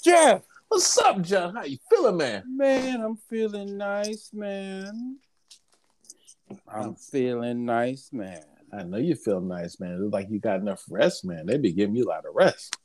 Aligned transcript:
Jeff. 0.00 0.42
What's 0.68 0.98
up, 0.98 1.22
John? 1.22 1.56
How 1.56 1.64
you 1.64 1.78
feeling, 1.90 2.18
man? 2.18 2.42
Man, 2.46 3.00
I'm 3.00 3.16
feeling 3.16 3.76
nice, 3.78 4.30
man. 4.32 5.18
I'm 6.66 6.94
feeling 6.94 7.64
nice, 7.64 8.10
man. 8.12 8.42
I 8.72 8.82
know 8.82 8.98
you 8.98 9.14
feel 9.14 9.40
nice, 9.40 9.80
man. 9.80 10.00
It's 10.02 10.12
like 10.12 10.28
you 10.30 10.38
got 10.40 10.60
enough 10.60 10.84
rest, 10.90 11.24
man. 11.24 11.46
They 11.46 11.56
be 11.56 11.72
giving 11.72 11.96
you 11.96 12.04
a 12.04 12.10
lot 12.10 12.26
of 12.26 12.34
rest. 12.34 12.76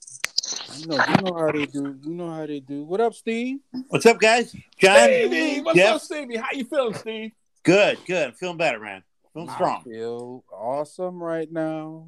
You 0.78 0.88
know, 0.88 0.96
you 0.96 1.16
know 1.24 1.38
how 1.38 1.52
they 1.52 1.66
do. 1.66 2.00
You 2.04 2.14
know 2.14 2.30
how 2.30 2.46
they 2.46 2.60
do. 2.62 2.84
What 2.84 3.02
up, 3.02 3.14
Steve? 3.14 3.60
What's 3.90 4.06
up, 4.06 4.20
guys? 4.20 4.56
John. 4.80 5.10
Stevie, 5.10 5.62
what's 5.62 5.78
Jeff? 5.78 5.96
up, 5.96 6.02
Stevie? 6.02 6.38
How 6.38 6.52
you 6.54 6.66
feeling, 6.66 6.94
Steve? 6.94 7.32
Good, 7.64 8.00
good. 8.06 8.28
I'm 8.30 8.34
feeling 8.34 8.58
better, 8.58 8.80
man. 8.80 9.04
Feeling 9.34 9.50
I 9.50 9.56
strong. 9.56 9.84
feel 9.84 10.44
awesome 10.52 11.22
right 11.22 11.52
now. 11.52 12.08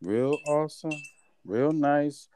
Real 0.00 0.38
awesome. 0.46 0.92
Real 1.44 1.72
nice. 1.72 2.28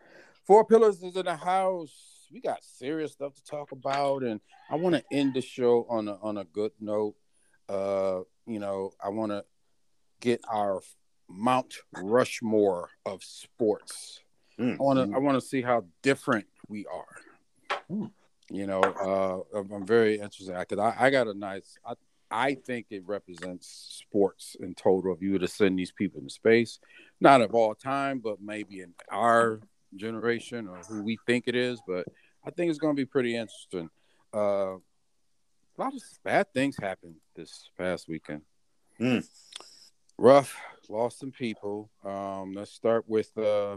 Four 0.49 0.65
pillars 0.65 1.03
is 1.03 1.15
in 1.15 1.27
the 1.27 1.37
house. 1.37 2.27
We 2.33 2.41
got 2.41 2.65
serious 2.65 3.13
stuff 3.13 3.35
to 3.35 3.45
talk 3.45 3.71
about, 3.73 4.23
and 4.23 4.41
I 4.71 4.77
want 4.77 4.95
to 4.95 5.05
end 5.13 5.35
the 5.35 5.43
show 5.43 5.87
on 5.91 6.09
a 6.09 6.15
on 6.23 6.39
a 6.39 6.45
good 6.45 6.73
note. 6.81 7.17
Uh, 7.69 8.21
you 8.47 8.59
know, 8.59 8.93
I 9.05 9.11
want 9.11 9.31
to 9.31 9.45
get 10.21 10.41
our 10.51 10.81
Mount 11.29 11.75
Rushmore 11.93 12.89
of 13.05 13.23
sports. 13.23 14.21
Mm. 14.59 14.77
I 14.81 14.83
want 14.83 15.11
to 15.11 15.17
I 15.17 15.19
want 15.19 15.39
to 15.39 15.47
see 15.47 15.61
how 15.61 15.85
different 16.01 16.47
we 16.67 16.87
are. 16.87 17.79
Mm. 17.91 18.11
You 18.51 18.67
know, 18.67 18.81
uh, 18.81 19.59
I'm 19.59 19.71
I'm 19.71 19.87
very 19.87 20.15
interested 20.15 20.57
because 20.59 20.79
I, 20.79 21.09
I 21.09 21.11
got 21.11 21.29
a 21.29 21.35
nice. 21.35 21.77
I, 21.85 21.93
I 22.31 22.55
think 22.55 22.87
it 22.89 23.03
represents 23.07 24.03
sports 24.03 24.57
in 24.59 24.75
total. 24.75 25.13
If 25.13 25.21
you 25.21 25.33
were 25.33 25.41
to 25.41 25.49
send 25.49 25.79
these 25.79 25.93
people 25.93 26.21
into 26.21 26.33
space, 26.33 26.79
not 27.21 27.43
of 27.43 27.55
all 27.55 27.75
time, 27.75 28.21
but 28.21 28.41
maybe 28.41 28.81
in 28.81 28.95
our 29.11 29.61
generation 29.97 30.69
or 30.69 30.79
who 30.79 31.03
we 31.03 31.19
think 31.27 31.45
it 31.47 31.57
is. 31.57 31.81
But 31.87 32.07
I 32.45 32.51
think 32.51 32.71
it's 32.71 32.79
going 32.79 32.95
to 32.95 33.01
be 33.01 33.07
pretty 33.07 33.37
interesting. 33.37 33.91
Uh, 34.35 34.77
a 34.77 35.79
lot 35.79 35.95
of 35.95 36.03
bad 36.25 36.53
things 36.53 36.77
happened 36.81 37.17
this 37.37 37.71
past 37.79 38.09
weekend. 38.09 38.43
Mm. 39.01 39.27
Rough, 40.17 40.57
lost 40.89 41.21
some 41.21 41.31
people. 41.31 41.91
Um, 42.05 42.53
let's 42.55 42.73
start 42.73 43.05
with 43.07 43.31
uh, 43.39 43.77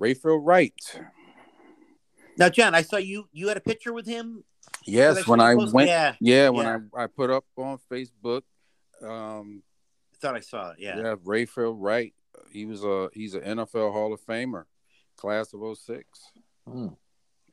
Rayfield 0.00 0.40
Wright. 0.42 1.00
Now, 2.36 2.48
John, 2.48 2.74
I 2.74 2.82
saw 2.82 2.96
you. 2.96 3.28
You 3.32 3.48
had 3.48 3.56
a 3.56 3.60
picture 3.60 3.92
with 3.92 4.06
him. 4.06 4.44
Yes, 4.84 5.26
when 5.26 5.40
I 5.40 5.54
posted? 5.54 5.74
went, 5.74 5.88
Yeah, 5.88 6.14
yeah, 6.20 6.48
when 6.48 6.66
yeah. 6.66 6.78
I, 6.96 7.04
I 7.04 7.06
put 7.06 7.30
up 7.30 7.44
on 7.56 7.78
Facebook, 7.90 8.42
um, 9.02 9.62
I 10.12 10.16
thought 10.20 10.36
I 10.36 10.40
saw 10.40 10.70
it. 10.70 10.76
Yeah. 10.78 10.98
yeah, 10.98 11.14
Rayfield 11.24 11.76
Wright. 11.78 12.14
He 12.52 12.64
was 12.66 12.84
a 12.84 13.10
he's 13.12 13.34
an 13.34 13.42
NFL 13.42 13.92
Hall 13.92 14.12
of 14.12 14.20
Famer, 14.20 14.64
class 15.16 15.52
of 15.52 15.76
06. 15.76 16.04
Mm. 16.68 16.96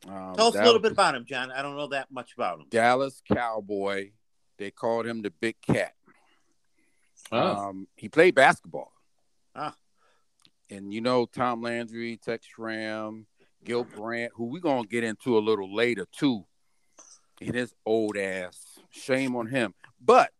Um, 0.08 0.36
Tell 0.36 0.47
us 0.47 0.55
a 0.55 0.64
little 0.64 0.80
bit 0.80 0.91
about 0.91 1.16
him, 1.16 1.25
John. 1.25 1.52
I 1.52 1.61
don't 1.61 1.75
know 1.75 1.88
that 1.88 2.11
much 2.11 2.33
about 2.33 2.59
him. 2.59 2.66
Dallas 2.69 3.22
Cowboy. 3.31 4.11
They 4.58 4.72
called 4.72 5.06
him 5.06 5.22
the 5.22 5.31
Big 5.31 5.56
Cat. 5.61 5.94
Oh. 7.31 7.69
Um, 7.69 7.88
he 7.95 8.08
played 8.08 8.36
basketball. 8.36 8.91
Ah. 9.56 9.75
And 10.69 10.94
you 10.94 11.02
know 11.02 11.25
Tom 11.25 11.61
Landry, 11.61 12.17
Tex 12.17 12.45
Schramm, 12.45 13.25
Gil 13.63 13.83
Brandt, 13.83 14.31
who 14.36 14.45
we're 14.45 14.61
gonna 14.61 14.88
get 14.88 15.03
into 15.03 15.38
a 15.38 15.39
little 15.39 15.73
later 15.73 16.08
too. 16.11 16.45
And 17.41 17.56
his 17.56 17.73
old 17.86 18.17
ass. 18.17 18.80
Shame 18.91 19.36
on 19.36 19.47
him. 19.47 19.73
But 20.00 20.31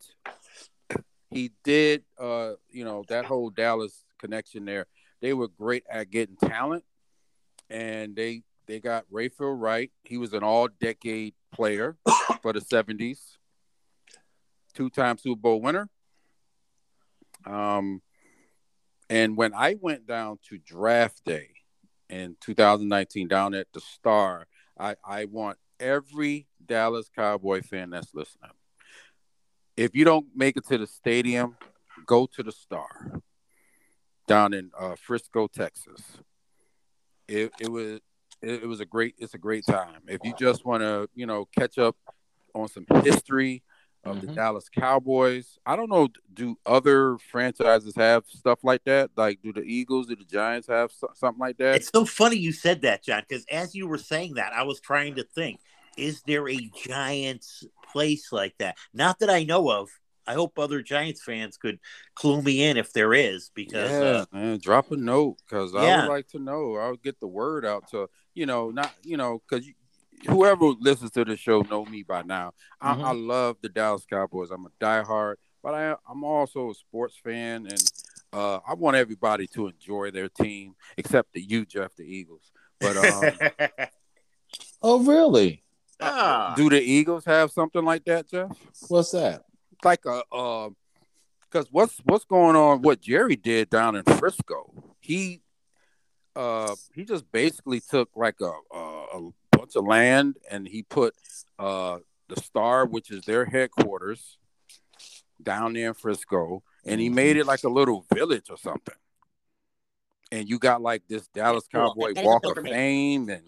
he 1.36 1.52
did 1.66 2.02
uh, 2.18 2.54
you 2.70 2.86
know, 2.86 3.04
that 3.10 3.26
whole 3.26 3.50
Dallas 3.50 4.06
connection 4.20 4.64
there. 4.64 4.86
They 5.22 5.34
were 5.34 5.50
great 5.50 5.84
at 5.90 6.10
getting 6.10 6.38
talent. 6.38 6.86
And 7.70 8.16
they 8.16 8.44
they 8.68 8.80
got 8.80 9.04
Rayfield 9.12 9.60
Wright. 9.60 9.92
He 10.06 10.18
was 10.18 10.32
an 10.32 10.44
all 10.44 10.70
decade 10.80 11.34
player 11.52 11.98
for 12.42 12.54
the 12.54 12.62
70s. 12.62 13.20
Two 14.74 14.90
time 14.90 15.18
Super 15.18 15.42
Bowl 15.42 15.62
winner. 15.62 15.90
Um, 17.46 18.02
and 19.10 19.36
when 19.36 19.54
I 19.54 19.76
went 19.80 20.08
down 20.08 20.40
to 20.50 20.58
draft 20.58 21.26
day 21.26 21.50
in 22.10 22.38
2019 22.40 23.28
down 23.28 23.54
at 23.54 23.68
the 23.74 23.82
Star, 23.82 24.48
I, 24.80 24.96
I 25.04 25.26
want 25.26 25.58
every 25.82 26.48
Dallas 26.66 27.10
Cowboy 27.14 27.62
fan 27.62 27.90
that's 27.90 28.16
listening. 28.16 28.52
If 29.78 29.96
you 29.96 30.06
don't 30.06 30.28
make 30.36 30.58
it 30.58 30.66
to 30.68 30.78
the 30.78 30.88
stadium, 30.88 31.58
go 32.06 32.28
to 32.28 32.44
the 32.44 32.52
Star 32.52 33.22
down 34.28 34.54
in 34.54 34.72
uh, 34.80 34.96
Frisco, 34.96 35.48
Texas. 35.48 36.02
It, 37.28 37.52
it 37.60 37.70
was 37.72 38.00
it, 38.42 38.64
it 38.64 38.68
was 38.68 38.80
a 38.80 38.86
great 38.86 39.16
it's 39.18 39.34
a 39.34 39.38
great 39.40 39.66
time. 39.66 40.02
If 40.08 40.22
you 40.24 40.34
just 40.38 40.66
want 40.66 40.82
to 40.82 41.10
you 41.16 41.26
know 41.26 41.48
catch 41.58 41.78
up 41.78 41.96
on 42.54 42.68
some 42.70 42.86
history 43.04 43.64
of 44.06 44.22
the 44.22 44.28
Mhm. 44.28 44.36
Dallas 44.36 44.70
Cowboys. 44.70 45.58
I 45.66 45.76
don't 45.76 45.90
know. 45.90 46.08
Do 46.32 46.58
other 46.66 47.18
franchises 47.18 47.96
have 47.96 48.24
stuff 48.28 48.60
like 48.64 48.84
that? 48.84 49.10
Like, 49.18 49.42
do 49.42 49.52
the 49.52 49.64
Eagles, 49.64 50.06
do 50.06 50.16
the 50.16 50.24
Giants 50.24 50.68
have 50.68 50.92
so- 50.92 51.10
something 51.16 51.40
like 51.40 51.58
that? 51.58 51.78
It's 51.78 51.90
so 51.90 52.06
funny 52.06 52.36
you 52.38 52.52
said 52.52 52.84
that, 52.84 53.04
John, 53.04 53.24
because 53.28 53.46
as 53.52 53.74
you 53.74 53.88
were 53.88 53.98
saying 53.98 54.36
that, 54.36 54.54
I 54.54 54.62
was 54.62 54.80
trying 54.80 55.16
to 55.16 55.24
think: 55.24 55.60
Is 55.98 56.22
there 56.28 56.48
a 56.48 56.58
Giants 56.86 57.66
place 57.96 58.34
like 58.34 58.54
that? 58.60 58.76
Not 58.94 59.20
that 59.20 59.30
I 59.30 59.44
know 59.46 59.72
of. 59.72 59.90
I 60.28 60.34
hope 60.34 60.60
other 60.60 60.82
Giants 60.82 61.24
fans 61.24 61.56
could 61.56 61.80
clue 62.14 62.42
me 62.42 62.62
in 62.64 62.76
if 62.76 62.92
there 62.92 63.14
is, 63.14 63.52
because 63.56 63.90
yeah, 63.92 64.08
uh, 64.08 64.26
man, 64.34 64.58
drop 64.58 64.92
a 64.92 64.98
note 64.98 65.38
because 65.48 65.74
I 65.74 66.02
would 66.02 66.10
like 66.10 66.28
to 66.30 66.40
know. 66.40 66.76
I 66.76 66.90
would 66.90 67.02
get 67.04 67.20
the 67.22 67.28
word 67.28 67.66
out 67.66 67.88
to 67.92 68.10
you 68.34 68.46
know, 68.46 68.70
not 68.70 68.92
you 69.04 69.16
know, 69.18 69.42
because 69.48 69.66
whoever 70.28 70.66
listens 70.80 71.12
to 71.12 71.24
the 71.24 71.38
show 71.38 71.62
know 71.62 71.86
me 71.86 72.04
by 72.04 72.24
now. 72.24 72.52
I, 72.82 72.96
Mhm. 72.96 73.06
I 73.06 73.12
love 73.14 73.58
the 73.62 73.70
Dallas 73.70 74.06
Cowboys. 74.10 74.50
I'm 74.52 74.66
a 74.66 74.72
diehard, 74.84 75.36
but 75.64 75.74
I, 75.74 75.96
I'm 76.10 76.24
also 76.24 76.72
a 76.72 76.74
sports 76.74 77.16
fan, 77.24 77.68
and 77.68 77.92
uh, 78.34 78.60
I 78.68 78.74
want 78.74 78.98
everybody 78.98 79.48
to 79.48 79.68
enjoy 79.68 80.12
their 80.12 80.28
team, 80.28 80.76
except 80.98 81.32
the 81.34 81.42
you, 81.42 81.66
Jeff, 81.66 81.96
the 81.96 82.04
Eagles. 82.04 82.52
But 82.82 82.98
um, 82.98 83.40
Oh, 84.82 85.04
really? 85.04 85.64
Ah, 86.02 86.54
do 86.56 86.70
the 86.70 86.82
Eagles 86.82 87.26
have 87.26 87.52
something 87.52 87.84
like 87.84 88.06
that, 88.06 88.30
Jeff? 88.30 88.52
What's 88.88 89.12
that? 89.12 89.46
like 89.84 90.06
a 90.06 90.24
uh 90.34 90.70
because 91.42 91.68
what's 91.72 92.00
what's 92.06 92.26
going 92.26 92.56
on 92.56 92.82
what 92.82 93.02
jerry 93.02 93.36
did 93.36 93.70
down 93.70 93.96
in 93.96 94.04
frisco 94.04 94.72
he 95.00 95.42
uh 96.36 96.76
he 96.94 97.06
just 97.06 97.30
basically 97.32 97.80
took 97.80 98.10
like 98.16 98.36
a, 98.42 98.52
a, 98.76 99.06
a 99.14 99.30
bunch 99.52 99.76
of 99.76 99.86
land 99.86 100.36
and 100.50 100.68
he 100.68 100.82
put 100.84 101.14
uh 101.60 102.00
the 102.28 102.42
star 102.42 102.86
which 102.86 103.12
is 103.12 103.24
their 103.26 103.46
headquarters 103.46 104.38
down 105.42 105.74
there 105.74 105.90
in 105.90 105.94
frisco 105.94 106.64
and 106.86 107.00
he 107.00 107.10
made 107.10 107.38
it 107.38 107.46
like 107.46 107.64
a 107.64 107.70
little 107.70 108.06
village 108.14 108.50
or 108.50 108.58
something 108.58 108.96
and 110.32 110.50
you 110.50 110.58
got 110.58 110.82
like 110.82 111.04
this 111.08 111.28
dallas 111.28 111.68
cowboy 111.72 112.14
That 112.14 112.22
is 112.22 112.26
a 112.26 112.28
walk 112.28 112.46
of 112.46 112.64
fame 112.64 113.30
and 113.30 113.44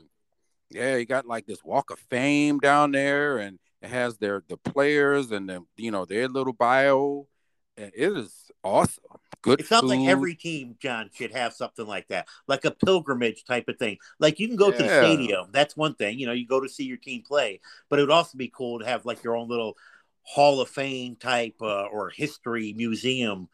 yeah, 0.69 0.95
you 0.95 1.05
got 1.05 1.25
like 1.25 1.45
this 1.45 1.63
walk 1.63 1.91
of 1.91 1.99
fame 1.99 2.59
down 2.59 2.91
there, 2.91 3.37
and 3.37 3.59
it 3.81 3.89
has 3.89 4.17
their 4.17 4.43
the 4.47 4.57
players 4.57 5.31
and 5.31 5.49
the 5.49 5.63
you 5.75 5.91
know 5.91 6.05
their 6.05 6.27
little 6.27 6.53
bio, 6.53 7.27
and 7.77 7.91
it 7.95 8.17
is 8.17 8.51
awesome. 8.63 9.03
Good. 9.41 9.61
it 9.61 9.67
sounds 9.67 9.85
like 9.85 10.07
every 10.07 10.35
team, 10.35 10.75
John, 10.79 11.09
should 11.13 11.31
have 11.31 11.53
something 11.53 11.85
like 11.85 12.07
that, 12.09 12.27
like 12.47 12.65
a 12.65 12.71
pilgrimage 12.71 13.45
type 13.45 13.69
of 13.69 13.77
thing. 13.77 13.97
Like 14.19 14.39
you 14.39 14.47
can 14.47 14.57
go 14.57 14.71
to 14.71 14.77
the 14.83 14.89
stadium. 14.89 15.49
That's 15.51 15.77
one 15.77 15.95
thing. 15.95 16.19
You 16.19 16.25
know, 16.25 16.33
you 16.33 16.45
go 16.47 16.59
to 16.59 16.67
see 16.67 16.83
your 16.83 16.97
team 16.97 17.23
play, 17.25 17.61
but 17.89 17.99
it 17.99 18.01
would 18.01 18.11
also 18.11 18.37
be 18.37 18.51
cool 18.53 18.79
to 18.79 18.85
have 18.85 19.05
like 19.05 19.23
your 19.23 19.37
own 19.37 19.47
little 19.47 19.77
Hall 20.23 20.59
of 20.59 20.67
Fame 20.69 21.15
type 21.15 21.55
uh, 21.61 21.83
or 21.83 22.09
history 22.09 22.73
museum 22.75 23.47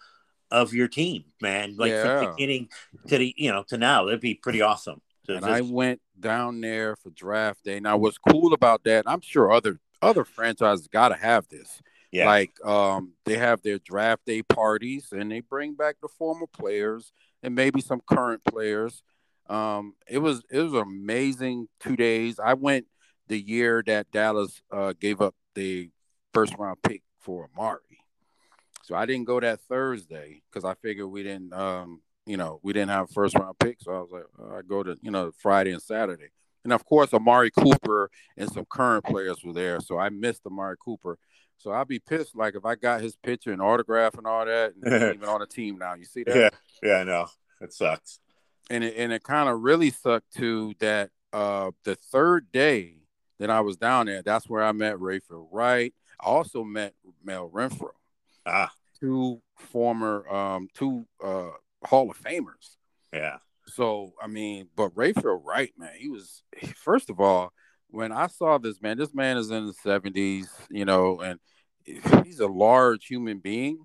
of 0.49 0.73
your 0.73 0.87
team, 0.87 1.25
man. 1.41 1.75
Like 1.77 1.91
Yeah. 1.91 2.19
the 2.19 2.27
beginning 2.27 2.69
to 3.07 3.17
the 3.17 3.33
you 3.37 3.51
know 3.51 3.63
to 3.63 3.77
now, 3.77 4.05
that'd 4.05 4.21
be 4.21 4.35
pretty 4.35 4.61
awesome. 4.61 5.01
And 5.27 5.45
I 5.45 5.61
went 5.61 6.01
down 6.19 6.61
there 6.61 6.95
for 6.95 7.09
draft 7.09 7.63
day. 7.63 7.79
Now, 7.79 7.97
what's 7.97 8.17
cool 8.17 8.53
about 8.53 8.83
that? 8.83 9.03
I'm 9.07 9.21
sure 9.21 9.51
other 9.51 9.79
other 10.01 10.25
franchises 10.25 10.87
got 10.87 11.09
to 11.09 11.15
have 11.15 11.47
this. 11.47 11.81
yeah, 12.11 12.25
Like 12.25 12.51
um, 12.65 13.13
they 13.25 13.37
have 13.37 13.61
their 13.61 13.79
draft 13.79 14.25
day 14.25 14.43
parties, 14.43 15.07
and 15.11 15.31
they 15.31 15.39
bring 15.39 15.75
back 15.75 15.95
the 16.01 16.09
former 16.09 16.47
players 16.47 17.13
and 17.41 17.55
maybe 17.55 17.81
some 17.81 18.01
current 18.05 18.43
players. 18.43 19.01
Um, 19.49 19.95
it 20.07 20.19
was 20.19 20.43
it 20.51 20.59
was 20.59 20.73
an 20.73 20.79
amazing 20.81 21.67
two 21.79 21.95
days. 21.95 22.39
I 22.39 22.53
went 22.53 22.85
the 23.27 23.39
year 23.39 23.83
that 23.87 24.11
Dallas 24.11 24.61
uh, 24.71 24.93
gave 24.99 25.21
up 25.21 25.35
the 25.55 25.89
first 26.33 26.53
round 26.57 26.81
pick 26.83 27.01
for 27.19 27.49
Amari, 27.55 27.99
so 28.83 28.95
I 28.95 29.05
didn't 29.05 29.25
go 29.25 29.39
that 29.39 29.61
Thursday 29.61 30.41
because 30.49 30.65
I 30.65 30.73
figured 30.75 31.07
we 31.07 31.23
didn't, 31.23 31.53
um, 31.53 32.01
you 32.25 32.37
know, 32.37 32.59
we 32.63 32.73
didn't 32.73 32.91
have 32.91 33.09
a 33.09 33.13
first 33.13 33.37
round 33.37 33.57
pick. 33.59 33.77
So 33.81 33.91
I 33.91 33.99
was 33.99 34.09
like, 34.11 34.23
uh, 34.39 34.57
I 34.57 34.61
go 34.61 34.83
to 34.83 34.97
you 35.01 35.11
know 35.11 35.31
Friday 35.39 35.71
and 35.71 35.81
Saturday, 35.81 36.29
and 36.63 36.73
of 36.73 36.85
course 36.85 37.13
Amari 37.13 37.51
Cooper 37.51 38.09
and 38.37 38.51
some 38.51 38.65
current 38.65 39.05
players 39.05 39.43
were 39.43 39.53
there, 39.53 39.79
so 39.79 39.97
I 39.97 40.09
missed 40.09 40.45
Amari 40.45 40.77
Cooper. 40.83 41.17
So 41.57 41.71
I'd 41.71 41.87
be 41.87 41.99
pissed, 41.99 42.35
like 42.35 42.55
if 42.55 42.65
I 42.65 42.75
got 42.75 43.01
his 43.01 43.15
picture 43.15 43.53
and 43.53 43.61
autograph 43.61 44.15
and 44.17 44.27
all 44.27 44.45
that, 44.45 44.73
and 44.75 44.93
he's 44.93 45.03
even 45.15 45.29
on 45.29 45.39
the 45.39 45.47
team 45.47 45.77
now. 45.77 45.93
You 45.93 46.05
see 46.05 46.23
that? 46.23 46.35
yeah, 46.35 46.49
yeah. 46.81 46.97
I 46.97 47.03
know 47.03 47.27
it 47.61 47.73
sucks. 47.73 48.19
And 48.69 48.83
it 48.83 48.95
and 48.97 49.11
it 49.11 49.23
kind 49.23 49.49
of 49.49 49.61
really 49.61 49.89
sucked 49.91 50.33
too 50.35 50.73
that 50.79 51.09
uh, 51.31 51.71
the 51.83 51.95
third 51.95 52.51
day 52.51 52.97
that 53.39 53.49
I 53.49 53.61
was 53.61 53.77
down 53.77 54.05
there, 54.05 54.21
that's 54.21 54.47
where 54.47 54.63
I 54.63 54.71
met 54.71 54.97
Rayfield 54.97 55.47
Wright. 55.51 55.93
I 56.19 56.25
also 56.25 56.63
met 56.63 56.93
Mel 57.23 57.49
Renfro, 57.49 57.89
Ah, 58.45 58.71
two 58.99 59.41
former, 59.57 60.27
um, 60.33 60.67
two 60.73 61.05
uh, 61.23 61.49
Hall 61.85 62.09
of 62.11 62.17
Famers. 62.21 62.75
yeah. 63.11 63.37
So 63.67 64.13
I 64.21 64.27
mean, 64.27 64.67
but 64.75 64.93
Rayfield 64.93 65.41
Wright, 65.45 65.71
man, 65.77 65.91
he 65.97 66.09
was 66.09 66.43
first 66.75 67.09
of 67.09 67.19
all 67.21 67.53
when 67.89 68.11
I 68.11 68.27
saw 68.27 68.57
this 68.57 68.81
man. 68.81 68.97
This 68.97 69.13
man 69.13 69.37
is 69.37 69.51
in 69.51 69.65
the 69.67 69.73
seventies, 69.73 70.49
you 70.69 70.83
know, 70.83 71.21
and 71.21 71.39
he's 71.85 72.39
a 72.41 72.47
large 72.47 73.05
human 73.07 73.39
being. 73.39 73.79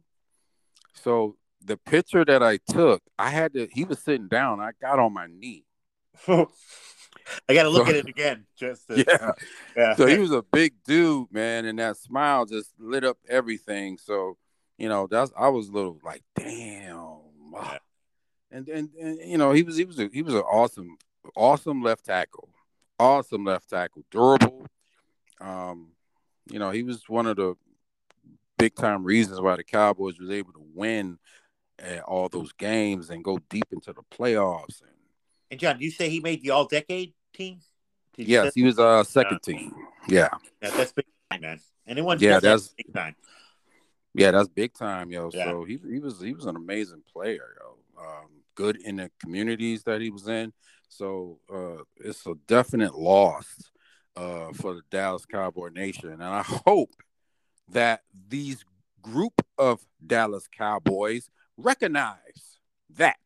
So 0.95 1.37
the 1.65 1.77
picture 1.77 2.25
that 2.25 2.43
I 2.43 2.57
took, 2.69 3.03
I 3.19 3.31
had 3.31 3.53
to. 3.55 3.69
He 3.71 3.85
was 3.85 4.01
sitting 4.01 4.27
down. 4.29 4.59
I 4.61 4.71
got 4.81 4.99
on 4.99 5.15
my 5.15 5.27
knee. 5.29 5.65
I 6.27 7.55
got 7.55 7.63
to 7.65 7.69
look 7.71 7.87
So- 7.87 7.91
at 7.91 7.97
it 7.97 8.09
again. 8.09 8.47
Just 8.59 8.89
to, 8.89 8.97
Yeah. 9.07 9.31
yeah. 9.77 9.95
So 9.95 10.07
he 10.07 10.19
was 10.19 10.33
a 10.33 10.43
big 10.43 10.75
dude, 10.85 11.33
man, 11.33 11.65
and 11.67 11.79
that 11.79 11.97
smile 11.99 12.47
just 12.47 12.73
lit 12.79 13.05
up 13.05 13.19
everything. 13.29 13.99
So 13.99 14.37
you 14.77 14.89
know, 14.89 15.07
that's 15.09 15.33
I 15.39 15.49
was 15.49 15.69
a 15.69 15.73
little 15.73 15.99
like, 16.05 16.23
damn. 16.35 16.49
Yeah. 16.87 16.95
Oh, 17.55 17.77
And, 18.51 18.69
and 18.69 18.91
and 19.01 19.19
you 19.19 19.39
know, 19.39 19.53
he 19.53 19.63
was 19.63 19.77
he 19.77 19.85
was 19.85 19.99
a, 19.99 20.09
he 20.13 20.23
was 20.23 20.35
an 20.35 20.41
awesome 20.41 20.97
awesome 21.37 21.83
left 21.83 22.07
tackle, 22.07 22.49
awesome 22.99 23.45
left 23.45 23.69
tackle, 23.69 24.05
durable. 24.11 24.67
Um, 25.41 25.89
you 26.51 26.59
know, 26.59 26.71
he 26.71 26.83
was 26.83 27.09
one 27.09 27.27
of 27.27 27.37
the 27.37 27.55
big 28.57 28.75
time 28.75 29.05
reasons 29.05 29.41
why 29.41 29.57
the 29.57 29.65
Cowboys 29.65 30.19
was 30.19 30.31
able 30.31 30.53
to 30.53 30.65
win 30.75 31.19
uh, 31.83 31.99
all 32.01 32.29
those 32.29 32.53
games 32.53 33.11
and 33.11 33.23
go 33.23 33.39
deep 33.51 33.67
into 33.71 33.93
the 33.93 34.03
playoffs. 34.11 34.81
And 34.81 34.91
And 35.51 35.61
John, 35.61 35.81
you 35.81 35.91
say 35.91 36.09
he 36.09 36.21
made 36.21 36.43
the 36.43 36.51
All 36.51 36.67
Decade 36.67 37.13
team? 37.35 37.61
Did 38.17 38.29
yes, 38.29 38.55
he 38.55 38.65
was 38.65 38.79
uh 38.79 39.05
second 39.05 39.43
team. 39.43 39.75
Yeah. 40.09 40.29
Yeah, 40.61 40.71
that's 40.71 40.93
big 40.93 41.07
time, 41.31 41.41
man. 41.43 41.61
Anyone? 41.87 42.19
Yeah, 42.19 42.41
that's- 42.41 42.75
big 42.77 42.93
time. 42.93 43.15
Yeah, 44.15 44.33
that's 44.33 44.49
big 44.49 44.75
time, 44.75 45.13
yo. 45.13 45.31
Yeah. 45.33 45.45
So 45.45 45.65
he 45.65 45.79
he 45.89 46.01
was 46.01 46.21
he 46.21 46.33
was 46.33 46.47
an 46.47 46.57
amazing 46.57 47.03
player, 47.13 47.55
yo. 47.61 47.77
Um, 48.03 48.29
good 48.59 48.77
in 48.85 48.97
the 48.97 49.09
communities 49.21 49.85
that 49.85 50.01
he 50.01 50.11
was 50.11 50.27
in. 50.27 50.53
So 50.89 51.39
uh, 51.53 51.85
it's 51.97 52.27
a 52.27 52.35
definite 52.49 52.97
loss 52.97 53.47
uh, 54.17 54.53
for 54.53 54.75
the 54.75 54.83
Dallas 54.91 55.25
Cowboy 55.25 55.69
Nation, 55.69 56.11
and 56.11 56.25
I 56.25 56.43
hope 56.43 56.91
that 57.71 58.01
these 58.29 58.65
group 59.01 59.41
of 59.57 59.81
Dallas 60.05 60.49
Cowboys 60.49 61.31
recognize 61.57 62.59
that 62.97 63.17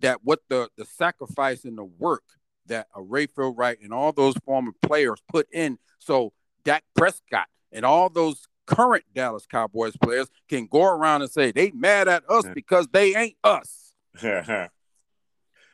that 0.00 0.18
what 0.24 0.40
the 0.48 0.68
the 0.76 0.84
sacrifice 0.84 1.64
and 1.64 1.78
the 1.78 1.84
work 1.84 2.24
that 2.66 2.88
a 2.96 3.00
Rayfield 3.00 3.54
Wright 3.56 3.78
and 3.80 3.92
all 3.92 4.12
those 4.12 4.34
former 4.44 4.72
players 4.82 5.22
put 5.30 5.46
in, 5.52 5.78
so 6.00 6.32
Dak 6.64 6.82
Prescott 6.96 7.46
and 7.70 7.84
all 7.84 8.10
those 8.10 8.48
current 8.66 9.04
Dallas 9.14 9.46
Cowboys 9.46 9.96
players 9.96 10.28
can 10.48 10.66
go 10.66 10.82
around 10.82 11.22
and 11.22 11.30
say 11.30 11.52
they 11.52 11.70
mad 11.70 12.08
at 12.08 12.28
us 12.28 12.46
because 12.52 12.88
they 12.88 13.14
ain't 13.14 13.36
us. 13.44 13.87
It 14.22 14.46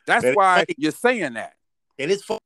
That's 0.07 0.23
That- 0.23 0.35
why 0.35 0.65
you're 0.77 0.91
saying 0.91 1.33
that. 1.33 1.53
is 1.97 2.23
fun 2.23 2.37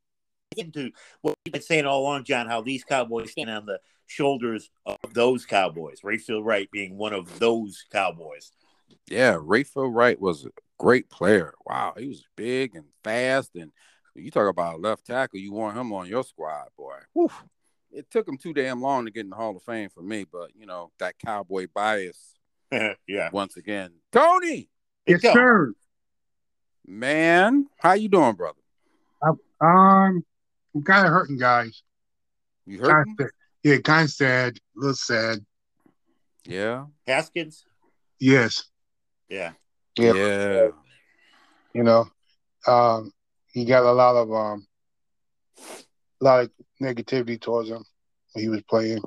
into 0.57 0.91
what 1.21 1.35
we've 1.45 1.53
been 1.53 1.61
saying 1.61 1.85
all 1.85 2.01
along, 2.01 2.23
John. 2.23 2.47
How 2.47 2.61
these 2.61 2.83
Cowboys 2.83 3.31
stand 3.31 3.49
on 3.49 3.65
the 3.65 3.79
shoulders 4.07 4.69
of 4.85 4.97
those 5.13 5.45
Cowboys. 5.45 6.01
Rayfield 6.01 6.43
Wright 6.45 6.69
being 6.71 6.97
one 6.97 7.13
of 7.13 7.39
those 7.39 7.85
Cowboys. 7.91 8.51
Yeah, 9.07 9.33
Rayfield 9.35 9.93
Wright 9.93 10.19
was 10.19 10.45
a 10.45 10.49
great 10.77 11.09
player. 11.09 11.53
Wow, 11.65 11.93
he 11.97 12.07
was 12.07 12.23
big 12.35 12.75
and 12.75 12.85
fast. 13.03 13.51
And 13.55 13.71
you 14.15 14.31
talk 14.31 14.49
about 14.49 14.75
a 14.75 14.77
left 14.77 15.05
tackle, 15.05 15.39
you 15.39 15.51
want 15.53 15.77
him 15.77 15.93
on 15.93 16.07
your 16.07 16.23
squad, 16.23 16.67
boy. 16.77 16.97
Whew. 17.13 17.29
It 17.91 18.09
took 18.11 18.27
him 18.27 18.37
too 18.37 18.53
damn 18.53 18.81
long 18.81 19.05
to 19.05 19.11
get 19.11 19.21
in 19.25 19.29
the 19.29 19.35
Hall 19.35 19.55
of 19.55 19.63
Fame 19.63 19.89
for 19.89 20.01
me, 20.03 20.23
but 20.31 20.51
you 20.55 20.65
know 20.65 20.91
that 20.99 21.17
cowboy 21.19 21.67
bias 21.73 22.35
yeah. 23.07 23.29
once 23.31 23.57
again. 23.57 23.91
Tony, 24.11 24.69
Yes, 25.07 25.21
Go. 25.21 25.33
sir. 25.33 25.73
Man, 26.85 27.67
how 27.77 27.93
you 27.93 28.09
doing, 28.09 28.35
brother? 28.35 28.59
Um, 29.61 30.23
I'm 30.75 30.83
kind 30.83 31.05
of 31.05 31.11
hurting, 31.13 31.37
guys. 31.37 31.83
You 32.65 32.79
Kind 32.79 32.91
hurting? 32.91 33.15
of, 33.19 33.29
yeah, 33.63 33.77
kind 33.77 34.05
of 34.05 34.11
sad. 34.11 34.57
A 34.57 34.79
little 34.79 34.95
sad. 34.95 35.39
Yeah, 36.45 36.85
Haskins. 37.05 37.65
Yes, 38.19 38.63
Yeah. 39.27 39.51
Yeah. 39.97 40.13
yeah. 40.13 40.67
you 41.73 41.83
know, 41.83 42.05
um, 42.67 43.11
he 43.53 43.65
got 43.65 43.83
a 43.83 43.91
lot 43.91 44.15
of 44.15 44.31
um, 44.33 44.67
a 46.21 46.23
lot 46.23 46.43
of 46.45 46.51
negativity 46.81 47.39
towards 47.39 47.69
him 47.69 47.83
when 48.33 48.43
he 48.43 48.49
was 48.49 48.61
playing, 48.69 49.01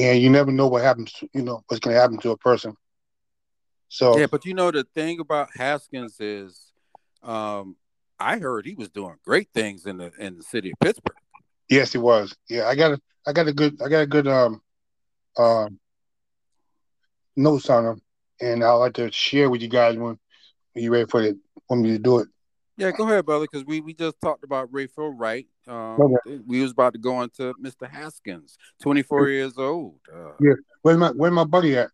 and 0.00 0.20
you 0.20 0.30
never 0.30 0.52
know 0.52 0.68
what 0.68 0.82
happens. 0.82 1.12
To, 1.14 1.28
you 1.32 1.42
know 1.42 1.62
what's 1.66 1.80
going 1.80 1.94
to 1.94 2.00
happen 2.00 2.18
to 2.18 2.30
a 2.30 2.38
person. 2.38 2.74
So 3.88 4.18
Yeah, 4.18 4.26
but 4.26 4.44
you 4.44 4.54
know 4.54 4.70
the 4.70 4.84
thing 4.94 5.20
about 5.20 5.48
Haskins 5.54 6.20
is, 6.20 6.72
um, 7.22 7.76
I 8.18 8.38
heard 8.38 8.66
he 8.66 8.74
was 8.74 8.90
doing 8.90 9.16
great 9.24 9.48
things 9.54 9.86
in 9.86 9.96
the 9.98 10.12
in 10.18 10.36
the 10.36 10.42
city 10.42 10.70
of 10.72 10.80
Pittsburgh. 10.80 11.16
yes, 11.68 11.92
he 11.92 11.98
was. 11.98 12.36
Yeah, 12.48 12.66
I 12.66 12.74
got 12.74 12.92
a, 12.92 13.00
I 13.26 13.32
got 13.32 13.48
a 13.48 13.52
good, 13.52 13.80
I 13.82 13.88
got 13.88 14.00
a 14.00 14.06
good 14.06 14.26
um, 14.26 14.60
um, 15.36 15.78
notes 17.36 17.70
on 17.70 17.86
him, 17.86 18.02
and 18.40 18.64
I'd 18.64 18.72
like 18.72 18.94
to 18.94 19.10
share 19.12 19.48
with 19.50 19.62
you 19.62 19.68
guys 19.68 19.96
when, 19.96 20.18
when 20.72 20.84
you 20.84 20.90
ready 20.90 21.06
for 21.06 21.22
it. 21.22 21.36
Want 21.68 21.82
me 21.82 21.90
to 21.90 21.98
do 21.98 22.18
it? 22.18 22.28
Yeah, 22.78 22.92
go 22.92 23.04
ahead, 23.04 23.26
brother, 23.26 23.46
because 23.50 23.66
we, 23.66 23.80
we 23.80 23.92
just 23.92 24.20
talked 24.20 24.44
about 24.44 24.70
Rayfield 24.72 25.14
Wright. 25.16 25.46
Um, 25.66 26.00
Okay. 26.00 26.40
We 26.46 26.62
was 26.62 26.70
about 26.70 26.92
to 26.92 26.98
go 26.98 27.22
into 27.22 27.52
Mr. 27.54 27.88
Haskins, 27.88 28.56
24 28.80 29.28
years 29.28 29.58
old. 29.58 30.00
Uh, 30.12 30.32
Yeah. 30.40 30.54
Where's 30.82 30.96
my 30.96 31.10
Where's 31.10 31.32
my 31.32 31.44
buddy 31.44 31.76
at? 31.76 31.90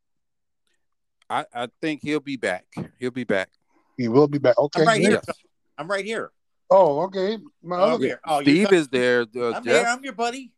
I, 1.30 1.44
I 1.54 1.68
think 1.80 2.00
he'll 2.02 2.20
be 2.20 2.36
back. 2.36 2.66
He'll 2.98 3.10
be 3.10 3.24
back. 3.24 3.50
He 3.96 4.08
will 4.08 4.28
be 4.28 4.38
back. 4.38 4.58
Okay. 4.58 4.80
I'm 4.80 4.86
right 4.86 5.00
great. 5.00 5.10
here. 5.10 5.20
Yes. 5.26 5.36
I'm 5.78 5.88
right 5.88 6.04
here. 6.04 6.30
Oh, 6.70 7.02
okay. 7.02 7.38
My 7.62 7.76
Oh, 7.76 7.94
other, 7.94 8.06
here. 8.06 8.20
Oh, 8.24 8.42
Steve 8.42 8.72
is 8.72 8.88
there. 8.88 9.22
Uh, 9.36 9.52
I'm 9.52 9.64
Jeff. 9.64 9.74
here. 9.74 9.86
I'm 9.86 10.04
your 10.04 10.12
buddy. 10.12 10.52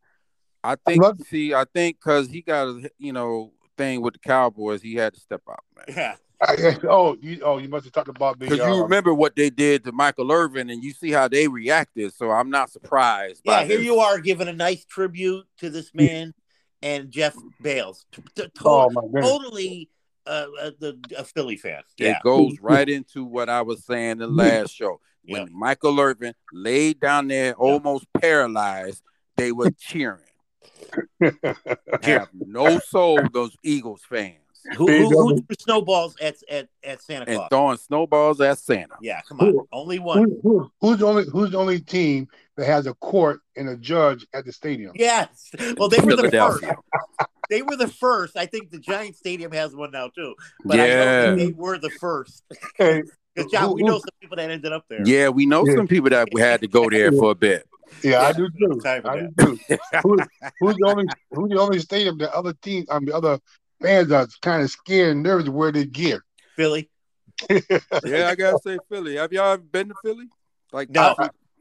I 0.64 0.76
think. 0.86 1.02
love- 1.02 1.20
See, 1.28 1.54
I 1.54 1.64
think 1.72 1.98
because 1.98 2.28
he 2.28 2.42
got 2.42 2.68
a 2.68 2.90
you 2.98 3.12
know 3.12 3.52
thing 3.76 4.00
with 4.00 4.14
the 4.14 4.20
Cowboys, 4.20 4.82
he 4.82 4.94
had 4.94 5.14
to 5.14 5.20
step 5.20 5.42
out, 5.48 5.64
man. 5.76 5.96
Yeah. 5.96 6.16
I, 6.42 6.76
oh, 6.84 7.16
you 7.20 7.40
oh 7.42 7.56
you 7.56 7.68
must 7.68 7.84
have 7.84 7.94
talked 7.94 8.08
about 8.08 8.38
the. 8.38 8.46
Because 8.46 8.58
you 8.58 8.74
um, 8.74 8.82
remember 8.82 9.14
what 9.14 9.36
they 9.36 9.48
did 9.48 9.84
to 9.84 9.92
Michael 9.92 10.30
Irvin, 10.30 10.68
and 10.68 10.84
you 10.84 10.92
see 10.92 11.10
how 11.10 11.28
they 11.28 11.48
reacted. 11.48 12.12
So 12.14 12.30
I'm 12.30 12.50
not 12.50 12.70
surprised. 12.70 13.40
Yeah, 13.44 13.60
by 13.60 13.64
here 13.64 13.78
this. 13.78 13.86
you 13.86 13.98
are 14.00 14.18
giving 14.18 14.46
a 14.48 14.52
nice 14.52 14.84
tribute 14.84 15.46
to 15.58 15.70
this 15.70 15.94
man 15.94 16.34
and 16.82 17.10
Jeff 17.10 17.34
Bales. 17.62 18.04
T- 18.12 18.22
t- 18.34 18.42
to- 18.42 18.50
Oh 18.66 18.90
my 18.90 19.00
goodness. 19.02 19.26
totally 19.26 19.88
uh, 20.26 20.46
uh, 20.60 20.70
the, 20.78 20.98
a 21.16 21.24
Philly 21.24 21.56
fan. 21.56 21.82
Yeah. 21.98 22.12
It 22.12 22.16
goes 22.22 22.58
right 22.60 22.88
into 22.88 23.24
what 23.24 23.48
I 23.48 23.62
was 23.62 23.84
saying 23.84 24.12
in 24.12 24.18
the 24.18 24.26
last 24.28 24.74
show. 24.74 25.00
When 25.28 25.42
Yeah. 25.42 25.48
Michael 25.52 25.98
Irvin 26.00 26.34
laid 26.52 27.00
down 27.00 27.28
there 27.28 27.54
almost 27.54 28.06
paralyzed, 28.20 29.02
they 29.36 29.52
were 29.52 29.70
cheering. 29.78 30.22
Have 32.02 32.28
no 32.34 32.78
soul, 32.78 33.20
those 33.32 33.56
Eagles 33.62 34.02
fans. 34.08 34.38
Who, 34.76 34.86
who, 34.88 35.08
who 35.10 35.36
threw 35.42 35.56
snowballs 35.60 36.16
at, 36.20 36.34
at, 36.50 36.68
at 36.82 37.00
Santa 37.00 37.30
And 37.30 37.40
throwing 37.50 37.76
snowballs 37.76 38.40
at 38.40 38.58
Santa. 38.58 38.96
Yeah, 39.00 39.20
come 39.28 39.38
on. 39.40 39.46
Who- 39.52 39.68
Only 39.70 40.00
one. 40.00 40.18
Who, 40.18 40.40
who, 40.42 40.72
who's 40.80 40.98
the 40.98 41.06
only 41.06 41.24
Who's 41.30 41.52
the 41.52 41.58
only 41.58 41.78
team 41.80 42.26
that 42.56 42.66
has 42.66 42.86
a 42.86 42.94
court 42.94 43.40
and 43.56 43.68
a 43.68 43.76
judge 43.76 44.26
at 44.34 44.44
the 44.44 44.52
stadium? 44.52 44.90
Yes. 44.96 45.50
Well, 45.76 45.88
they 45.88 46.00
were 46.00 46.16
the 46.16 46.30
first. 46.30 46.64
Philadelphia. 47.48 47.48
They 47.50 47.62
were 47.62 47.76
the 47.76 47.92
first. 47.92 48.36
I 48.36 48.46
think 48.46 48.70
the 48.70 48.78
Giant 48.78 49.16
Stadium 49.16 49.52
has 49.52 49.74
one 49.74 49.90
now 49.90 50.08
too. 50.08 50.34
But 50.64 50.80
I 50.80 50.86
know 50.86 50.92
Yeah. 50.92 51.30
that 51.30 51.36
they 51.36 51.52
were 51.52 51.78
the 51.78 51.90
first. 51.90 52.42
Hey, 52.76 53.02
Because 53.34 53.50
John, 53.52 53.74
we 53.74 53.82
know 53.82 53.98
some 53.98 54.08
people 54.20 54.36
that 54.36 54.50
ended 54.50 54.72
up 54.72 54.84
there. 54.88 55.06
Yeah, 55.06 55.28
we 55.28 55.46
know 55.46 55.66
Yeah. 55.66 55.74
some 55.76 55.86
people 55.86 56.10
that 56.10 56.28
had 56.38 56.60
to 56.62 56.68
go 56.68 56.88
there 56.88 57.12
for 57.12 57.32
a 57.32 57.34
bit. 57.34 57.66
yeah, 58.02 58.22
I 58.22 58.32
do 58.32 58.48
too. 58.50 58.80
I 58.84 59.00
do 59.00 59.28
too. 59.38 59.58
Who, 60.02 60.18
who's 60.60 60.76
the 60.76 60.86
only 60.86 61.04
Who's 61.30 61.50
the 61.50 61.60
only 61.60 61.78
stadium 61.80 62.18
that 62.18 62.32
other 62.32 62.54
teams, 62.54 62.86
I 62.90 62.98
mean, 62.98 63.12
other 63.12 63.38
fans 63.82 64.10
are 64.10 64.26
kind 64.40 64.62
of 64.62 64.70
scared 64.70 65.12
and 65.12 65.22
nervous 65.22 65.44
to 65.46 65.52
wear 65.52 65.70
their 65.72 65.84
gear? 65.84 66.24
Philly. 66.56 66.88
Yeah, 67.50 68.28
I 68.28 68.34
gotta 68.34 68.58
say 68.64 68.78
Philly. 68.88 69.16
Have 69.16 69.32
y'all 69.32 69.52
ever 69.52 69.62
been 69.62 69.88
to 69.88 69.94
Philly? 70.02 70.26
Like 70.72 70.88
No. 70.90 71.14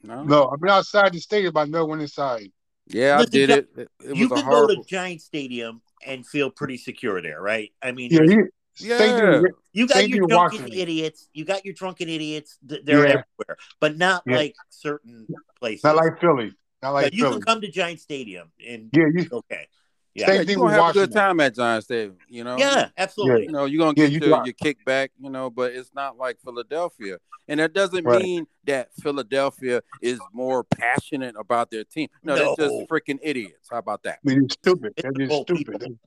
no. 0.04 0.24
No, 0.24 0.48
I've 0.50 0.62
been 0.62 0.70
outside 0.70 1.12
the 1.13 1.20
stadium, 1.20 1.51
but 1.54 1.62
I 1.62 1.65
never 1.65 1.86
went 1.86 2.01
inside. 2.01 2.51
Yeah, 2.88 3.20
I 3.20 3.25
did 3.25 3.50
it. 3.50 3.70
It, 3.75 3.89
it 4.04 4.15
you 4.15 4.30
was 4.30 4.32
a 4.32 4.36
can 4.36 4.46
go 4.46 4.68
to 4.68 4.74
horrible. 4.74 4.84
Giant 4.84 5.22
Stadium 5.22 5.82
and 6.06 6.25
feel 6.25 6.50
pretty 6.50 6.77
secure 6.77 7.22
there, 7.22 7.42
right? 7.42 7.72
I 7.82 7.92
mean, 7.92 8.12
Yeah, 8.12 8.22
he, 8.24 8.88
Yeah. 8.88 9.42
you 9.74 9.88
got 9.88 9.98
same 9.98 10.10
your 10.10 10.27
drunken 10.27 10.60
Washington. 10.60 10.74
idiots. 10.80 11.30
You 11.34 11.46
got 11.46 11.65
your 11.65 11.74
drunken 11.74 12.10
idiots. 12.10 12.58
They're 12.62 12.80
Yeah. 12.86 13.24
everywhere, 13.39 13.58
but 13.80 13.98
not 13.98 14.24
Yeah. 14.25 14.36
like 14.36 14.56
certain 14.70 15.27
places. 15.60 15.84
not 15.84 15.96
like 15.96 16.20
Philly, 16.20 16.54
not 16.84 16.92
But 16.92 16.94
like 16.94 17.13
you 17.13 17.24
can 17.30 17.42
come 17.42 17.62
to 17.62 17.68
Giant 17.72 18.00
Stadium 18.01 18.51
and 18.65 18.89
Yeah, 18.94 19.06
you, 19.13 19.27
okay. 19.32 19.68
Yeah. 20.15 20.27
Same 20.27 20.36
Yeah, 20.36 20.39
thing 20.39 20.50
you're 20.50 20.55
gonna 20.60 20.65
with 20.65 20.86
have 20.86 20.89
a 20.95 21.00
good 21.00 21.12
time 21.13 21.39
at 21.41 21.55
Giants 21.55 21.86
Stadium. 21.88 22.17
You 22.29 22.45
know. 22.45 22.57
Yeah, 22.57 22.88
absolutely. 22.98 23.43
You 23.48 23.51
know, 23.51 23.65
you're 23.65 23.79
gonna 23.79 23.93
Yeah, 23.98 24.07
get 24.07 24.12
you 24.24 24.29
your, 24.29 24.45
your 24.45 24.53
kickback, 24.53 25.10
you 25.19 25.29
know, 25.29 25.50
but 25.50 25.74
it's 25.74 25.91
not 25.93 26.17
like 26.17 26.39
Philadelphia. 26.39 27.17
And 27.48 27.60
that 27.60 27.74
doesn't 27.74 28.05
Right. 28.05 28.24
mean 28.24 28.48
that 28.63 28.89
Philadelphia 28.95 29.81
is 30.01 30.19
more 30.34 30.63
passionate 30.63 31.36
about 31.38 31.69
their 31.69 31.84
team. 31.84 32.07
No, 32.24 32.36
they're 32.36 32.67
just 32.67 32.89
freaking 32.89 33.19
idiots. 33.22 33.67
How 33.69 33.77
about 33.77 34.03
that? 34.03 34.19
I 34.25 34.29
mean, 34.29 34.45
it's 34.45 34.53
stupid. 34.53 34.93
They're 34.98 35.12
just 35.12 35.41
stupid. 35.43 35.79
people. 35.79 36.00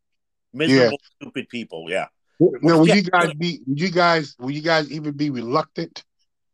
Miserable, 0.53 0.99
stupid 1.21 1.49
people. 1.51 1.87
Yeah. 1.89 2.07
Now, 2.41 2.79
would 2.79 2.89
Yeah. 2.89 2.95
you 2.95 3.03
guys 3.03 3.35
be? 3.35 3.61
Would 3.67 3.81
you 3.81 3.91
guys? 3.91 4.37
Would 4.39 4.55
you 4.55 4.63
guys 4.63 4.91
even 4.91 5.13
be 5.13 5.29
reluctant 5.31 6.05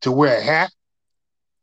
to 0.00 0.10
wear 0.10 0.38
a 0.38 0.42
hat? 0.42 0.72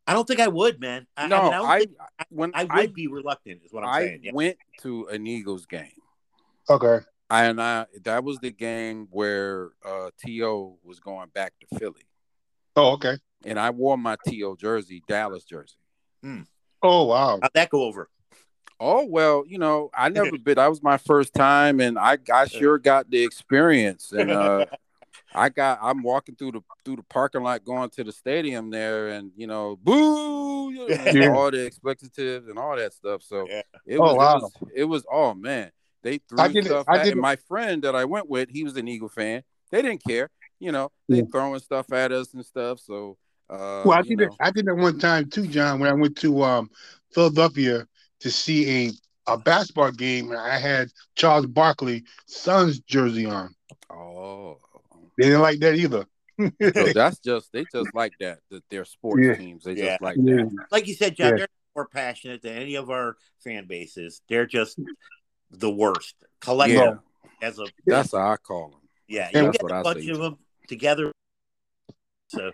I 0.07 0.13
don't 0.13 0.27
think 0.27 0.39
I 0.39 0.47
would, 0.47 0.79
man. 0.79 1.07
I, 1.15 1.27
no, 1.27 1.37
I, 1.37 1.43
mean, 1.43 1.53
I, 1.53 1.73
I, 1.73 1.77
think 1.77 1.91
when 2.29 2.51
I 2.53 2.63
would 2.63 2.71
I, 2.71 2.87
be 2.87 3.07
reluctant, 3.07 3.61
is 3.63 3.71
what 3.71 3.83
I'm 3.83 3.89
I 3.89 3.99
saying. 4.01 4.19
Yeah. 4.23 4.31
went 4.33 4.57
to 4.81 5.07
an 5.07 5.27
Eagles 5.27 5.65
game. 5.65 5.91
Okay. 6.69 6.99
And 7.29 7.61
I 7.61 7.85
that 8.03 8.23
was 8.23 8.39
the 8.39 8.51
game 8.51 9.07
where 9.09 9.71
uh 9.85 10.09
T.O. 10.23 10.79
was 10.83 10.99
going 10.99 11.29
back 11.29 11.53
to 11.61 11.79
Philly. 11.79 12.07
Oh, 12.75 12.91
okay. 12.93 13.17
And 13.45 13.59
I 13.59 13.69
wore 13.69 13.97
my 13.97 14.17
T.O. 14.27 14.55
jersey, 14.55 15.01
Dallas 15.07 15.43
jersey. 15.45 15.77
Oh, 16.83 17.05
wow. 17.05 17.39
How'd 17.41 17.53
that 17.53 17.69
go 17.69 17.83
over? 17.83 18.09
Oh 18.83 19.05
well, 19.05 19.43
you 19.47 19.59
know, 19.59 19.91
I 19.93 20.09
never 20.09 20.37
been. 20.39 20.55
That 20.55 20.67
was 20.67 20.81
my 20.81 20.97
first 20.97 21.35
time, 21.35 21.79
and 21.79 21.99
I, 21.99 22.17
I 22.33 22.47
sure 22.47 22.79
got 22.79 23.09
the 23.11 23.23
experience. 23.23 24.11
And 24.11 24.31
uh, 24.31 24.65
I 25.33 25.49
got. 25.49 25.79
I'm 25.81 26.03
walking 26.03 26.35
through 26.35 26.51
the 26.53 26.61
through 26.83 26.97
the 26.97 27.03
parking 27.03 27.43
lot, 27.43 27.63
going 27.63 27.89
to 27.91 28.03
the 28.03 28.11
stadium 28.11 28.69
there, 28.69 29.09
and 29.09 29.31
you 29.35 29.47
know, 29.47 29.77
boo, 29.81 30.71
you 30.71 30.87
know, 30.89 30.93
and 30.93 31.17
Yeah. 31.17 31.33
all 31.33 31.49
the 31.51 31.65
expletives 31.65 32.47
and 32.47 32.57
all 32.57 32.75
that 32.75 32.93
stuff. 32.93 33.23
So 33.23 33.47
Yeah. 33.47 33.61
it 33.85 33.97
Oh, 33.97 34.13
was, 34.13 34.17
wow. 34.17 34.35
it 34.37 34.41
was. 34.41 34.51
It 34.75 34.83
was. 34.85 35.05
Oh 35.11 35.33
man, 35.33 35.71
they 36.03 36.17
threw 36.19 36.39
I 36.39 36.47
did 36.49 36.65
it- 36.65 36.69
stuff. 36.69 36.85
I 36.87 36.97
at, 36.97 37.03
did 37.05 37.13
and 37.13 37.21
my 37.21 37.35
friend 37.35 37.81
that 37.83 37.95
I 37.95 38.05
went 38.05 38.29
with, 38.29 38.49
he 38.49 38.63
was 38.63 38.75
an 38.77 38.87
Eagle 38.87 39.09
fan. 39.09 39.43
They 39.69 39.81
didn't 39.81 40.03
care. 40.03 40.29
You 40.59 40.71
know, 40.71 40.91
they 41.07 41.17
Yeah. 41.17 41.23
throwing 41.31 41.59
stuff 41.59 41.91
at 41.91 42.11
us 42.11 42.33
and 42.33 42.45
stuff. 42.45 42.79
So. 42.79 43.17
Uh, 43.49 43.83
Well, 43.85 43.97
I 43.97 44.01
you 44.01 44.15
did 44.15 44.21
it. 44.21 44.33
I 44.39 44.49
did 44.51 44.67
it 44.67 44.73
one 44.73 44.97
time 44.97 45.29
too, 45.29 45.45
John. 45.45 45.79
When 45.79 45.89
I 45.89 45.93
went 45.93 46.15
to 46.19 46.41
um, 46.43 46.69
Philadelphia 47.13 47.85
to 48.19 48.31
see 48.31 48.87
a 48.87 48.91
a 49.27 49.37
basketball 49.37 49.91
game, 49.91 50.31
and 50.31 50.39
I 50.39 50.57
had 50.57 50.89
Charles 51.15 51.45
Barkley 51.45 52.03
Suns 52.25 52.79
jersey 52.79 53.25
on. 53.25 53.53
Oh. 53.89 54.57
They 55.17 55.25
didn't 55.25 55.41
like 55.41 55.59
that 55.59 55.75
either. 55.75 56.05
So 56.39 56.49
that's 56.93 57.19
just 57.19 57.51
they 57.51 57.65
just 57.71 57.93
like 57.93 58.13
that. 58.19 58.39
That 58.49 58.63
they're 58.69 58.85
sports 58.85 59.21
Yeah. 59.25 59.35
teams. 59.35 59.63
They 59.65 59.73
Yeah. 59.73 59.85
just 59.93 60.01
like 60.01 60.17
Yeah. 60.19 60.35
that. 60.37 60.67
Like 60.71 60.87
you 60.87 60.93
said, 60.95 61.15
John, 61.15 61.31
Yeah. 61.31 61.37
they're 61.37 61.47
more 61.75 61.87
passionate 61.87 62.41
than 62.41 62.57
any 62.57 62.75
of 62.75 62.89
our 62.89 63.15
fan 63.43 63.67
bases. 63.67 64.21
They're 64.27 64.45
just 64.47 64.79
the 65.51 65.69
worst. 65.69 66.15
Collectively, 66.39 66.97
Yeah, 67.41 67.47
as 67.47 67.59
a 67.59 67.65
that's 67.85 68.11
how 68.13 68.31
I 68.31 68.37
call 68.37 68.69
them. 68.69 68.79
yeah, 69.07 69.29
Yeah, 69.33 69.39
you 69.39 69.45
that's 69.45 69.57
get 69.57 69.63
what 69.63 69.71
a 69.71 69.75
I 69.75 69.83
bunch 69.83 70.07
of 70.07 70.17
them 70.19 70.37
together. 70.67 71.11
So 72.29 72.51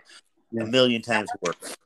Yeah. 0.50 0.64
a 0.64 0.66
million 0.66 1.02
times 1.02 1.30
worse. 1.40 1.76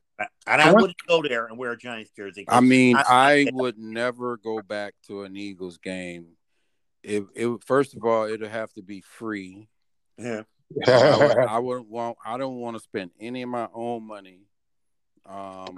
And 0.46 0.62
I 0.62 0.70
I 0.70 0.72
wouldn't 0.72 0.96
go 1.08 1.22
there 1.22 1.46
and 1.46 1.58
wear 1.58 1.72
a 1.72 1.76
Giants 1.76 2.10
jersey. 2.16 2.44
I 2.48 2.60
mean, 2.60 2.96
I- 2.96 3.04
I 3.08 3.46
would 3.52 3.76
never 3.78 4.36
go 4.36 4.62
back 4.62 4.94
to 5.08 5.22
an 5.22 5.36
Eagles 5.36 5.78
game. 5.78 6.36
It, 7.02 7.24
it 7.34 7.48
first 7.64 7.96
of 7.96 8.04
all, 8.04 8.24
it'd 8.26 8.48
have 8.48 8.72
to 8.74 8.82
be 8.82 9.00
free. 9.00 9.68
yeah, 10.18 10.42
I, 10.86 11.16
would, 11.16 11.36
I 11.48 11.58
wouldn't 11.58 11.88
want. 11.88 12.18
I 12.24 12.38
don't 12.38 12.56
want 12.56 12.76
to 12.76 12.82
spend 12.82 13.10
any 13.20 13.42
of 13.42 13.48
my 13.48 13.68
own 13.74 14.06
money. 14.06 14.40
Um, 15.26 15.76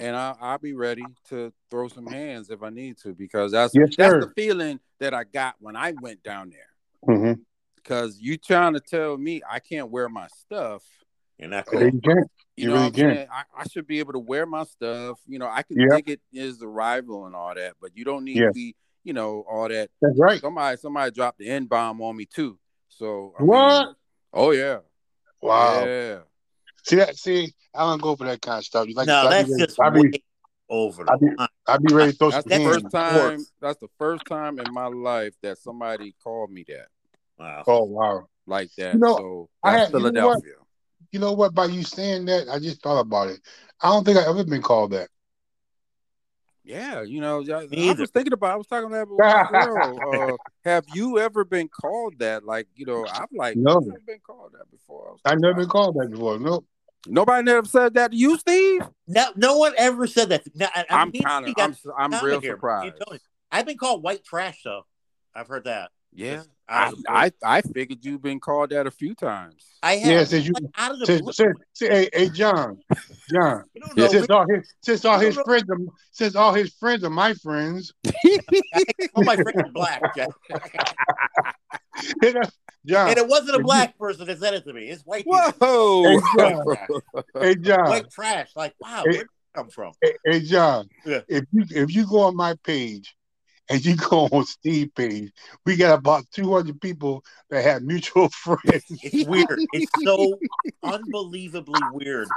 and 0.00 0.16
I, 0.16 0.34
I'll 0.40 0.58
be 0.58 0.74
ready 0.74 1.14
to 1.30 1.52
throw 1.70 1.88
some 1.88 2.06
hands 2.06 2.50
if 2.50 2.62
I 2.62 2.70
need 2.70 2.98
to 2.98 3.14
because 3.14 3.52
that's 3.52 3.74
Yes, 3.74 3.94
that's 3.96 4.12
sir. 4.14 4.20
the 4.20 4.32
feeling 4.36 4.80
that 5.00 5.14
I 5.14 5.24
got 5.24 5.54
when 5.58 5.76
I 5.76 5.92
went 5.92 6.22
down 6.22 6.50
there. 6.50 7.16
Mhm. 7.16 7.40
Because 7.76 8.18
you 8.20 8.36
trying 8.36 8.74
to 8.74 8.80
tell 8.80 9.16
me 9.16 9.42
I 9.48 9.60
can't 9.60 9.90
wear 9.90 10.08
my 10.08 10.26
stuff. 10.28 10.82
you're 11.38 11.48
not 11.48 11.66
Yeah, 11.72 11.80
cool. 11.80 11.82
You 11.94 12.00
can't. 12.00 12.18
You 12.18 12.64
You 12.64 12.68
know 12.68 12.74
really 12.74 12.90
what 12.90 12.98
I'm 12.98 13.28
I, 13.32 13.60
I 13.62 13.68
should 13.68 13.86
be 13.86 14.00
able 14.00 14.12
to 14.14 14.18
wear 14.18 14.44
my 14.44 14.64
stuff. 14.64 15.20
You 15.26 15.38
know, 15.38 15.46
I 15.48 15.62
can 15.62 15.78
Yeah. 15.78 15.86
think 15.90 16.08
it 16.08 16.20
is 16.32 16.58
the 16.58 16.66
rival 16.68 17.26
and 17.26 17.34
all 17.34 17.54
that, 17.54 17.74
but 17.80 17.96
you 17.96 18.04
don't 18.04 18.24
need 18.24 18.38
Yeah. 18.38 18.48
to 18.48 18.52
be, 18.52 18.74
you 19.04 19.12
know, 19.12 19.44
all 19.48 19.68
that. 19.68 19.90
That's 20.02 20.18
right. 20.18 20.40
Somebody 20.40 20.76
somebody 20.76 21.10
dropped 21.12 21.38
the 21.38 21.48
N 21.48 21.66
bomb 21.66 22.00
on 22.02 22.16
me 22.16 22.26
too. 22.26 22.58
So 22.98 23.34
I 23.38 23.42
What? 23.44 23.86
mean, 23.86 23.94
oh 24.32 24.50
yeah. 24.50 24.78
Wow. 25.40 25.84
Yeah. 25.84 26.18
See 26.84 26.96
that? 26.96 27.16
See, 27.16 27.52
I 27.74 27.80
don't 27.80 28.02
go 28.02 28.16
for 28.16 28.24
that 28.24 28.40
kind 28.42 28.58
of 28.58 28.64
stuff. 28.64 28.88
You 28.88 28.94
like? 28.94 29.06
no, 29.06 29.28
I 29.28 29.30
that's 29.30 29.56
be, 29.56 29.58
just 29.58 29.80
I 29.80 29.88
way 29.90 30.08
be, 30.10 30.24
over. 30.68 31.04
the 31.04 31.12
I 31.12 31.16
be- 31.16 31.36
line. 31.36 31.48
I 31.66 31.76
be 31.78 31.92
ready 31.92 32.12
to 32.12 32.18
throw 32.18 32.30
That's 32.30 32.44
some 32.44 32.50
the 32.50 32.58
That's 32.58 32.64
hands. 32.64 32.82
first 32.82 32.92
time. 32.94 33.46
That's 33.60 33.78
the 33.80 33.88
first 33.98 34.24
time 34.26 34.58
in 34.58 34.72
my 34.72 34.86
life 34.86 35.34
that 35.42 35.58
somebody 35.58 36.14
called 36.24 36.50
me 36.50 36.64
that 36.68 36.88
Wow. 37.38 37.62
Oh 37.66 37.84
wow. 37.84 38.26
like 38.46 38.70
that. 38.78 38.94
You 38.94 39.00
know, 39.00 39.16
so 39.16 39.48
I 39.62 39.72
that's 39.72 39.92
had- 39.92 39.92
you 39.94 39.98
know 40.00 40.26
what? 40.26 40.42
Philadelphia. 40.42 40.52
You 41.12 41.20
know 41.20 41.32
what? 41.32 41.54
By 41.54 41.66
you 41.66 41.84
saying 41.84 42.24
that, 42.26 42.48
I 42.48 42.58
just 42.58 42.82
thought 42.82 43.00
about 43.00 43.28
it. 43.28 43.40
I 43.80 43.90
don't 43.90 44.04
think 44.04 44.18
I 44.18 44.28
ever 44.28 44.44
been 44.44 44.60
called 44.60 44.90
that. 44.90 45.08
Yeah, 46.68 47.00
you 47.00 47.22
know, 47.22 47.42
I, 47.50 47.66
I 47.72 47.92
was 47.94 48.10
thinking 48.10 48.34
about. 48.34 48.50
I 48.52 48.56
was 48.56 48.66
talking 48.66 48.88
about 48.92 49.08
with 49.08 49.18
girl. 49.18 49.98
Uh, 50.28 50.36
have 50.66 50.84
you 50.94 51.18
ever 51.18 51.42
been 51.42 51.66
called 51.68 52.18
that? 52.18 52.44
Like, 52.44 52.66
you 52.74 52.84
know, 52.84 53.06
I'm 53.06 53.26
like, 53.32 53.56
No. 53.56 53.76
I've 53.78 53.86
never 53.86 54.00
been 54.06 54.18
called 54.18 54.52
that 54.52 54.70
before. 54.70 55.08
I 55.08 55.12
was 55.12 55.20
I 55.24 55.30
like, 55.30 55.38
never 55.38 55.52
wow. 55.54 55.58
been 55.60 55.68
called 55.70 55.96
that 55.98 56.10
before. 56.10 56.38
No. 56.38 56.64
Nobody 57.06 57.42
never 57.44 57.66
said 57.66 57.94
that 57.94 58.10
to 58.10 58.16
you, 58.16 58.36
Steve. 58.36 58.82
No, 59.06 59.28
no 59.34 59.56
one 59.56 59.72
ever 59.78 60.06
said 60.06 60.28
that. 60.28 60.42
Now, 60.54 60.68
I- 60.74 60.84
I 60.90 61.00
I'm 61.00 61.10
kind 61.12 61.48
of, 61.48 61.54
I'm, 61.96 62.12
I'm 62.12 62.24
real 62.24 62.40
here, 62.40 62.52
surprised. 62.52 62.96
you 63.10 63.18
I've 63.50 63.64
been 63.64 63.78
called 63.78 64.02
white 64.02 64.22
trash, 64.22 64.60
though. 64.62 64.84
I've 65.34 65.48
heard 65.48 65.64
that. 65.64 65.90
Yeah, 66.12 66.34
Just 66.36 66.48
out 66.48 66.54
I, 66.68 66.84
of 66.88 66.90
the 66.90 66.96
blue. 66.96 67.04
I, 67.16 67.32
I 67.44 67.60
figured 67.62 68.04
you've 68.04 68.22
been 68.22 68.40
called 68.40 68.70
that 68.70 68.86
a 68.86 68.90
few 68.90 69.14
times. 69.14 69.64
I 69.82 69.96
have. 69.96 70.10
Yeah, 70.10 70.24
since 70.24 70.46
you 70.46 70.52
like, 70.54 70.64
out 70.76 70.92
of 70.92 70.98
the 71.00 71.06
blue. 71.06 71.32
since, 71.32 71.36
since, 71.36 71.58
since- 71.74 71.90
hey, 71.92 72.08
hey 72.12 72.28
John, 72.30 72.78
John. 73.30 73.64
You 73.74 73.80
don't 73.82 73.96
know. 73.96 74.08
Since 74.08 74.30
all 74.30 74.46
his 74.48 74.74
since 74.82 75.04
all 75.04 75.18
his 75.18 75.36
friends 75.36 75.64
are, 75.70 75.78
since 76.12 76.34
all 76.36 76.52
his 76.54 76.74
friends 76.74 77.04
are 77.04 77.10
my 77.10 77.34
friends, 77.34 77.92
All 79.14 79.24
my 79.24 79.36
friends 79.36 79.56
are 79.62 79.70
black, 79.72 80.02
Jack. 80.14 80.28
John. 82.86 83.08
and 83.10 83.18
it 83.18 83.26
wasn't 83.28 83.50
a 83.56 83.58
you- 83.58 83.64
black 83.64 83.98
person 83.98 84.26
that 84.26 84.38
said 84.38 84.54
it 84.54 84.64
to 84.64 84.72
me. 84.72 84.88
It's 84.88 85.02
white 85.02 85.24
people. 85.24 85.52
Whoa! 85.60 86.04
Hey, 86.04 86.16
John. 86.36 86.64
trash. 86.64 86.88
Hey 87.40 87.54
John. 87.56 87.88
White 87.88 88.10
trash. 88.10 88.50
Like, 88.56 88.74
wow, 88.80 89.02
Hey. 89.04 89.10
where 89.10 89.12
did 89.12 89.20
it 89.22 89.26
come 89.54 89.68
from? 89.70 89.92
Hey, 90.02 90.12
hey, 90.24 90.40
John, 90.40 90.88
Yeah. 91.04 91.20
if 91.28 91.44
you 91.52 91.64
if 91.70 91.94
you 91.94 92.06
go 92.06 92.20
on 92.20 92.36
my 92.36 92.54
page 92.64 93.14
and 93.68 93.84
you 93.84 93.96
go 93.96 94.28
on 94.32 94.44
Steve 94.44 94.94
page, 94.94 95.32
we 95.66 95.76
got 95.76 95.98
about 95.98 96.24
two 96.32 96.52
hundred 96.52 96.80
people 96.80 97.24
that 97.50 97.62
have 97.62 97.82
mutual 97.82 98.28
friends. 98.32 98.84
It's 98.88 99.28
weird. 99.28 99.60
It's 99.72 100.02
so 100.02 100.38
unbelievably 100.82 101.84
weird. 101.90 102.28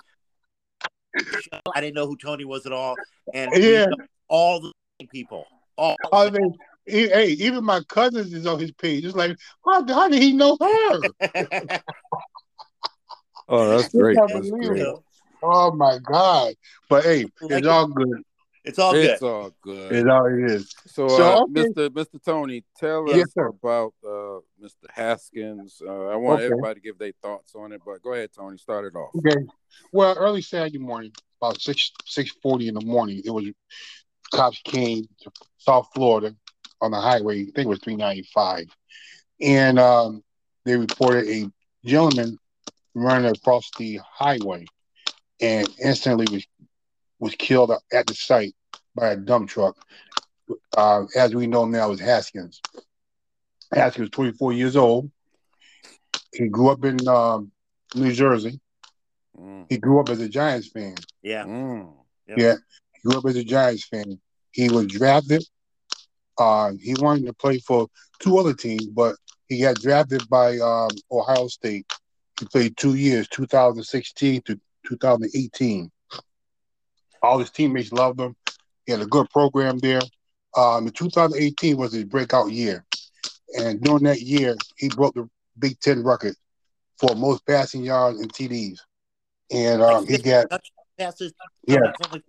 I 1.73 1.81
didn't 1.81 1.95
know 1.95 2.07
who 2.07 2.17
Tony 2.17 2.45
was 2.45 2.65
at 2.65 2.71
all, 2.71 2.97
and 3.33 3.53
Yeah. 3.55 3.87
all 4.27 4.59
the 4.59 4.71
people. 5.07 5.47
All 5.77 5.97
I 6.13 6.29
mean, 6.29 6.57
he- 6.85 7.09
hey, 7.09 7.27
even 7.29 7.63
my 7.63 7.81
cousins 7.87 8.33
is 8.33 8.45
on 8.45 8.59
his 8.59 8.71
page. 8.71 9.05
It's 9.05 9.15
like, 9.15 9.37
how, 9.65 9.85
how 9.87 10.09
did 10.09 10.21
he 10.21 10.33
know 10.33 10.57
her? 10.59 11.01
Oh, 13.47 13.77
that's 13.77 13.93
great. 13.93 14.17
That's 14.27 14.49
great. 14.49 14.85
Oh 15.43 15.71
my 15.71 15.97
God! 15.97 16.53
But 16.87 17.03
hey, 17.03 17.25
it's 17.41 17.67
all 17.67 17.87
good. 17.87 18.21
It's 18.63 18.79
all 18.79 18.93
good. 18.93 19.03
It's 19.05 19.21
all 19.21 19.51
good. 19.61 19.91
It's 19.91 20.07
all 20.09 20.25
it 20.25 20.51
is. 20.51 20.69
So, 20.87 21.07
So, 21.09 21.23
uh, 21.23 21.43
okay. 21.43 21.63
Mr. 21.63 21.89
Mr. 21.89 22.23
Tony, 22.23 22.63
tell 22.77 23.09
Yes, 23.09 23.27
us 23.27 23.33
sir. 23.33 23.47
about 23.47 23.93
uh, 24.05 24.39
Mr. 24.61 24.89
Haskins. 24.89 25.81
Uh, 25.85 26.07
I 26.07 26.15
want 26.15 26.41
Okay. 26.41 26.45
everybody 26.45 26.75
to 26.75 26.81
give 26.81 26.97
their 26.97 27.13
thoughts 27.21 27.53
on 27.55 27.71
it, 27.71 27.81
but 27.85 28.01
go 28.01 28.13
ahead, 28.13 28.29
Tony. 28.35 28.57
Start 28.57 28.85
it 28.85 28.95
off. 28.95 29.11
Okay. 29.17 29.43
Well, 29.91 30.15
early 30.17 30.41
Saturday 30.41 30.77
morning, 30.77 31.11
about 31.41 31.59
six 31.61 31.91
six 32.05 32.31
forty 32.41 32.67
in 32.67 32.75
the 32.75 32.85
morning, 32.85 33.21
it 33.25 33.31
was 33.31 33.45
cops 34.33 34.61
came 34.63 35.03
to 35.21 35.31
South 35.57 35.87
Florida 35.93 36.35
on 36.81 36.91
the 36.91 36.99
highway. 36.99 37.41
I 37.41 37.45
think 37.45 37.57
it 37.57 37.67
was 37.67 37.79
three 37.79 37.95
ninety 37.95 38.27
five, 38.33 38.65
and 39.41 39.79
um, 39.79 40.23
they 40.65 40.77
reported 40.77 41.27
a 41.27 41.45
gentleman 41.85 42.37
running 42.93 43.31
across 43.31 43.69
the 43.77 43.99
highway, 44.03 44.65
and 45.41 45.67
instantly 45.83 46.27
was 46.31 46.45
was 47.21 47.35
killed 47.35 47.71
at 47.93 48.07
the 48.07 48.15
site 48.15 48.55
by 48.95 49.11
a 49.11 49.15
dump 49.15 49.47
truck. 49.47 49.77
Uh, 50.75 51.05
as 51.15 51.33
we 51.33 51.47
know 51.47 51.65
now, 51.65 51.91
is 51.91 51.99
Haskins. 52.01 52.61
Haskins 53.73 54.01
was 54.01 54.09
twenty 54.09 54.33
four 54.33 54.51
years 54.51 54.75
old. 54.75 55.09
He 56.33 56.49
grew 56.49 56.69
up 56.69 56.83
in 56.83 57.07
um, 57.07 57.51
New 57.95 58.11
Jersey. 58.11 58.59
Mm. 59.39 59.67
He 59.69 59.77
grew 59.77 60.01
up 60.01 60.09
as 60.09 60.19
a 60.19 60.27
Giants 60.27 60.67
fan. 60.67 60.95
Yeah. 61.21 61.45
Mm. 61.45 61.93
Yep. 62.27 62.37
Yeah, 62.37 62.55
he 62.93 63.09
grew 63.09 63.19
up 63.19 63.25
as 63.27 63.37
a 63.37 63.43
Giants 63.43 63.85
fan. 63.85 64.19
He 64.51 64.69
was 64.69 64.87
drafted. 64.87 65.45
Uh, 66.37 66.71
he 66.81 66.95
wanted 66.99 67.27
to 67.27 67.33
play 67.33 67.59
for 67.59 67.87
two 68.19 68.37
other 68.39 68.53
teams, 68.53 68.87
but 68.87 69.15
he 69.47 69.61
got 69.61 69.75
drafted 69.75 70.27
by 70.27 70.57
um, 70.57 70.89
Ohio 71.11 71.47
State. 71.47 71.85
He 72.39 72.45
played 72.47 72.75
two 72.75 72.95
years, 72.95 73.27
2016 73.29 74.41
to 74.47 74.59
2018. 74.87 75.91
All 77.21 77.39
his 77.39 77.51
teammates 77.51 77.91
loved 77.91 78.19
him. 78.19 78.35
He 78.85 78.91
had 78.91 79.01
a 79.01 79.05
good 79.05 79.29
program 79.29 79.77
there. 79.79 80.01
Um, 80.57 80.87
in 80.87 80.93
2018 80.93 81.77
was 81.77 81.93
his 81.93 82.05
breakout 82.05 82.51
year, 82.51 82.83
and 83.57 83.81
during 83.81 84.03
that 84.03 84.21
year, 84.21 84.55
he 84.77 84.89
broke 84.89 85.13
the 85.13 85.29
Big 85.57 85.79
Ten 85.79 86.03
record 86.03 86.35
for 86.99 87.15
most 87.15 87.45
passing 87.45 87.83
yards 87.83 88.19
and 88.19 88.31
TDs. 88.33 88.79
And 89.51 89.81
um, 89.81 90.07
he 90.07 90.17
got 90.17 90.47
passes. 90.97 91.33
Yeah. 91.67 91.79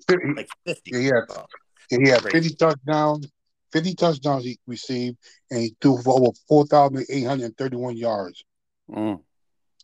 fifty, 0.09 0.33
like 0.35 0.49
fifty. 0.65 0.91
yeah, 0.93 0.99
he 0.99 1.07
had, 1.07 1.15
Oh, 1.31 1.47
he 1.89 2.09
had 2.09 2.23
Great. 2.23 2.33
50 2.33 2.55
touchdowns, 2.55 3.29
50 3.73 3.95
touchdowns 3.95 4.45
he 4.45 4.59
received, 4.67 5.17
and 5.51 5.61
he 5.61 5.77
threw 5.81 6.01
for 6.03 6.21
over 6.21 6.33
4,831 6.49 7.97
yards. 7.97 8.45
Mm. 8.91 9.21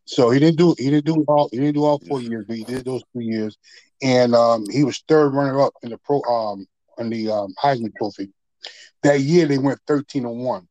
So 0.05 0.31
he 0.31 0.41
didn't 0.41 0.57
do 0.57 0.75
he 0.79 0.89
didn't 0.89 1.05
do 1.05 1.23
all 1.29 1.51
he 1.53 1.59
didn't 1.59 1.75
do 1.75 1.85
all 1.85 1.99
four 1.99 2.23
years, 2.23 2.47
but 2.49 2.57
he 2.57 2.65
did 2.65 2.85
those 2.87 3.03
three 3.13 3.27
years, 3.27 3.59
and 4.03 4.35
um, 4.35 4.65
he 4.71 4.85
was 4.85 5.03
third 5.09 5.31
runner 5.31 5.61
up 5.61 5.75
in 5.83 5.91
the 5.91 5.99
pro 5.99 6.23
um 6.23 6.67
on 6.99 7.11
the 7.11 7.31
um, 7.31 7.55
Heisman 7.63 7.93
Trophy. 7.97 8.31
That 9.03 9.21
year 9.21 9.47
they 9.47 9.59
went 9.59 9.81
thirteen 9.87 10.25
and 10.25 10.39
one, 10.39 10.69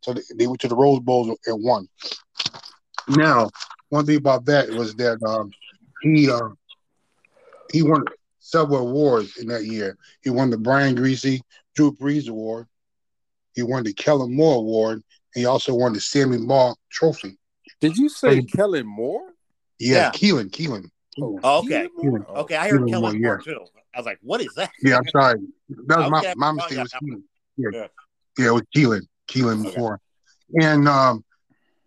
so 0.00 0.12
they, 0.12 0.22
they 0.36 0.46
went 0.46 0.60
to 0.60 0.68
the 0.68 0.76
Rose 0.76 1.00
Bowl 1.00 1.36
and 1.46 1.64
won. 1.64 1.88
Now, 3.08 3.50
one 3.88 4.06
thing 4.06 4.16
about 4.16 4.44
that 4.46 4.68
was 4.70 4.94
that 4.96 5.22
um, 5.22 5.50
he 6.02 6.30
uh, 6.30 6.48
he 7.72 7.82
won 7.82 8.04
several 8.38 8.88
awards 8.88 9.36
in 9.36 9.46
that 9.48 9.64
year. 9.64 9.96
He 10.22 10.30
won 10.30 10.50
the 10.50 10.58
Brian 10.58 10.96
Griese 10.96 11.40
Drew 11.74 11.92
Brees 11.92 12.28
Award. 12.28 12.66
He 13.54 13.62
won 13.62 13.84
the 13.84 13.92
Kellen 13.92 14.34
Moore 14.34 14.56
Award. 14.56 15.02
He 15.34 15.46
also 15.46 15.74
won 15.74 15.92
the 15.92 16.00
Sammy 16.00 16.38
Moore 16.38 16.74
Trophy. 16.90 17.38
Did 17.80 17.96
you 17.96 18.08
say 18.08 18.42
Kellen 18.42 18.86
Moore? 18.86 19.30
Yeah, 19.78 19.96
Yeah. 19.98 20.10
Keelan, 20.12 20.50
Keelan. 20.50 20.90
Oh, 21.20 21.60
okay. 21.60 21.88
Keellen 22.02 22.28
Okay, 22.36 22.56
I 22.56 22.68
heard 22.68 22.88
Kellen 22.88 22.90
Kellen 22.90 23.22
Moore, 23.22 23.32
Moore 23.34 23.40
too. 23.42 23.64
I 23.94 23.98
was 23.98 24.06
like, 24.06 24.18
what 24.22 24.40
is 24.40 24.54
that? 24.54 24.70
Yeah, 24.82 24.98
I'm 24.98 25.08
sorry. 25.08 25.40
That 25.86 25.98
was 25.98 26.06
Okay, 26.24 26.34
my, 26.36 26.46
my 26.46 26.48
oh, 26.48 26.52
mistake. 26.54 26.76
yeah, 26.76 26.82
was. 26.82 27.20
Yeah. 27.56 27.68
Yeah. 27.72 27.86
yeah, 28.38 28.46
it 28.46 28.52
was 28.52 28.62
Keelan. 28.76 29.02
Keelan 29.28 29.66
Okay. 29.66 29.78
Moore. 29.78 30.00
And 30.60 30.88
um, 30.88 31.24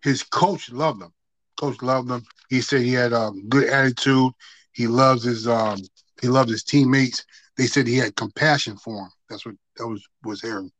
his 0.02 0.22
coach 0.22 0.70
loved 0.70 1.02
him. 1.02 1.12
Coach 1.58 1.80
loved 1.82 2.10
him. 2.10 2.22
He 2.48 2.60
said 2.60 2.82
he 2.82 2.92
had 2.92 3.12
a 3.12 3.20
um, 3.20 3.48
good 3.48 3.68
attitude. 3.68 4.32
He 4.72 4.86
loves 4.86 5.24
his 5.24 5.48
um, 5.48 5.78
he 6.20 6.28
loves 6.28 6.50
his 6.50 6.64
teammates. 6.64 7.24
They 7.56 7.66
said 7.66 7.86
he 7.86 7.96
had 7.96 8.16
compassion 8.16 8.76
for 8.76 9.02
him. 9.02 9.10
That's 9.28 9.44
what 9.46 9.54
that 9.76 9.86
was 9.86 10.06
was 10.24 10.40
hearing. 10.40 10.70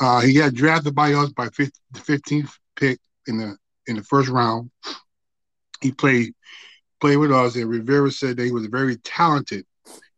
Uh, 0.00 0.20
he 0.20 0.34
got 0.34 0.54
drafted 0.54 0.94
by 0.94 1.12
us 1.12 1.30
by 1.30 1.48
50, 1.48 1.72
the 1.92 2.00
15th 2.00 2.50
pick 2.76 2.98
in 3.26 3.38
the 3.38 3.56
in 3.86 3.96
the 3.96 4.02
first 4.02 4.28
round. 4.28 4.70
He 5.80 5.92
played 5.92 6.34
played 7.04 7.18
with 7.18 7.32
us, 7.32 7.54
and 7.54 7.68
Rivera 7.68 8.10
said 8.10 8.38
that 8.38 8.46
he 8.46 8.50
was 8.50 8.64
very 8.64 8.96
talented 8.96 9.66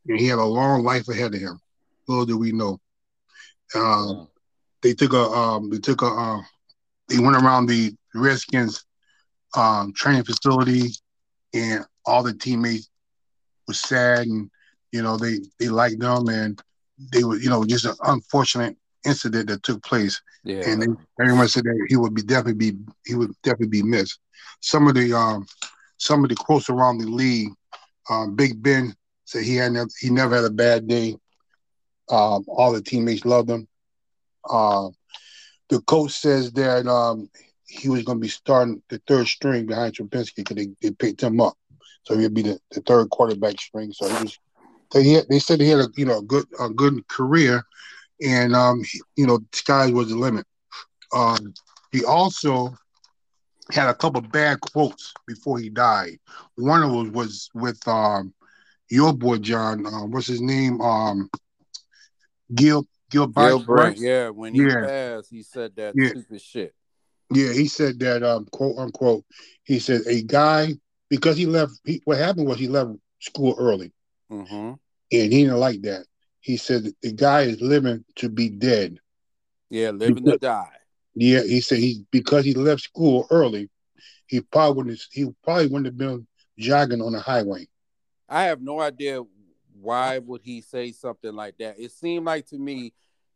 and 0.07 0.21
he 0.21 0.28
had 0.28 0.38
a 0.38 0.45
long 0.45 0.85
life 0.85 1.09
ahead 1.09 1.35
of 1.35 1.40
him. 1.40 1.59
Little 2.07 2.25
did 2.25 2.37
we 2.37 2.52
know. 2.52 2.78
Um, 3.75 4.28
they 4.85 4.95
took 4.95 5.12
a 5.12 5.23
um, 5.23 5.69
they 5.69 5.78
took 5.78 6.02
a 6.02 6.07
uh, 6.07 6.40
they 7.09 7.19
went 7.19 7.43
around 7.43 7.66
the 7.66 7.93
Redskins 8.14 8.85
um, 9.57 9.95
training 9.97 10.23
facility, 10.23 10.90
and 11.52 11.85
all 12.05 12.23
the 12.23 12.35
teammates 12.35 12.88
were 13.66 13.75
sad, 13.75 14.28
and 14.28 14.49
you 14.93 15.02
know 15.02 15.16
they 15.16 15.40
they 15.59 15.69
liked 15.69 15.99
them, 15.99 16.28
and 16.28 16.62
they 17.12 17.25
were 17.25 17.37
you 17.37 17.50
know 17.50 17.64
just 17.64 17.87
an 17.87 17.97
unfortunate 18.05 18.76
incident 19.05 19.49
that 19.49 19.64
took 19.64 19.83
place, 19.83 20.23
Yeah. 20.45 20.62
and 20.69 20.83
they, 20.83 20.87
everyone 21.21 21.49
said 21.49 21.64
that 21.64 21.87
he 21.88 21.97
would 21.97 22.14
be 22.14 22.23
definitely 22.23 22.71
be 22.71 22.78
he 23.05 23.16
would 23.16 23.33
definitely 23.43 23.83
be 23.83 23.83
missed. 23.83 24.21
Some 24.61 24.87
of 24.87 24.95
the 24.95 25.12
um, 25.12 25.47
some 25.98 26.22
of 26.24 26.30
the 26.30 26.36
quotes 26.36 26.68
around 26.70 26.98
the 26.98 27.06
league, 27.06 27.50
um, 28.10 28.34
Big 28.36 28.62
Ben 28.62 28.94
said 29.24 29.42
he 29.44 29.56
had 29.56 29.72
never, 29.72 29.88
he 30.00 30.10
never 30.10 30.36
had 30.36 30.44
a 30.44 30.50
bad 30.50 30.86
day. 30.86 31.16
Um, 32.10 32.44
all 32.48 32.72
the 32.72 32.82
teammates 32.82 33.24
loved 33.24 33.50
him. 33.50 33.66
Uh, 34.48 34.88
the 35.68 35.80
coach 35.80 36.12
says 36.12 36.52
that 36.52 36.86
um, 36.86 37.28
he 37.66 37.88
was 37.88 38.02
going 38.04 38.18
to 38.18 38.22
be 38.22 38.28
starting 38.28 38.82
the 38.88 39.00
third 39.06 39.26
string 39.26 39.66
behind 39.66 39.94
Trubinsky 39.94 40.36
because 40.36 40.56
they, 40.56 40.68
they 40.80 40.94
picked 40.94 41.22
him 41.22 41.40
up, 41.40 41.54
so 42.04 42.16
he'd 42.16 42.34
be 42.34 42.42
the, 42.42 42.60
the 42.70 42.80
third 42.82 43.10
quarterback 43.10 43.60
string. 43.60 43.92
So 43.92 44.06
he 44.08 44.22
was. 44.22 44.38
So 44.92 45.00
he 45.00 45.20
they 45.28 45.40
said 45.40 45.60
he 45.60 45.68
had 45.68 45.80
a 45.80 45.88
you 45.96 46.04
know 46.04 46.18
a 46.18 46.22
good 46.22 46.46
a 46.60 46.70
good 46.70 47.06
career, 47.08 47.64
and 48.24 48.54
um, 48.54 48.82
he- 48.84 49.02
you 49.16 49.26
know 49.26 49.40
sky 49.52 49.90
was 49.90 50.08
the 50.10 50.16
limit. 50.16 50.46
Um, 51.12 51.52
he 51.90 52.04
also 52.04 52.74
had 53.70 53.88
a 53.88 53.94
couple 53.94 54.20
bad 54.20 54.61
quotes 54.61 55.12
before 55.26 55.59
he 55.59 55.68
died. 55.68 56.18
One 56.57 56.83
of 56.83 56.90
those 56.90 57.11
was 57.11 57.50
with 57.55 57.87
um, 57.88 58.33
your 58.88 59.12
boy 59.12 59.38
John. 59.38 59.87
Uh, 59.87 60.07
what's 60.07 60.26
his 60.26 60.40
name? 60.40 60.81
Um, 60.81 61.29
Gil 62.55 62.87
Gil, 63.11 63.26
Gil 63.26 63.59
Brandt. 63.59 63.66
Brandt, 63.66 63.98
yeah, 63.98 64.29
when 64.31 64.55
he 64.55 64.61
Yeah. 64.61 64.81
passed, 64.83 65.31
he 65.31 65.42
said 65.42 65.74
that 65.76 65.94
Yeah. 65.96 66.11
stupid 66.11 66.40
shit. 66.40 66.74
Yeah, 67.33 67.52
he 67.52 67.66
said 67.66 67.98
that 68.00 68.22
um 68.22 68.46
quote 68.52 68.79
unquote. 68.79 69.24
He 69.64 69.81
said 69.81 70.02
a 70.07 70.22
guy 70.22 70.74
because 71.11 71.37
he 71.37 71.46
left. 71.46 71.72
He, 71.85 72.00
what 72.05 72.18
happened 72.18 72.46
was 72.46 72.59
he 72.59 72.68
left 72.68 72.90
school 73.20 73.57
early, 73.59 73.92
Mm-hmm. 74.31 74.55
and 74.55 74.79
he 75.11 75.29
didn't 75.29 75.59
like 75.59 75.83
that. 75.83 76.07
He 76.40 76.57
said 76.57 76.85
the 77.02 77.12
guy 77.12 77.42
is 77.42 77.61
living 77.61 78.05
to 78.16 78.29
be 78.29 78.48
dead. 78.48 78.98
Yeah, 79.70 79.90
living 79.90 80.24
to 80.26 80.38
die. 80.38 80.70
Yeah, 81.16 81.42
he 81.42 81.61
said 81.62 81.79
he 81.79 82.05
because 82.11 82.44
he 82.44 82.52
left 82.55 82.83
school 82.83 83.26
early, 83.31 83.70
he 84.26 84.40
probably 84.42 84.76
wouldn't. 84.76 85.02
He 85.12 85.26
probably 85.42 85.66
wouldn't 85.66 85.87
have 85.87 85.96
been 85.96 86.26
jogging 86.59 87.00
on 87.00 87.12
the 87.12 87.20
highway. 87.20 87.66
I 88.29 88.44
have 88.44 88.61
no 88.61 88.81
idea 88.81 89.22
why 89.81 90.18
would 90.18 90.42
he 90.42 90.61
say 90.61 90.92
something 90.92 91.33
like 91.35 91.57
that. 91.59 91.79
It 91.79 91.92
seemed 91.92 92.26
like 92.26 92.46
to 92.48 92.59
me 92.59 92.92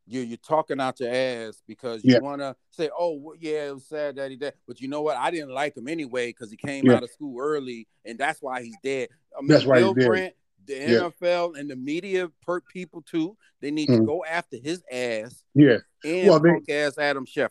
you're 0.07 0.25
you're 0.25 0.37
talking 0.39 0.81
out 0.81 1.01
your 1.01 1.11
ass 1.13 1.63
because 1.67 2.05
you 2.05 2.15
Yeah. 2.15 2.19
want 2.21 2.41
to 2.43 2.55
say, 2.71 2.91
"Oh, 2.99 3.15
well, 3.15 3.37
yeah, 3.39 3.69
it 3.69 3.75
was 3.75 3.87
sad 3.87 4.17
that 4.17 4.31
he 4.31 4.37
died," 4.37 4.55
but 4.67 4.81
you 4.81 4.89
know 4.89 5.01
what? 5.03 5.17
I 5.17 5.31
didn't 5.31 5.51
like 5.55 5.77
him 5.77 5.89
anyway 5.89 6.29
because 6.31 6.51
he 6.51 6.57
came 6.59 6.85
Yeah. 6.87 6.97
out 6.97 7.03
of 7.03 7.11
school 7.11 7.41
early, 7.41 7.87
and 8.05 8.19
that's 8.19 8.43
why 8.43 8.63
he's 8.63 8.77
dead. 8.83 9.09
I 9.37 9.41
mean, 9.41 9.49
That's 9.49 9.65
why 9.65 9.79
Bill. 9.79 9.95
Brandt, 9.95 10.35
the 10.67 10.75
Yeah. 10.75 11.01
NFL, 11.05 11.55
and 11.55 11.71
the 11.71 11.77
media 11.77 12.29
per 12.45 12.61
people 12.61 13.01
too. 13.03 13.37
They 13.61 13.71
need 13.71 13.87
to 13.87 13.99
Mhm. 14.01 14.07
go 14.07 14.25
after 14.25 14.57
his 14.57 14.83
ass 14.91 15.45
Yeah, 15.55 15.79
and 16.05 16.29
Well, 16.29 16.41
they- 16.41 16.75
ass 16.83 16.99
Adam 16.99 17.25
Schefter. 17.27 17.51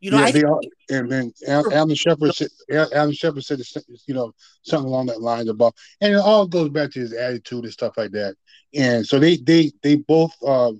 You 0.00 0.10
know, 0.10 0.16
yeah, 0.16 0.24
I 0.24 0.32
they 0.32 0.42
and 0.96 1.12
then 1.12 1.32
Al- 1.46 1.72
Alan 1.72 1.94
Shepard 1.94 2.34
said, 2.34 2.48
Alan 2.70 3.12
Shepard 3.12 3.44
said, 3.44 3.60
you 4.06 4.14
know, 4.14 4.32
something 4.62 4.88
along 4.88 5.06
that 5.06 5.20
line 5.20 5.48
about, 5.48 5.74
and 6.00 6.14
it 6.14 6.18
all 6.18 6.46
goes 6.46 6.70
back 6.70 6.90
to 6.92 7.00
his 7.00 7.12
attitude 7.12 7.64
and 7.64 7.72
stuff 7.72 7.98
like 7.98 8.10
that. 8.12 8.34
And 8.74 9.06
so 9.06 9.18
they 9.18 9.36
they 9.36 9.72
they 9.82 9.96
both 9.96 10.32
uh, 10.46 10.72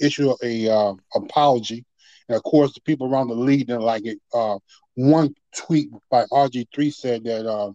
issue 0.00 0.34
a 0.42 0.68
uh, 0.68 0.94
apology, 1.14 1.84
and 2.28 2.36
of 2.36 2.42
course 2.42 2.74
the 2.74 2.80
people 2.80 3.06
around 3.06 3.28
the 3.28 3.34
league 3.34 3.68
didn't 3.68 3.82
like 3.82 4.06
it. 4.06 4.18
Uh, 4.32 4.58
one 4.94 5.34
tweet 5.56 5.90
by 6.10 6.24
RG 6.32 6.66
three 6.74 6.90
said 6.90 7.22
that, 7.24 7.46
uh, 7.46 7.72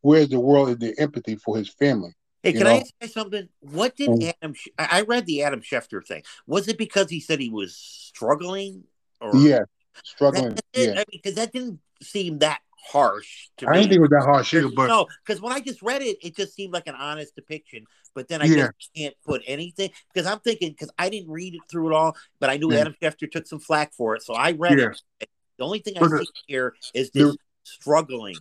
"Where's 0.00 0.28
the 0.28 0.40
world 0.40 0.70
is 0.70 0.78
the 0.78 1.00
empathy 1.00 1.36
for 1.36 1.56
his 1.56 1.68
family?" 1.68 2.14
Hey, 2.42 2.52
can 2.52 2.66
I 2.66 2.74
know? 2.74 2.80
ask 2.80 2.92
you 3.00 3.08
something? 3.08 3.48
What 3.60 3.96
did 3.96 4.10
Mm. 4.10 4.34
Adam? 4.42 4.54
I 4.78 4.88
I 4.98 5.00
read 5.02 5.26
the 5.26 5.42
Adam 5.42 5.60
Schefter 5.62 6.04
thing. 6.04 6.22
Was 6.46 6.68
it 6.68 6.78
because 6.78 7.10
he 7.10 7.20
said 7.20 7.40
he 7.40 7.50
was 7.50 7.76
struggling? 7.76 8.84
Or 9.20 9.36
Yeah, 9.38 9.60
struggling. 10.04 10.50
that's 10.50 10.62
it? 10.72 10.86
Yeah, 10.86 10.92
I 10.92 10.96
mean, 10.96 11.04
because 11.12 11.34
that 11.34 11.52
didn't 11.52 11.80
seem 12.02 12.38
that 12.40 12.60
harsh 12.88 13.48
to 13.58 13.66
I 13.66 13.70
me. 13.72 13.76
didn't 13.78 13.88
think 13.90 13.98
it 13.98 14.00
was 14.02 14.10
that 14.10 14.24
harsh 14.24 14.54
either, 14.54 14.68
but 14.74 14.86
no, 14.86 15.06
because 15.24 15.40
when 15.42 15.52
I 15.52 15.60
just 15.60 15.82
read 15.82 16.02
it, 16.02 16.18
it 16.22 16.36
just 16.36 16.54
seemed 16.54 16.72
like 16.72 16.86
an 16.86 16.94
honest 16.94 17.34
depiction. 17.34 17.84
But 18.14 18.28
then 18.28 18.40
I 18.40 18.46
Yeah. 18.46 18.68
just 18.78 18.90
can't 18.96 19.14
put 19.24 19.42
anything 19.46 19.90
because 20.14 20.26
I'm 20.30 20.40
thinking 20.40 20.70
because 20.70 20.90
I 20.98 21.08
didn't 21.10 21.30
read 21.30 21.54
it 21.54 21.60
through 21.70 21.90
it 21.90 21.94
all, 21.94 22.16
but 22.40 22.48
I 22.48 22.56
knew 22.56 22.72
Yeah. 22.72 22.80
Adam 22.80 22.94
Schefter 23.02 23.30
took 23.30 23.46
some 23.46 23.58
flack 23.60 23.92
for 23.92 24.14
it, 24.16 24.22
so 24.22 24.34
I 24.34 24.52
read 24.52 24.78
Yeah. 24.78 24.90
it. 25.20 25.28
The 25.58 25.64
only 25.64 25.80
thing 25.80 25.96
I 25.96 26.00
But 26.00 26.10
the- 26.10 26.18
see 26.24 26.32
here 26.46 26.74
is 26.94 27.10
the- 27.10 27.24
this 27.24 27.36
struggling. 27.64 28.36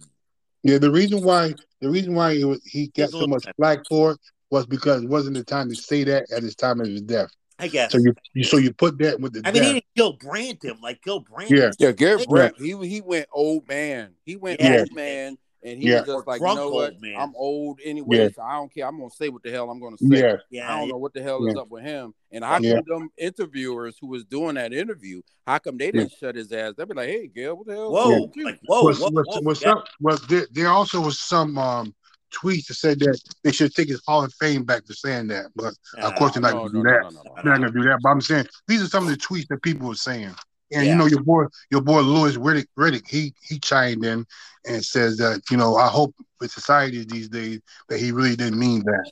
Yeah, 0.64 0.78
the 0.78 0.92
reason 0.92 1.24
why 1.24 1.54
the 1.82 1.90
reason 1.90 2.16
why 2.16 2.32
it 2.34 2.46
was, 2.46 2.64
he 2.66 2.88
got 2.88 3.10
so 3.12 3.28
much 3.28 3.44
time. 3.44 3.54
flack 3.58 3.80
for 3.90 4.12
it 4.14 4.20
was 4.50 4.66
because 4.66 5.04
it 5.04 5.10
wasn't 5.10 5.36
the 5.36 5.44
time 5.44 5.70
to 5.70 5.76
say 5.76 6.04
that 6.06 6.26
at 6.32 6.42
his 6.44 6.56
time 6.56 6.80
of 6.82 6.88
his 6.88 7.02
death. 7.02 7.30
I 7.58 7.68
guess. 7.68 7.92
So 7.92 8.00
you, 8.00 8.14
you 8.34 8.44
so 8.44 8.58
you 8.58 8.74
put 8.74 8.98
that 9.00 9.20
with 9.20 9.34
the 9.34 9.42
I 9.46 9.52
mean, 9.52 9.64
he 9.64 9.74
didn't 9.74 9.86
Gil 9.96 10.14
Brandt 10.14 10.64
him 10.64 10.78
like 10.82 11.02
Gil 11.02 11.22
Brandt. 11.22 11.52
Yeah. 11.52 11.72
Yeah, 11.80 11.92
Garrett 11.92 12.26
Yeah. 12.30 12.50
He 12.58 12.76
he 12.88 13.02
went 13.02 13.28
old 13.32 13.68
man. 13.68 14.14
He 14.26 14.36
went 14.36 14.60
Yeah. 14.60 14.80
old 14.80 14.94
man, 14.94 15.38
and 15.64 15.82
he 15.82 15.90
Yeah. 15.90 16.02
was 16.02 16.08
just 16.08 16.28
like, 16.28 16.42
you 16.42 16.54
know 16.54 16.70
what? 16.70 17.00
man. 17.02 17.16
I'm 17.18 17.34
old 17.36 17.80
anyway, 17.84 18.18
Yeah. 18.18 18.30
so 18.36 18.42
I 18.42 18.54
don't 18.56 18.74
care. 18.74 18.86
I'm 18.86 18.98
gonna 18.98 19.10
say 19.10 19.30
what 19.30 19.42
the 19.42 19.52
hell 19.52 19.70
I'm 19.70 19.80
gonna 19.80 19.98
say. 19.98 20.20
Yeah, 20.20 20.36
yeah. 20.50 20.74
I 20.74 20.80
don't 20.80 20.90
know 20.90 20.98
what 20.98 21.14
the 21.14 21.24
hell 21.24 21.46
is 21.48 21.56
up 21.56 21.70
with 21.70 21.84
him. 21.84 22.14
And 22.32 22.44
how 22.44 22.60
Yeah. 22.60 22.76
come 22.76 22.84
them 22.88 23.10
interviewers 23.18 23.98
who 24.02 24.08
was 24.08 24.26
doing 24.26 24.56
that 24.56 24.74
interview, 24.74 25.22
how 25.48 25.60
come 25.60 25.78
they 25.78 25.92
didn't 25.92 26.12
shut 26.12 26.36
his 26.36 26.52
ass? 26.52 26.74
They'd 26.78 26.90
be 26.90 26.94
like, 26.94 27.08
hey, 27.08 27.28
Gail, 27.28 27.56
what 27.56 27.68
the 27.68 27.74
hell? 27.74 27.92
Whoa, 27.92 28.22
with 28.24 28.36
like 28.44 28.60
whoa, 28.66 28.84
what's, 28.84 29.00
whoa, 29.00 29.10
what's, 29.12 29.30
whoa. 29.30 29.42
what's 29.42 29.62
yeah. 29.62 29.72
up? 29.72 29.88
Well, 30.02 30.20
there, 30.28 30.46
there 30.52 30.68
also 30.68 31.00
was 31.00 31.22
some 31.22 31.58
um, 31.58 31.96
tweets 32.36 32.68
that 32.68 32.76
said 32.76 33.00
that 33.00 33.20
they 33.44 33.52
should 33.52 33.74
take 33.74 33.88
his 33.88 34.02
Hall 34.06 34.24
of 34.24 34.34
Fame 34.34 34.64
back 34.64 34.86
for 34.86 34.94
saying 34.94 35.28
that, 35.28 35.46
but 35.56 35.74
of 36.02 36.16
course 36.16 36.34
they're 36.34 36.42
not 36.42 36.54
no, 36.54 36.70
going 36.70 36.72
to 36.72 36.78
no, 36.78 36.84
do 36.84 36.90
no, 36.90 36.92
that. 36.92 37.44
They're 37.44 37.54
not 37.54 37.60
going 37.62 37.74
to 37.74 37.80
do 37.80 37.86
that. 37.90 38.00
But 38.04 38.10
I'm 38.10 38.22
saying 38.22 38.46
these 38.68 38.82
are 38.82 38.88
some 38.88 39.04
of 39.04 39.10
the 39.10 39.18
tweets 39.18 39.48
that 39.48 39.62
people 39.62 39.88
were 39.88 39.96
saying. 39.96 40.34
And 40.74 40.88
you 40.88 40.96
know 40.96 41.06
your 41.06 41.22
boy, 41.22 41.46
your 41.70 41.82
boy 41.82 42.02
Louis 42.02 42.38
Riddick, 42.38 42.66
Riddick, 42.78 43.08
he 43.08 43.34
he 43.48 43.60
chimed 43.60 44.04
in 44.04 44.26
and 44.66 44.84
says 44.84 45.18
that 45.18 45.42
you 45.52 45.58
know 45.58 45.76
I 45.76 45.88
hope 45.88 46.16
with 46.40 46.52
society 46.52 47.06
these 47.06 47.30
days 47.30 47.62
that 47.88 48.00
he 48.00 48.12
really 48.12 48.36
didn't 48.36 48.60
mean 48.60 48.84
that. 48.84 49.12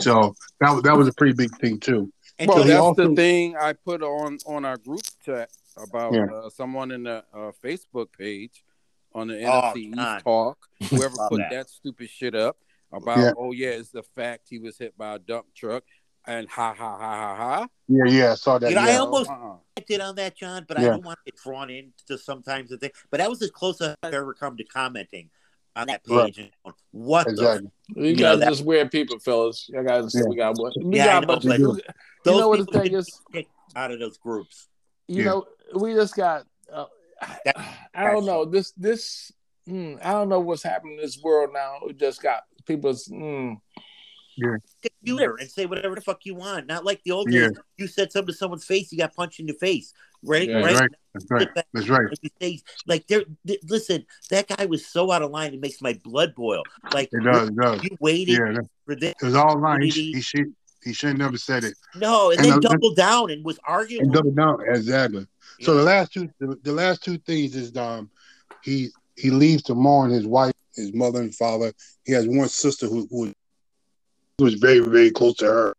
So 0.00 0.34
that 0.60 0.72
was 0.72 0.82
that 0.82 0.96
was 0.96 1.08
a 1.08 1.12
pretty 1.12 1.34
big 1.34 1.56
thing 1.58 1.78
too. 1.78 2.12
And 2.38 2.48
Well, 2.48 2.58
Tony, 2.58 2.70
that's 2.70 2.80
also- 2.80 3.08
the 3.08 3.16
thing 3.16 3.56
I 3.56 3.72
put 3.72 4.02
on 4.02 4.38
on 4.46 4.64
our 4.64 4.76
group 4.76 5.02
chat 5.24 5.48
about 5.76 6.12
Yeah. 6.12 6.26
uh, 6.26 6.50
someone 6.50 6.90
in 6.90 7.04
the 7.04 7.24
uh, 7.32 7.52
Facebook 7.64 8.08
page 8.18 8.64
on 9.14 9.28
the 9.28 9.42
Oh, 9.44 9.72
NFC 9.74 9.94
God. 9.94 10.16
East 10.16 10.24
talk. 10.24 10.58
Whoever 10.90 11.14
put 11.28 11.38
that. 11.38 11.50
that. 11.50 11.70
stupid 11.70 12.08
shit 12.10 12.34
up 12.34 12.56
about, 12.92 13.18
Yeah. 13.18 13.32
oh 13.38 13.52
yeah, 13.52 13.68
it's 13.70 13.90
the 13.90 14.02
fact 14.02 14.46
he 14.48 14.58
was 14.58 14.78
hit 14.78 14.96
by 14.96 15.14
a 15.14 15.18
dump 15.18 15.46
truck, 15.54 15.84
and 16.26 16.48
ha 16.48 16.74
ha 16.76 16.96
ha 16.98 17.16
ha 17.16 17.36
ha. 17.36 17.66
Yeah, 17.88 18.04
yeah, 18.06 18.32
I 18.32 18.34
saw 18.34 18.58
that. 18.58 18.68
You 18.70 18.76
know, 18.76 18.82
I 18.82 18.96
almost- 18.96 19.30
Uh-uh. 19.30 19.56
commented 19.76 20.00
on 20.00 20.14
that, 20.16 20.36
John, 20.36 20.64
but 20.68 20.78
I 20.78 20.84
don't 20.84 21.04
want 21.04 21.18
to 21.24 21.32
get 21.32 21.40
drawn 21.42 21.70
into 21.70 22.18
sometimes 22.18 22.70
the 22.70 22.78
thing. 22.78 22.90
But 23.10 23.18
that 23.18 23.28
was 23.30 23.40
as 23.42 23.50
close 23.50 23.80
as 23.80 23.94
I've 24.02 24.12
ever 24.14 24.34
come 24.34 24.56
to 24.58 24.64
commenting 24.64 25.30
on 25.76 25.86
that 25.86 26.02
Right. 26.08 26.26
page. 26.34 26.38
And 26.38 26.50
going, 26.64 26.74
what 26.90 27.24
the 27.26 27.30
exactly. 27.32 27.70
You 27.96 28.04
You 28.04 28.16
know, 28.16 28.22
guys 28.32 28.40
that- 28.40 28.48
just 28.50 28.64
weird 28.64 28.90
people, 28.90 29.18
fellas. 29.20 29.68
You 29.72 29.82
guys, 29.84 30.12
Yeah. 30.14 30.22
we 30.28 30.36
got 30.36 30.58
what? 30.58 30.72
We 30.82 30.96
Yeah, 30.96 31.04
I 31.04 31.06
got, 31.06 31.20
know, 31.20 31.26
but 31.28 31.42
but- 31.44 31.58
you 31.60 31.82
those 32.24 32.40
know 32.40 32.48
what 32.48 32.58
the 32.70 32.80
thing 32.80 32.94
is? 32.94 33.20
out 33.76 33.90
of 33.90 33.98
those 34.00 34.18
groups? 34.18 34.68
You 35.08 35.16
Yeah. 35.22 35.24
know, 35.30 35.46
we 35.74 35.94
just 35.94 36.14
got. 36.16 36.46
Uh, 36.72 36.86
That- 37.44 37.56
I 37.94 38.04
don't 38.10 38.26
know 38.26 38.44
this. 38.44 38.72
This 38.76 39.32
mm, 39.68 39.98
I 40.04 40.12
don't 40.12 40.28
know 40.28 40.40
what's 40.40 40.62
happening 40.62 40.94
in 40.96 41.00
this 41.02 41.20
world 41.22 41.50
now. 41.52 41.78
It 41.88 41.98
just 41.98 42.22
got 42.22 42.42
people's. 42.66 43.08
Mm, 43.08 43.56
Get 44.40 44.92
you 45.02 45.18
and 45.18 45.50
say 45.50 45.66
whatever 45.66 45.96
the 45.96 46.00
fuck 46.00 46.24
you 46.24 46.36
want. 46.36 46.68
Not 46.68 46.84
like 46.84 47.02
the 47.02 47.10
old 47.10 47.32
Yeah. 47.32 47.48
days. 47.48 47.58
You 47.76 47.86
said 47.88 48.12
something 48.12 48.32
to 48.32 48.38
someone's 48.38 48.64
face, 48.64 48.92
you 48.92 48.98
got 48.98 49.12
punched 49.14 49.40
in 49.40 49.46
the 49.46 49.52
face. 49.54 49.92
Right? 50.22 50.48
Yeah. 50.48 50.58
right? 50.58 50.78
Right. 50.80 50.90
That's 51.14 51.26
right. 51.30 51.48
That's 51.74 51.88
right. 51.88 52.06
If 52.12 52.18
you 52.22 52.30
say 52.40 52.60
like 52.86 53.06
there, 53.08 53.22
th- 53.46 53.60
listen, 53.68 54.06
that 54.30 54.46
guy 54.48 54.66
was 54.66 54.86
so 54.86 55.10
out 55.10 55.22
of 55.22 55.32
line. 55.32 55.54
It 55.54 55.60
makes 55.60 55.82
my 55.82 55.98
blood 56.04 56.34
boil. 56.36 56.62
Like 56.94 57.08
It 57.12 57.24
does. 57.24 57.48
It 57.48 57.56
does. 57.56 57.82
you 57.82 57.96
waited 58.00 58.38
Yeah, 58.38 58.58
for 58.86 58.94
this. 58.94 59.14
it 59.20 59.24
was 59.24 59.34
all 59.34 59.58
line. 59.60 59.82
He, 59.82 59.90
He- 59.90 60.12
he 60.12 60.20
should 60.20 60.54
he 60.84 60.92
should 60.92 61.18
never 61.18 61.36
said 61.36 61.64
it. 61.64 61.74
No, 61.96 62.30
and, 62.30 62.38
And 62.40 62.48
then 62.52 62.60
the- 62.60 62.68
doubled 62.68 62.94
down 62.96 63.30
and 63.32 63.44
was 63.44 63.58
arguing. 63.66 64.02
And 64.02 64.10
with 64.12 64.16
double 64.18 64.30
down 64.30 64.58
exactly. 64.76 65.26
You 65.58 65.64
So 65.66 65.72
know? 65.72 65.78
the 65.78 65.84
last 65.84 66.12
two 66.12 66.28
the, 66.40 66.56
the 66.62 66.72
last 66.72 67.02
two 67.02 67.18
things 67.18 67.54
is 67.54 67.76
um 67.76 68.10
he 68.62 68.88
he 69.16 69.30
leaves 69.30 69.62
to 69.64 69.74
mourn 69.74 70.10
his 70.10 70.26
wife, 70.26 70.52
his 70.76 70.92
mother 70.94 71.20
and 71.20 71.34
father. 71.34 71.72
He 72.04 72.12
has 72.12 72.26
one 72.28 72.48
sister 72.48 72.86
who 72.86 73.06
who 73.10 73.32
was 74.38 74.54
very 74.54 74.80
very 74.80 75.10
close 75.10 75.34
to 75.36 75.46
her, 75.46 75.74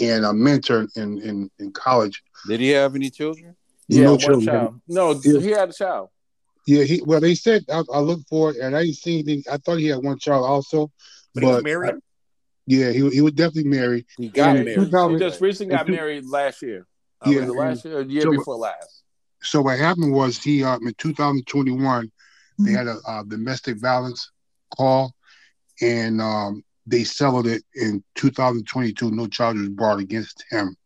and 0.00 0.24
a 0.24 0.32
mentor 0.32 0.86
in 0.96 1.20
in, 1.22 1.50
in 1.58 1.72
college. 1.72 2.22
Did 2.48 2.60
he 2.60 2.70
have 2.70 2.94
any 2.94 3.10
children? 3.10 3.56
yeah, 3.88 4.04
No 4.04 4.10
one 4.12 4.18
children. 4.18 4.46
child. 4.46 4.80
No, 4.88 5.20
Yeah. 5.24 5.40
he 5.40 5.50
had 5.50 5.70
a 5.70 5.72
child. 5.72 6.08
Yeah, 6.66 6.82
he 6.84 7.02
well 7.04 7.20
they 7.20 7.34
said 7.34 7.64
I, 7.70 7.82
I 7.92 8.00
looked 8.00 8.28
for 8.28 8.50
it 8.50 8.56
and 8.56 8.74
I 8.76 8.84
didn't 8.84 8.96
see 8.96 9.14
anything. 9.20 9.44
I 9.50 9.58
thought 9.58 9.76
he 9.78 9.86
had 9.88 10.02
one 10.02 10.18
child 10.18 10.44
also, 10.44 10.90
But 11.34 11.42
but, 11.42 11.46
he 11.46 11.46
was 11.54 11.62
married? 11.64 11.94
I- 11.94 11.98
yeah, 12.66 12.90
he 12.92 13.08
he 13.10 13.20
was 13.20 13.34
definitely 13.34 13.70
married. 13.70 14.06
He 14.16 14.28
got 14.30 14.56
Yeah, 14.56 14.62
married. 14.62 15.12
He 15.12 15.18
just 15.18 15.40
recently 15.42 15.76
got 15.76 15.86
two- 15.86 15.92
married 15.92 16.24
last 16.26 16.62
year. 16.62 16.86
Oh, 17.20 17.30
Yeah. 17.30 17.40
Was 17.40 17.48
it 17.50 17.52
last 17.52 17.84
year 17.84 17.98
or 17.98 18.04
the 18.04 18.12
year 18.12 18.22
So- 18.22 18.30
before 18.32 18.56
last? 18.56 19.02
So 19.44 19.60
what 19.62 19.78
happened 19.78 20.12
was 20.12 20.38
he 20.38 20.64
uh, 20.64 20.78
in 20.78 20.94
2021 20.98 22.10
they 22.58 22.72
had 22.72 22.86
a, 22.86 22.98
uh 23.06 23.22
domestic 23.24 23.78
violence 23.78 24.30
call, 24.76 25.14
and 25.80 26.20
um, 26.20 26.64
they 26.86 27.04
settled 27.04 27.46
it 27.46 27.64
in 27.74 28.02
2022. 28.14 29.10
No 29.10 29.26
charges 29.26 29.68
brought 29.68 29.98
against 29.98 30.44
him. 30.50 30.76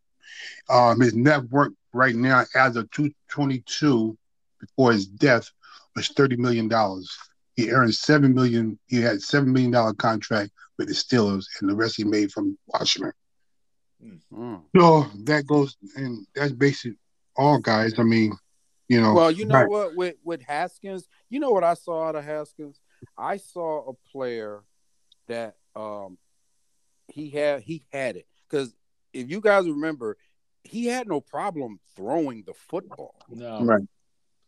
Um, 0.71 1.01
his 1.01 1.15
net 1.15 1.45
worth 1.51 1.73
right 1.93 2.15
now, 2.15 2.45
as 2.55 2.77
of 2.77 2.91
222, 2.91 4.17
before 4.61 4.93
his 4.93 5.07
death, 5.07 5.51
was 5.95 6.09
30 6.09 6.37
million 6.37 6.69
dollars. 6.69 7.17
He 7.57 7.71
earned 7.71 7.95
seven 7.95 8.35
million. 8.35 8.79
He 8.87 9.01
had 9.01 9.21
seven 9.21 9.53
million 9.53 9.73
dollar 9.73 9.93
contract 9.95 10.51
with 10.79 10.89
the 10.89 10.95
Steelers, 10.95 11.47
and 11.61 11.69
the 11.69 11.75
rest 11.75 11.97
he 11.97 12.05
made 12.05 12.31
from 12.31 12.57
Washington. 12.69 13.13
Mm. 14.33 14.63
So 14.77 15.07
that 15.25 15.47
goes, 15.47 15.77
and 15.97 16.25
that's 16.35 16.53
basically 16.53 16.97
all, 17.37 17.59
guys. 17.59 17.99
I 17.99 18.05
mean, 18.05 18.33
you 18.89 19.01
know. 19.01 19.15
Well, 19.15 19.31
you 19.31 19.45
know 19.45 19.55
right. 19.55 19.69
what 19.69 19.97
with 19.97 20.17
with 20.25 20.43
Haskins, 20.43 21.09
you 21.31 21.41
know 21.41 21.51
what 21.51 21.65
I 21.65 21.75
saw 21.75 22.09
out 22.09 22.17
of 22.17 22.25
Haskins? 22.25 22.81
I 23.17 23.37
saw 23.37 23.91
a 23.91 23.93
player 24.11 24.63
that 25.27 25.57
um 25.77 26.19
he 27.09 27.31
had 27.31 27.63
he 27.63 27.85
had 27.93 28.17
it 28.17 28.27
because 28.49 28.75
if 29.13 29.31
you 29.31 29.41
guys 29.41 29.67
remember, 29.67 30.17
he 30.65 30.87
had 30.87 31.09
no 31.09 31.21
problem 31.21 31.81
throwing 31.97 32.45
the 32.47 32.55
football. 32.55 33.15
No. 33.29 33.63
Right. 33.63 33.83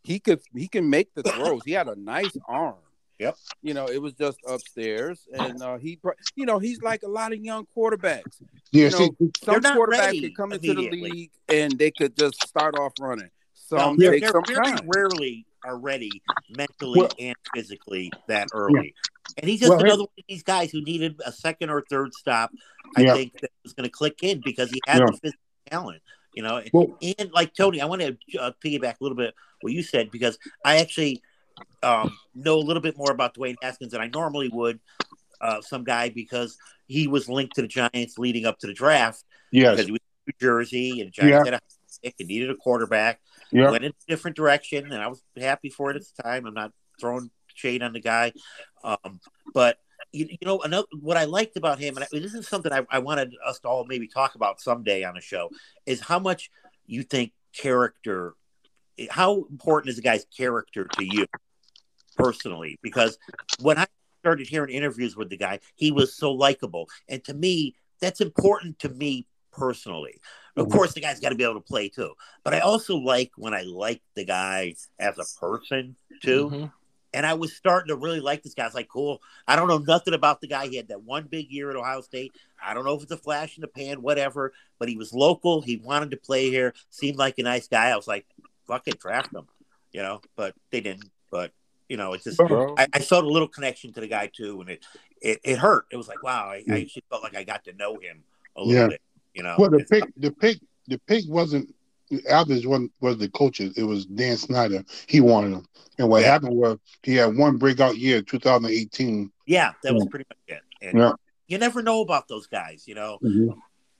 He 0.02 0.18
could 0.18 0.40
he 0.54 0.68
can 0.68 0.88
make 0.88 1.14
the 1.14 1.22
throws. 1.22 1.62
He 1.64 1.72
had 1.72 1.88
a 1.88 1.98
nice 1.98 2.36
arm. 2.48 2.76
Yep. 3.18 3.36
You 3.60 3.74
know, 3.74 3.84
it 3.84 4.00
was 4.00 4.14
just 4.14 4.38
upstairs, 4.48 5.28
and 5.30 5.60
uh, 5.60 5.76
he, 5.76 6.00
you 6.36 6.46
know, 6.46 6.58
he's 6.58 6.80
like 6.80 7.02
a 7.02 7.08
lot 7.08 7.34
of 7.34 7.38
young 7.38 7.66
quarterbacks. 7.76 8.40
Yeah, 8.72 8.84
you 8.84 8.90
see, 8.90 9.10
know, 9.20 9.30
Some 9.44 9.52
They're 9.52 9.60
not 9.60 9.76
quarterbacks 9.76 9.98
ready 9.98 10.20
could 10.22 10.36
come 10.36 10.52
into 10.52 10.68
the 10.68 10.72
immediately. 10.72 11.10
league 11.10 11.30
and 11.50 11.78
they 11.78 11.90
could 11.90 12.16
just 12.16 12.42
start 12.48 12.78
off 12.78 12.94
running. 12.98 13.28
Some 13.78 13.96
take 13.98 14.20
they're 14.22 14.30
some 14.30 14.44
very 14.46 14.64
time. 14.64 14.88
rarely 14.94 15.46
are 15.64 15.78
ready 15.78 16.10
mentally 16.56 17.00
Well- 17.00 17.10
and 17.18 17.36
physically 17.54 18.10
that 18.28 18.48
early. 18.52 18.94
And 19.38 19.48
he's 19.48 19.60
just 19.60 19.70
Well, 19.70 19.80
another 19.80 20.02
one 20.02 20.08
of 20.18 20.24
these 20.28 20.42
guys 20.42 20.70
who 20.72 20.82
needed 20.82 21.20
a 21.24 21.30
second 21.32 21.70
or 21.70 21.82
third 21.88 22.12
stop. 22.14 22.50
I 22.96 23.02
Yeah. 23.02 23.14
think 23.14 23.40
that 23.40 23.50
was 23.62 23.72
going 23.74 23.84
to 23.84 23.90
click 23.90 24.22
in 24.22 24.40
because 24.44 24.70
he 24.70 24.80
had 24.86 25.00
Yeah. 25.00 25.06
the 25.06 25.18
physical 25.18 25.42
talent. 25.70 26.02
You 26.34 26.42
know, 26.42 26.62
Well- 26.72 26.96
and 27.18 27.30
like 27.32 27.54
Tony, 27.54 27.80
I 27.80 27.86
want 27.86 28.02
to 28.02 28.16
uh, 28.38 28.52
piggyback 28.64 28.94
a 29.00 29.02
little 29.04 29.16
bit 29.16 29.34
what 29.60 29.72
you 29.72 29.82
said 29.82 30.10
because 30.10 30.38
I 30.64 30.78
actually 30.78 31.22
um, 31.82 32.16
know 32.34 32.56
a 32.56 32.60
little 32.64 32.80
bit 32.80 32.96
more 32.96 33.10
about 33.10 33.34
Dwayne 33.34 33.56
Haskins 33.62 33.92
than 33.92 34.00
I 34.00 34.06
normally 34.06 34.48
would. 34.48 34.80
Uh, 35.42 35.60
some 35.60 35.84
guy 35.84 36.08
because 36.08 36.56
he 36.86 37.06
was 37.06 37.28
linked 37.28 37.54
to 37.56 37.62
the 37.62 37.68
Giants 37.68 38.18
leading 38.18 38.46
up 38.46 38.58
to 38.60 38.66
the 38.66 38.72
draft 38.74 39.24
yes, 39.52 39.70
because 39.72 39.86
he 39.86 39.92
was 39.92 40.00
in 40.00 40.32
New 40.32 40.46
Jersey 40.46 41.00
and 41.00 41.08
the 41.08 41.10
Giants 41.12 41.48
had 41.48 41.54
a 41.54 41.60
pick 42.02 42.14
and 42.18 42.28
needed 42.28 42.50
a 42.50 42.54
quarterback 42.56 43.20
yeah, 43.52 43.70
went 43.70 43.84
in 43.84 43.92
a 43.92 44.10
different 44.10 44.36
direction, 44.36 44.92
and 44.92 45.02
I 45.02 45.08
was 45.08 45.22
happy 45.36 45.70
for 45.70 45.90
it 45.90 45.96
at 45.96 46.02
the 46.02 46.22
time. 46.22 46.46
I'm 46.46 46.54
not 46.54 46.72
throwing 47.00 47.30
shade 47.54 47.82
on 47.82 47.92
the 47.92 48.00
guy, 48.00 48.32
um, 48.84 49.20
but 49.52 49.78
you, 50.12 50.26
you 50.28 50.46
know, 50.46 50.60
another 50.60 50.86
what 51.00 51.16
I 51.16 51.24
liked 51.24 51.56
about 51.56 51.78
him, 51.78 51.96
and 51.96 52.06
this 52.10 52.34
is 52.34 52.48
something 52.48 52.72
I, 52.72 52.86
I 52.90 52.98
wanted 52.98 53.34
us 53.44 53.58
to 53.60 53.68
all 53.68 53.84
maybe 53.84 54.08
talk 54.08 54.34
about 54.34 54.60
someday 54.60 55.04
on 55.04 55.16
a 55.16 55.20
show, 55.20 55.50
is 55.86 56.00
how 56.00 56.18
much 56.18 56.50
you 56.86 57.02
think 57.02 57.32
character, 57.56 58.34
how 59.10 59.44
important 59.50 59.90
is 59.90 59.98
a 59.98 60.02
guy's 60.02 60.24
character 60.36 60.84
to 60.84 61.04
you 61.04 61.26
personally? 62.16 62.78
Because 62.82 63.18
when 63.60 63.78
I 63.78 63.86
started 64.20 64.46
hearing 64.46 64.74
interviews 64.74 65.16
with 65.16 65.30
the 65.30 65.36
guy, 65.36 65.60
he 65.74 65.92
was 65.92 66.14
so 66.16 66.32
likable, 66.32 66.88
and 67.08 67.22
to 67.24 67.34
me, 67.34 67.74
that's 68.00 68.20
important 68.20 68.78
to 68.80 68.88
me 68.88 69.26
personally. 69.52 70.20
Of 70.56 70.68
course, 70.68 70.92
the 70.94 71.00
guy's 71.00 71.20
got 71.20 71.30
to 71.30 71.34
be 71.34 71.44
able 71.44 71.54
to 71.54 71.60
play 71.60 71.88
too. 71.88 72.12
But 72.44 72.54
I 72.54 72.60
also 72.60 72.96
like 72.96 73.30
when 73.36 73.54
I 73.54 73.62
like 73.62 74.02
the 74.14 74.24
guy 74.24 74.74
as 74.98 75.18
a 75.18 75.24
person 75.40 75.96
too. 76.22 76.50
Mhm. 76.50 76.72
And 77.12 77.26
I 77.26 77.34
was 77.34 77.56
starting 77.56 77.88
to 77.88 77.96
really 77.96 78.20
like 78.20 78.44
this 78.44 78.54
guy. 78.54 78.62
I 78.62 78.66
was 78.66 78.74
like, 78.74 78.88
cool. 78.88 79.20
I 79.48 79.56
don't 79.56 79.66
know 79.66 79.78
nothing 79.78 80.14
about 80.14 80.40
the 80.40 80.46
guy. 80.46 80.68
He 80.68 80.76
had 80.76 80.88
that 80.88 81.02
one 81.02 81.24
big 81.28 81.50
year 81.50 81.68
at 81.70 81.74
Ohio 81.76 82.02
State. 82.02 82.32
I 82.64 82.72
don't 82.72 82.84
know 82.84 82.94
if 82.94 83.02
it's 83.02 83.10
a 83.10 83.16
flash 83.16 83.56
in 83.56 83.62
the 83.62 83.68
pan, 83.68 84.00
whatever. 84.00 84.52
But 84.78 84.88
he 84.88 84.96
was 84.96 85.12
local. 85.12 85.60
He 85.60 85.76
wanted 85.78 86.12
to 86.12 86.16
play 86.16 86.50
here. 86.50 86.72
Seemed 86.90 87.16
like 87.18 87.38
a 87.38 87.42
nice 87.42 87.66
guy. 87.66 87.88
I 87.90 87.96
was 87.96 88.06
like, 88.06 88.26
fuck 88.68 88.86
it, 88.86 89.00
draft 89.00 89.34
him. 89.34 89.46
You 89.92 90.02
know, 90.02 90.20
but 90.36 90.54
they 90.70 90.80
didn't. 90.80 91.10
But 91.32 91.50
you 91.88 91.96
know, 91.96 92.12
it's 92.12 92.22
just 92.22 92.40
I, 92.40 92.86
I 92.92 93.00
felt 93.00 93.24
a 93.24 93.28
little 93.28 93.48
connection 93.48 93.92
to 93.94 94.00
the 94.00 94.06
guy 94.06 94.30
too, 94.32 94.60
and 94.60 94.70
it 94.70 94.86
it, 95.20 95.40
it 95.42 95.58
hurt. 95.58 95.86
It 95.90 95.96
was 95.96 96.06
like, 96.06 96.22
wow, 96.22 96.48
I, 96.48 96.62
I 96.70 96.80
actually 96.82 97.02
felt 97.10 97.24
like 97.24 97.34
I 97.36 97.42
got 97.42 97.64
to 97.64 97.72
know 97.72 97.94
him 97.98 98.22
a 98.56 98.62
little 98.62 98.82
Yeah. 98.82 98.88
bit. 98.88 99.00
You 99.34 99.42
know, 99.44 99.54
Well, 99.58 99.70
the 99.70 99.84
pick, 99.84 100.04
the 100.16 100.30
pick, 100.32 100.58
the 100.88 100.98
pick 101.06 101.24
wasn't 101.28 101.74
the 102.10 102.18
Alvis 102.22 102.66
wasn't 102.66 102.92
was 103.00 103.18
the 103.18 103.28
coaches. 103.28 103.74
It 103.76 103.84
was 103.84 104.04
Dan 104.06 104.36
Snyder. 104.36 104.84
He 105.06 105.20
wanted 105.20 105.52
him, 105.52 105.66
and 105.98 106.08
what 106.08 106.22
Yeah. 106.22 106.32
happened 106.32 106.56
was 106.56 106.78
he 107.04 107.14
had 107.14 107.36
one 107.36 107.56
breakout 107.56 107.96
year, 107.96 108.20
2018. 108.22 109.30
Yeah, 109.46 109.72
that 109.84 109.94
was 109.94 110.06
pretty 110.10 110.24
much 110.28 110.38
it. 110.58 110.62
And 110.82 110.98
Yeah. 110.98 111.12
you 111.46 111.58
never 111.58 111.82
know 111.82 112.00
about 112.00 112.26
those 112.26 112.46
guys, 112.48 112.84
you 112.88 112.94
know. 112.96 113.18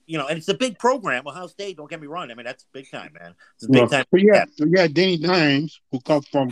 You 0.07 0.17
know, 0.17 0.27
and 0.27 0.37
it's 0.37 0.49
a 0.49 0.53
big 0.53 0.77
program. 0.77 1.25
Ohio 1.25 1.47
State, 1.47 1.77
don't 1.77 1.89
get 1.89 2.01
me 2.01 2.07
wrong. 2.07 2.29
I 2.31 2.33
mean, 2.33 2.45
that's 2.45 2.65
big 2.73 2.91
time, 2.91 3.13
man. 3.17 3.33
It's 3.55 3.67
big 3.67 3.83
Yeah. 3.83 3.87
time. 3.87 4.05
But 4.11 4.21
yeah, 4.21 4.45
you 4.57 4.77
had 4.77 4.93
Danny 4.93 5.15
Dimes 5.17 5.79
who 5.91 6.01
come 6.01 6.21
from 6.23 6.49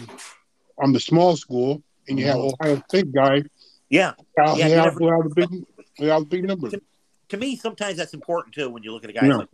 from 0.77 0.93
the 0.93 0.99
small 1.01 1.35
school, 1.35 1.83
and 2.07 2.17
you 2.17 2.25
have 2.25 2.37
Mhm. 2.37 2.53
Ohio 2.61 2.81
State 2.87 3.11
guy. 3.11 3.43
Yeah. 3.89 4.13
Out 4.39 4.57
Yeah, 4.57 4.67
out 4.79 4.85
never- 4.85 4.99
who 4.99 5.07
have 5.11 5.23
the 5.27 5.35
big, 5.35 5.49
who 5.97 6.05
have 6.05 6.21
the 6.21 6.25
big 6.27 6.45
numbers. 6.45 6.73
To 7.29 7.37
me, 7.37 7.55
sometimes 7.55 7.97
that's 7.97 8.13
important 8.13 8.53
too 8.55 8.69
when 8.69 8.83
you 8.83 8.91
look 8.91 9.03
at 9.03 9.09
a 9.09 9.13
guy. 9.13 9.27
Yeah. 9.27 9.37
Like, 9.37 9.49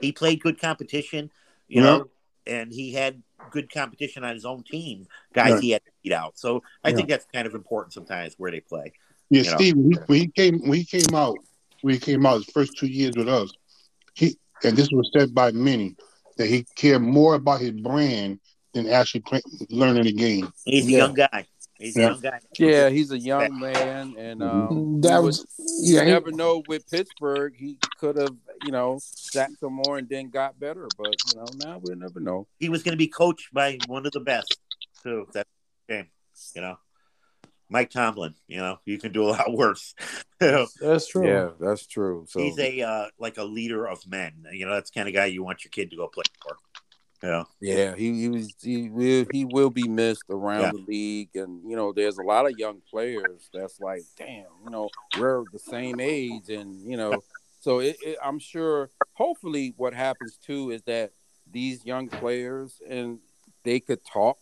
he 0.00 0.12
played 0.12 0.42
good 0.42 0.60
competition, 0.60 1.30
you 1.68 1.80
Yeah. 1.80 1.86
know, 1.86 2.10
and 2.46 2.72
he 2.72 2.92
had 2.92 3.22
good 3.50 3.72
competition 3.72 4.24
on 4.24 4.34
his 4.34 4.44
own 4.44 4.62
team, 4.64 5.06
guys 5.32 5.52
Right. 5.52 5.62
he 5.62 5.70
had 5.70 5.84
to 5.84 5.90
beat 6.02 6.12
out. 6.12 6.38
So 6.38 6.62
I 6.84 6.90
Yeah. 6.90 6.96
think 6.96 7.08
that's 7.08 7.26
kind 7.32 7.46
of 7.46 7.54
important 7.54 7.92
sometimes 7.92 8.34
where 8.36 8.50
they 8.50 8.60
play. 8.60 8.92
Yeah, 9.30 9.42
know. 9.42 9.56
Steve, 9.56 9.76
when 9.76 10.18
he, 10.18 10.26
came 10.28 10.60
when 10.60 10.78
he 10.78 10.84
came 10.84 11.14
out, 11.14 11.38
when 11.82 11.94
he 11.94 12.00
came 12.00 12.26
out 12.26 12.38
his 12.38 12.46
first 12.46 12.76
two 12.76 12.88
years 12.88 13.16
with 13.16 13.28
us, 13.28 13.52
he 14.14 14.36
and 14.64 14.76
this 14.76 14.90
was 14.90 15.10
said 15.16 15.34
by 15.34 15.52
many 15.52 15.96
that 16.36 16.46
he 16.48 16.66
cared 16.74 17.00
more 17.00 17.34
about 17.34 17.60
his 17.60 17.72
brand 17.72 18.40
than 18.74 18.88
actually 18.88 19.20
play, 19.20 19.40
learning 19.70 20.04
the 20.04 20.12
game. 20.12 20.52
He's 20.64 20.86
a 20.86 20.90
young 20.90 21.14
guy. 21.14 21.46
He's 21.80 21.96
Yeah. 21.96 22.02
a 22.02 22.10
young 22.12 22.20
guy. 22.20 22.40
Yeah, 22.58 22.88
he's 22.90 23.10
a 23.10 23.18
young 23.18 23.58
man, 23.66 24.14
and 24.18 24.42
um, 24.42 24.68
Mm-hmm. 24.68 25.00
That 25.00 25.18
he 25.20 25.24
was 25.24 25.46
you 25.82 25.96
yeah. 25.96 26.04
he- 26.04 26.10
never 26.10 26.30
know 26.30 26.62
with 26.68 26.88
Pittsburgh. 26.90 27.54
He 27.56 27.78
could 27.98 28.16
have, 28.16 28.36
you 28.64 28.70
know, 28.72 28.98
sat 29.02 29.50
some 29.60 29.80
more 29.86 29.98
and 29.98 30.08
then 30.08 30.28
got 30.30 30.60
better. 30.60 30.86
But 30.98 31.14
you 31.32 31.38
know, 31.40 31.46
now 31.64 31.80
we'll 31.82 31.96
never 31.96 32.20
know. 32.20 32.46
he 32.58 32.68
was 32.68 32.82
going 32.82 32.92
to 32.92 32.98
be 32.98 33.08
coached 33.08 33.52
by 33.52 33.78
one 33.86 34.04
of 34.06 34.12
the 34.12 34.20
best 34.20 34.58
too. 35.02 35.26
That 35.32 35.46
game, 35.88 36.08
you 36.54 36.60
know, 36.60 36.76
Mike 37.70 37.90
Tomlin. 37.90 38.34
You 38.46 38.58
know, 38.58 38.78
you 38.84 38.98
can 38.98 39.12
do 39.12 39.24
a 39.24 39.30
lot 39.30 39.50
worse. 39.52 39.94
You 40.40 40.50
know, 40.50 40.66
That's 40.80 41.06
true. 41.08 41.26
Yeah, 41.26 41.50
that's 41.58 41.86
true. 41.86 42.26
So 42.28 42.40
he's 42.40 42.58
a 42.58 42.82
uh, 42.82 43.06
like 43.18 43.38
a 43.38 43.44
leader 43.44 43.88
of 43.88 44.06
men. 44.06 44.44
You 44.52 44.66
know, 44.66 44.74
that's 44.74 44.90
the 44.90 44.98
kind 45.00 45.08
of 45.08 45.14
guy 45.14 45.26
you 45.26 45.42
want 45.42 45.64
your 45.64 45.70
kid 45.70 45.90
to 45.90 45.96
go 45.96 46.08
play 46.08 46.24
for. 46.42 46.56
Know, 47.22 47.46
yeah, 47.60 47.94
he, 47.94 48.22
he 48.22 48.28
was 48.28 48.54
he 48.62 48.88
will 48.88 49.26
he 49.30 49.44
will 49.44 49.68
be 49.70 49.86
missed 49.88 50.24
around 50.30 50.62
Yeah. 50.62 50.70
the 50.72 50.84
league, 50.88 51.30
and 51.34 51.68
you 51.68 51.76
know, 51.76 51.92
there's 51.92 52.16
a 52.16 52.22
lot 52.22 52.46
of 52.46 52.58
young 52.58 52.80
players 52.90 53.50
that's 53.52 53.78
like, 53.80 54.04
damn, 54.16 54.46
you 54.64 54.70
know, 54.70 54.88
we're 55.18 55.44
the 55.52 55.58
same 55.58 56.00
age, 56.00 56.48
and 56.48 56.80
you 56.88 56.96
know, 56.96 57.22
so 57.60 57.80
it, 57.80 57.96
it, 58.02 58.18
I'm 58.22 58.38
sure. 58.38 58.90
Hopefully, 59.14 59.74
what 59.76 59.92
happens 59.92 60.38
too 60.38 60.70
is 60.70 60.80
that 60.82 61.12
these 61.52 61.84
young 61.84 62.08
players 62.08 62.80
and 62.88 63.18
they 63.64 63.78
could 63.80 64.02
talk 64.06 64.38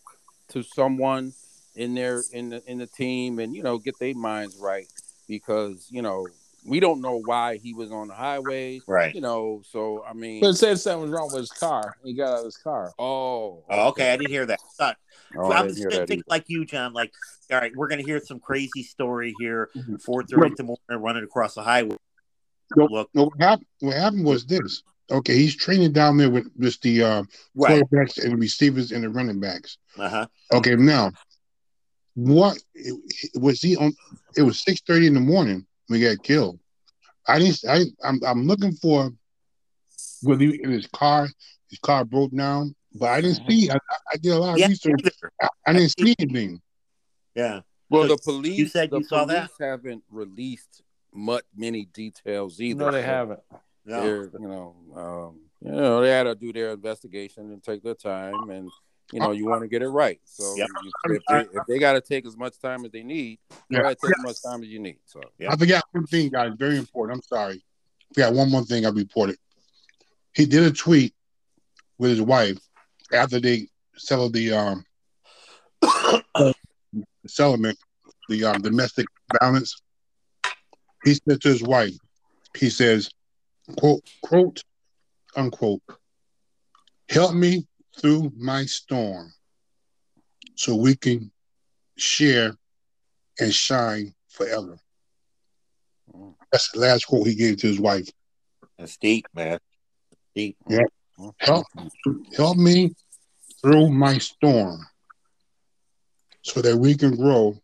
to 0.51 0.62
someone 0.62 1.33
in 1.75 1.95
their 1.95 2.23
in 2.33 2.51
the 2.51 2.62
in 2.71 2.79
the 2.79 2.87
team, 2.87 3.41
and 3.41 3.57
you 3.57 3.64
know, 3.64 3.79
get 3.79 3.99
their 3.99 4.14
minds 4.14 4.57
right 4.61 4.87
because 5.27 5.88
you 5.91 6.03
know 6.03 6.29
we 6.68 6.81
don't 6.81 7.00
know 7.00 7.20
why 7.24 7.57
he 7.57 7.72
was 7.74 7.90
on 7.90 8.09
the 8.09 8.14
highway, 8.14 8.81
right? 8.87 9.14
you 9.14 9.20
know. 9.20 9.62
So 9.70 10.04
I 10.09 10.12
mean, 10.12 10.40
But 10.40 10.50
it 10.50 10.54
said 10.57 10.78
something 10.78 11.02
was 11.02 11.11
wrong 11.11 11.28
with 11.33 11.40
his 11.40 11.50
car. 11.50 11.96
He 12.04 12.14
got 12.14 12.33
out 12.33 12.38
of 12.40 12.44
his 12.46 12.57
car. 12.57 12.92
oh, 12.98 13.64
Oh, 13.68 13.88
okay, 13.88 14.12
I 14.12 14.16
didn't 14.16 14.31
hear 14.31 14.46
that. 14.46 14.61
Thought- 14.76 14.96
Oh, 15.37 15.50
I 15.52 15.59
I'm 15.59 15.66
didn't 15.66 15.76
just 15.76 15.92
hear 15.94 16.07
that 16.07 16.22
like 16.28 16.44
you, 16.48 16.64
John. 16.64 16.94
Like, 16.94 17.12
all 17.52 17.59
right, 17.59 17.70
we're 17.76 17.88
gonna 17.88 18.02
hear 18.02 18.18
some 18.18 18.40
crazy 18.40 18.83
story 18.83 19.35
here. 19.38 19.68
Mhm. 19.76 20.00
Four 20.02 20.22
thirty 20.22 20.46
in 20.46 20.54
the 20.57 20.62
morning, 20.62 21.04
running 21.04 21.22
across 21.24 21.54
the 21.54 21.62
highway. 21.62 21.96
Nope. 22.76 22.90
Look, 22.90 23.11
No, 23.14 23.24
what 23.24 23.40
happened? 23.40 23.66
What 23.81 23.96
happened 23.96 24.24
was 24.24 24.46
this. 24.46 24.83
Okay, 25.11 25.37
he's 25.37 25.54
training 25.57 25.92
down 25.92 26.16
there 26.16 26.31
with 26.31 26.46
just 26.61 26.81
the 26.83 27.02
uh, 27.02 27.22
right? 27.54 27.83
quarterbacks 27.83 28.22
and 28.22 28.33
the 28.33 28.37
receivers 28.37 28.90
and 28.92 29.04
the 29.04 29.11
running 29.11 29.38
backs. 29.40 29.76
Uh 29.98 30.09
huh. 30.09 30.26
Okay, 30.52 30.76
now 30.76 31.12
what 32.14 32.59
was 33.35 33.61
he 33.61 33.76
on? 33.76 33.92
It 34.37 34.42
was 34.42 34.61
six 34.61 34.81
thirty 34.81 35.07
in 35.07 35.14
the 35.14 35.20
morning 35.20 35.66
when 35.88 36.01
he 36.01 36.07
got 36.07 36.22
killed. 36.22 36.61
I 37.27 37.38
didn't. 37.38 37.61
I 37.68 37.85
I'm 38.03 38.20
I'm 38.24 38.46
looking 38.46 38.72
for 38.72 39.11
whether 40.22 40.44
he 40.44 40.61
in 40.62 40.70
his 40.70 40.87
car. 40.87 41.29
His 41.68 41.79
car 41.81 42.05
broke 42.07 42.35
down, 42.35 42.74
but 42.94 43.11
I 43.11 43.20
didn't 43.20 43.42
see. 43.46 43.70
I, 43.70 43.77
I 44.11 44.16
did 44.16 44.33
a 44.33 44.38
lot 44.38 44.55
of 44.55 44.59
Yeah. 44.61 44.68
research. 44.68 45.01
I, 45.42 45.48
I 45.66 45.72
didn't 45.74 45.90
see 45.98 46.14
anything. 46.18 46.62
Yeah. 47.35 47.61
Well, 47.90 48.09
the 48.09 48.16
police. 48.16 48.59
you 48.59 48.68
said 48.68 48.90
you 48.92 49.05
saw 49.05 49.27
that? 49.27 49.51
Haven't 49.61 50.03
released 50.11 50.83
much 51.12 51.44
many 51.55 51.85
details 51.87 52.61
either. 52.61 52.87
No, 52.87 52.90
they 52.90 53.03
So 53.03 53.07
haven't. 53.07 53.40
No. 53.85 54.03
They're, 54.03 54.24
you 54.38 54.48
know, 54.48 54.77
um, 54.96 55.40
you 55.61 55.72
know, 55.72 56.01
they 56.01 56.11
had 56.11 56.24
to 56.24 56.35
do 56.35 56.53
their 56.53 56.72
investigation 56.72 57.51
and 57.53 57.62
take 57.62 57.83
their 57.83 57.94
time, 57.94 58.48
and 58.51 58.70
you 59.12 59.21
know, 59.21 59.31
you 59.31 59.47
want 59.47 59.62
to 59.62 59.68
get 59.68 59.83
it 59.83 59.88
right. 59.88 60.21
So 60.25 60.55
Yep. 60.57 60.68
you, 60.83 60.92
if 61.14 61.23
they, 61.29 61.40
if 61.59 61.66
they 61.66 61.79
got 61.79 61.92
to 61.94 62.01
take 62.01 62.27
as 62.27 62.37
much 62.37 62.59
time 62.59 62.85
as 62.85 62.92
they 62.92 63.03
need, 63.03 63.38
Yeah. 63.51 63.79
you 63.79 63.83
got 63.83 63.99
to 64.01 64.07
take 64.07 64.16
as 64.16 64.23
much 64.23 64.42
time 64.42 64.62
as 64.62 64.68
you 64.68 64.79
need. 64.79 64.99
So 65.07 65.23
Yeah. 65.38 65.53
I 65.53 65.57
forgot 65.57 65.85
one 65.92 66.07
thing, 66.07 66.29
guys. 66.31 66.53
Very 66.59 66.77
important. 66.77 67.16
I'm 67.18 67.23
sorry. 67.23 67.64
I 68.11 68.14
forgot 68.14 68.33
one 68.35 68.51
more 68.51 68.64
thing 68.64 68.87
I 68.87 68.90
reported. 68.90 69.37
He 70.35 70.47
did 70.47 70.62
a 70.62 70.73
tweet 70.73 71.14
with 71.99 72.11
his 72.11 72.23
wife 72.23 72.59
after 73.12 73.40
they 73.40 73.68
settled 73.97 74.33
the 74.35 74.53
um 74.53 74.85
settlement, 77.27 77.79
the 78.29 78.44
um, 78.44 78.62
domestic 78.62 79.07
violence. 79.40 79.81
He 81.05 81.14
said 81.14 81.40
to 81.40 81.49
his 81.49 81.62
wife, 81.62 81.94
he 82.57 82.71
says, 82.71 83.11
quote, 83.79 84.03
quote, 84.23 84.62
unquote, 85.37 85.83
help 87.09 87.35
me 87.35 87.66
through 87.98 88.32
my 88.37 88.64
storm 88.64 89.32
so 90.54 90.74
we 90.74 90.94
can 90.96 91.30
share 91.96 92.54
and 93.40 93.52
shine 93.52 94.14
forever. 94.28 94.78
Mm. 96.14 96.34
That's 96.50 96.70
the 96.72 96.80
last 96.80 97.06
quote 97.06 97.26
he 97.26 97.34
gave 97.34 97.58
to 97.58 97.66
his 97.68 97.80
wife. 97.80 98.08
That's 98.78 98.96
deep, 98.96 99.26
man. 99.34 99.58
Deep. 100.34 100.56
Mm. 100.68 100.84
Help, 101.38 101.66
help 102.37 102.56
me 102.56 102.94
through 103.61 103.88
my 103.90 104.18
storm 104.18 104.80
so 106.42 106.62
that 106.62 106.76
we 106.76 106.94
can 106.94 107.16
grow, 107.16 107.61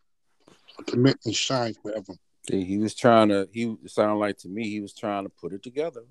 commit, 0.86 1.18
and 1.24 1.34
shine 1.34 1.74
forever. 1.74 2.14
See, 2.50 2.64
he 2.64 2.78
was 2.78 2.94
trying 2.94 3.28
to. 3.28 3.48
He 3.52 3.76
sounded 3.86 4.16
like 4.16 4.38
to 4.38 4.48
me 4.48 4.68
he 4.68 4.80
was 4.80 4.92
trying 4.92 5.24
to 5.24 5.30
put 5.30 5.52
it 5.52 5.62
together, 5.62 6.02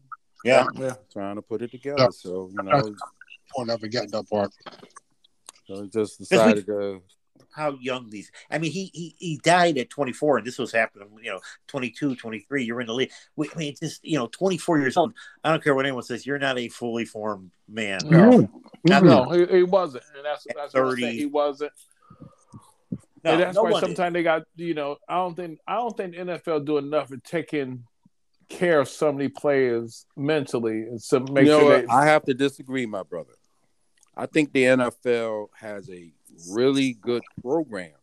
Yeah. 0.43 0.65
Yeah. 0.75 0.95
trying 1.11 1.35
to 1.35 1.41
put 1.41 1.61
it 1.61 1.71
together. 1.71 2.03
Yeah. 2.03 2.09
So 2.11 2.49
you 2.51 2.63
know, 2.63 2.95
Oh, 3.57 3.65
I 3.69 3.77
forgot 3.77 4.09
that 4.11 4.29
part. 4.29 4.51
so 5.67 5.83
he 5.83 5.89
just 5.89 6.19
decided 6.19 6.65
to. 6.67 7.01
How 7.51 7.77
young 7.79 8.09
these? 8.09 8.31
I 8.49 8.57
mean, 8.57 8.71
he 8.71 8.89
he 8.93 9.15
he 9.19 9.37
died 9.43 9.77
at 9.77 9.91
24, 9.91 10.39
and 10.39 10.47
this 10.47 10.57
was 10.57 10.71
happening. 10.71 11.07
You 11.21 11.33
know, 11.33 11.39
22, 11.67 12.15
23. 12.15 12.63
You're 12.63 12.81
in 12.81 12.87
the 12.87 12.93
league. 12.95 13.11
We- 13.35 13.49
I 13.53 13.57
mean, 13.57 13.69
it's 13.69 13.79
just 13.79 14.03
you 14.03 14.17
know, 14.17 14.25
24 14.27 14.79
years 14.79 14.97
old. 14.97 15.13
I 15.43 15.51
don't 15.51 15.63
care 15.63 15.75
what 15.75 15.85
anyone 15.85 16.01
says. 16.01 16.25
You're 16.25 16.39
not 16.39 16.57
a 16.57 16.67
fully 16.69 17.05
formed 17.05 17.51
man. 17.67 17.99
No. 18.05 18.49
Not-. 18.85 19.03
Mm-hmm. 19.03 19.05
No, 19.07 19.29
he, 19.29 19.57
he 19.57 19.63
wasn't, 19.63 20.03
and 20.15 20.25
that's 20.25 20.45
that's 20.45 20.73
what 20.73 20.83
I'm 20.83 20.89
30. 20.89 21.01
saying. 21.03 21.15
He 21.15 21.25
wasn't. 21.27 21.71
No, 23.23 23.31
and 23.31 23.41
that's 23.41 23.55
no 23.55 23.63
why 23.63 23.71
one 23.71 23.83
is. 23.83 23.87
sometimes 23.87 24.13
they 24.13 24.23
got 24.23 24.43
you 24.55 24.73
know. 24.73 24.97
I 25.07 25.15
don't 25.15 25.35
think 25.35 25.59
I 25.67 25.75
don't 25.75 25.95
think 25.95 26.15
the 26.15 26.19
NFL 26.23 26.65
do 26.65 26.77
enough 26.77 27.11
in 27.11 27.21
taking 27.21 27.83
care 28.49 28.79
of 28.81 28.89
so 28.89 29.11
many 29.11 29.29
players 29.29 30.05
mentally 30.17 30.81
and 30.83 31.01
so 31.01 31.19
make 31.19 31.45
you 31.45 31.51
know 31.51 31.59
sure 31.59 31.69
what? 31.69 31.87
they. 31.87 31.93
I 31.93 32.05
have 32.07 32.23
to 32.25 32.33
disagree, 32.33 32.85
my 32.85 33.03
brother. 33.03 33.33
I 34.15 34.25
think 34.25 34.53
the 34.53 34.63
NFL 34.63 35.49
has 35.59 35.89
a 35.89 36.11
really 36.51 36.93
good 36.93 37.23
program 37.41 37.93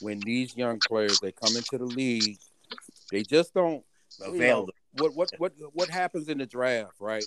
when 0.00 0.20
these 0.20 0.56
young 0.56 0.78
players 0.86 1.18
they 1.20 1.32
come 1.32 1.56
into 1.56 1.78
the 1.78 1.84
league. 1.84 2.38
They 3.10 3.22
just 3.22 3.54
don't 3.54 3.84
Avail 4.24 4.68
what 4.98 5.14
what 5.14 5.30
what 5.38 5.52
what 5.72 5.88
happens 5.88 6.28
in 6.28 6.38
the 6.38 6.46
draft, 6.46 7.00
right? 7.00 7.24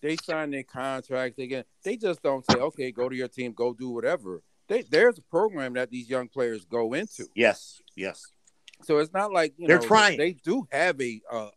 They 0.00 0.16
sign 0.16 0.50
their 0.50 0.62
contracts 0.62 1.38
again. 1.38 1.64
They 1.82 1.96
just 1.96 2.22
don't 2.22 2.44
say, 2.50 2.58
"Okay, 2.58 2.92
go 2.92 3.08
to 3.08 3.16
your 3.16 3.28
team, 3.28 3.52
go 3.52 3.74
do 3.74 3.90
whatever." 3.90 4.42
They, 4.68 4.82
there's 4.82 5.18
a 5.18 5.22
program 5.22 5.74
that 5.74 5.90
these 5.90 6.08
young 6.08 6.28
players 6.28 6.64
go 6.64 6.92
into. 6.92 7.26
Yes, 7.34 7.82
yes. 7.96 8.22
So 8.84 8.98
it's 8.98 9.12
not 9.12 9.32
like 9.32 9.54
you 9.56 9.66
They're 9.66 9.80
know 9.80 9.86
trying. 9.86 10.18
They 10.18 10.32
do 10.32 10.66
have 10.70 11.00
a 11.00 11.20
a 11.30 11.48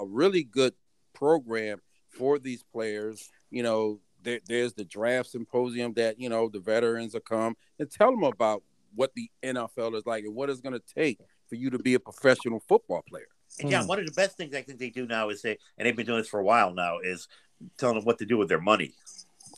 a 0.00 0.06
really 0.06 0.44
good 0.44 0.74
program 1.14 1.80
for 2.10 2.38
these 2.38 2.62
players. 2.62 3.30
You 3.50 3.62
know, 3.62 4.00
there, 4.22 4.40
there's 4.46 4.72
the 4.74 4.84
draft 4.84 5.30
symposium 5.30 5.92
that 5.94 6.20
you 6.20 6.28
know 6.28 6.48
the 6.48 6.60
veterans 6.60 7.14
will 7.14 7.20
come 7.20 7.56
and 7.78 7.90
tell 7.90 8.10
them 8.10 8.24
about 8.24 8.62
what 8.94 9.12
the 9.14 9.30
NFL 9.42 9.94
is 9.96 10.06
like 10.06 10.24
and 10.24 10.34
what 10.34 10.50
it's 10.50 10.60
going 10.60 10.72
to 10.72 10.94
take 10.94 11.18
for 11.48 11.54
you 11.54 11.70
to 11.70 11.78
be 11.78 11.94
a 11.94 12.00
professional 12.00 12.60
football 12.60 13.02
player. 13.08 13.28
And 13.60 13.70
yeah, 13.70 13.84
one 13.84 13.98
of 13.98 14.06
the 14.06 14.12
best 14.12 14.36
things 14.36 14.54
I 14.54 14.62
think 14.62 14.78
they 14.78 14.90
do 14.90 15.06
now 15.06 15.30
is 15.30 15.40
say, 15.40 15.58
and 15.76 15.86
they've 15.86 15.96
been 15.96 16.06
doing 16.06 16.18
this 16.18 16.28
for 16.28 16.40
a 16.40 16.44
while 16.44 16.72
now, 16.72 16.98
is 16.98 17.28
telling 17.76 17.96
them 17.96 18.04
what 18.04 18.18
to 18.18 18.26
do 18.26 18.36
with 18.36 18.48
their 18.48 18.60
money. 18.60 18.92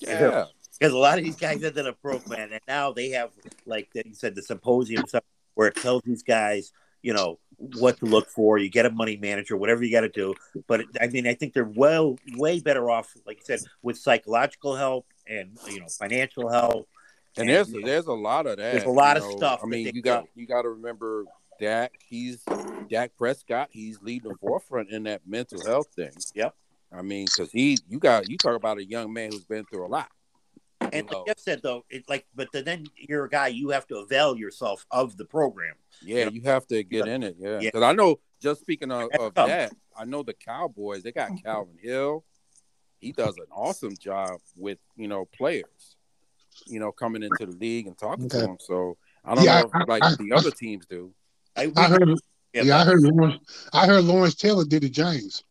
Yeah, 0.00 0.46
Because 0.78 0.92
a 0.92 0.98
lot 0.98 1.18
of 1.18 1.24
these 1.24 1.36
guys 1.36 1.62
ended 1.62 1.86
up 1.86 2.00
broke, 2.00 2.28
man, 2.28 2.52
and 2.52 2.60
now 2.66 2.92
they 2.92 3.10
have 3.10 3.30
like 3.66 3.90
that 3.94 4.06
you 4.06 4.14
said 4.14 4.34
the 4.34 4.42
symposium 4.42 5.06
stuff 5.06 5.24
where 5.54 5.68
it 5.68 5.76
tells 5.76 6.02
these 6.02 6.22
guys, 6.22 6.72
you 7.02 7.12
know, 7.12 7.38
what 7.60 7.98
to 7.98 8.06
look 8.06 8.28
for. 8.28 8.58
You 8.58 8.70
get 8.70 8.86
a 8.86 8.90
money 8.90 9.16
manager, 9.16 9.56
whatever 9.56 9.84
you 9.84 9.92
got 9.92 10.00
to 10.00 10.08
do. 10.08 10.34
But 10.66 10.82
I 11.00 11.08
mean, 11.08 11.26
I 11.26 11.34
think 11.34 11.52
they're 11.52 11.64
well, 11.64 12.16
way 12.34 12.60
better 12.60 12.90
off, 12.90 13.12
like 13.26 13.38
you 13.38 13.44
said, 13.44 13.60
with 13.82 13.98
psychological 13.98 14.74
help 14.76 15.06
and 15.26 15.56
you 15.68 15.80
know 15.80 15.86
financial 15.98 16.50
help. 16.50 16.88
and 17.36 17.48
And, 17.48 17.48
there's 17.48 17.70
you 17.70 17.80
know, 17.80 17.86
there's 17.86 18.06
a 18.06 18.12
lot 18.12 18.46
of 18.46 18.56
that. 18.56 18.72
There's 18.72 18.84
a 18.84 18.90
lot 18.90 19.16
of 19.16 19.24
know. 19.24 19.36
stuff 19.36 19.60
I 19.62 19.66
mean, 19.66 19.90
you 19.94 20.02
got 20.02 20.24
do. 20.24 20.40
you 20.40 20.46
got 20.46 20.62
to 20.62 20.70
remember 20.70 21.24
Dak. 21.60 21.92
He's 22.08 22.42
Dak 22.88 23.12
Prescott. 23.16 23.68
He's 23.70 24.00
leading 24.00 24.30
the 24.30 24.38
forefront 24.38 24.90
in 24.90 25.04
that 25.04 25.22
mental 25.26 25.64
health 25.64 25.88
thing. 25.94 26.12
Yep. 26.34 26.54
I 26.92 27.02
mean, 27.02 27.26
because 27.26 27.52
he, 27.52 27.78
you 27.88 27.98
got 27.98 28.28
you 28.28 28.36
talk 28.36 28.56
about 28.56 28.78
a 28.78 28.84
young 28.84 29.12
man 29.12 29.30
who's 29.30 29.44
been 29.44 29.64
through 29.64 29.86
a 29.86 29.88
lot. 29.88 30.08
And 30.92 31.08
you 31.10 31.16
like 31.16 31.26
Jeff 31.26 31.38
said 31.38 31.60
though, 31.62 31.84
it 31.90 32.04
like, 32.08 32.26
but 32.34 32.48
then 32.52 32.84
you're 32.96 33.24
a 33.24 33.28
guy. 33.28 33.48
You 33.48 33.70
have 33.70 33.86
to 33.88 33.98
avail 33.98 34.36
yourself 34.36 34.86
of 34.90 35.16
the 35.16 35.24
program. 35.24 35.74
Yeah, 36.02 36.24
Yeah. 36.24 36.30
you 36.30 36.40
have 36.42 36.66
to 36.68 36.82
get 36.82 37.06
in 37.08 37.22
it. 37.22 37.36
Yeah, 37.38 37.54
Yeah. 37.60 37.68
because 37.68 37.82
I 37.82 37.92
know. 37.92 38.20
Just 38.40 38.62
speaking 38.62 38.90
of, 38.90 39.10
of 39.18 39.34
that, 39.34 39.70
I 39.94 40.06
know 40.06 40.22
the 40.22 40.32
Cowboys. 40.32 41.02
They 41.02 41.12
got 41.12 41.30
Calvin 41.44 41.76
Hill. 41.82 42.24
He 42.98 43.12
does 43.12 43.36
an 43.36 43.44
awesome 43.52 43.94
job 43.98 44.40
with 44.56 44.78
you 44.96 45.08
know 45.08 45.26
players, 45.26 45.96
you 46.66 46.80
know, 46.80 46.90
coming 46.90 47.22
into 47.22 47.44
the 47.46 47.52
league 47.58 47.86
and 47.86 47.98
talking 47.98 48.28
to 48.30 48.38
them. 48.38 48.56
So 48.60 48.96
I 49.24 49.34
don't 49.34 49.44
Yeah, 49.44 49.60
know 49.60 49.66
if 49.66 49.74
I- 49.74 49.84
like 49.86 50.02
I- 50.02 50.14
the 50.18 50.32
other 50.32 50.50
teams 50.50 50.86
do. 50.86 51.12
I, 51.56 51.70
I 51.76 51.88
heard. 51.88 52.08
yeah, 52.54 52.62
Yeah, 52.62 52.78
I 52.78 52.84
heard 52.84 53.02
Lawrence. 53.02 53.68
I 53.74 53.86
heard 53.86 54.04
Lawrence 54.04 54.34
Taylor 54.36 54.64
did 54.64 54.82
the 54.84 54.88
Giants. 54.88 55.44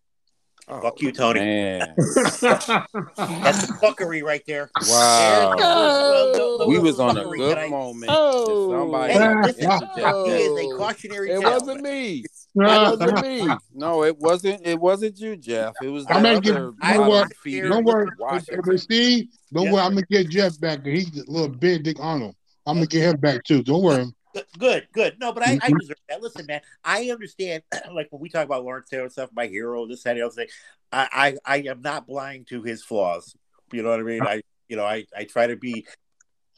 Oh, 0.71 0.82
Fuck 0.82 1.01
you, 1.01 1.12
Tony. 1.12 1.39
That's 1.97 2.39
the 2.41 3.77
fuckery 3.82 4.21
right 4.23 4.43
there. 4.45 4.69
wow. 4.88 5.53
Well, 5.58 6.32
no, 6.34 6.58
no, 6.60 6.67
we 6.67 6.77
was 6.79 6.99
on 6.99 7.17
a 7.17 7.23
good 7.25 7.58
I- 7.58 7.67
moment. 7.69 8.12
Oh. 8.13 8.71
somebody 8.71 9.13
Hey, 9.13 9.19
Yeah. 9.19 9.41
listen, 9.41 9.63
interjected. 9.63 10.27
he 10.27 10.32
is 10.43 10.51
a 10.60 10.73
oh. 10.73 10.77
cautionary 10.77 11.32
It 11.32 11.41
tale. 11.41 11.51
wasn't 11.51 11.82
me. 11.82 12.23
It 12.55 12.62
wasn't 12.65 13.21
me. 13.21 13.47
No, 13.73 14.03
it 14.03 14.17
wasn't. 14.17 14.65
It 14.65 14.79
wasn't 14.79 15.19
you, 15.19 15.38
Jeff. 15.38 15.73
It 15.84 15.88
was 15.89 16.05
the 16.05 16.13
I'm 16.15 16.23
gonna 16.23 16.41
get- 16.41 16.53
you 16.55 16.60
know 16.60 16.73
bottom 16.82 17.08
what? 17.08 17.36
feeder 17.38 17.69
Don't 17.69 17.84
worry. 17.86 18.08
Washington. 18.17 18.77
Steve, 18.77 19.27
don't 19.53 19.65
Yeah. 19.67 19.73
worry. 19.73 19.82
I'm 19.84 19.93
gonna 19.93 20.05
get 20.10 20.29
Jeff 20.29 20.60
back. 20.60 20.84
He's 20.86 21.08
a 21.19 21.32
little 21.32 21.47
big 21.47 21.84
Dick 21.84 21.97
Arnold. 21.99 22.36
I'm 22.65 22.77
gonna 22.77 22.88
get 22.88 23.03
him 23.03 23.17
back 23.17 23.43
too. 23.43 23.62
Don't 23.63 23.84
worry. 23.84 24.05
Good, 24.33 24.45
Good, 24.57 24.87
good. 24.93 25.19
No, 25.19 25.31
but 25.33 25.43
I, 25.43 25.53
I 25.61 25.71
Mhm. 25.71 25.79
deserve 25.79 25.97
that. 26.07 26.21
Listen, 26.21 26.45
man, 26.45 26.61
I 26.83 27.09
understand. 27.09 27.63
Like 27.91 28.07
when 28.11 28.21
we 28.21 28.29
talk 28.29 28.45
about 28.45 28.63
Lawrence 28.63 28.89
Taylor 28.89 29.03
and 29.03 29.11
stuff, 29.11 29.31
my 29.33 29.47
hero, 29.47 29.87
this, 29.87 30.03
that, 30.03 30.13
the 30.13 30.21
other 30.21 30.33
thing. 30.33 30.47
I, 30.91 31.37
I, 31.45 31.53
I 31.55 31.57
am 31.69 31.81
not 31.81 32.05
blind 32.07 32.47
to 32.47 32.61
his 32.61 32.83
flaws. 32.83 33.35
You 33.71 33.81
know 33.83 33.89
what 33.89 33.99
I 33.99 34.03
mean? 34.03 34.21
I, 34.23 34.41
you 34.67 34.75
know, 34.77 34.85
I, 34.85 35.05
I 35.15 35.23
try 35.23 35.47
to 35.47 35.55
be 35.55 35.85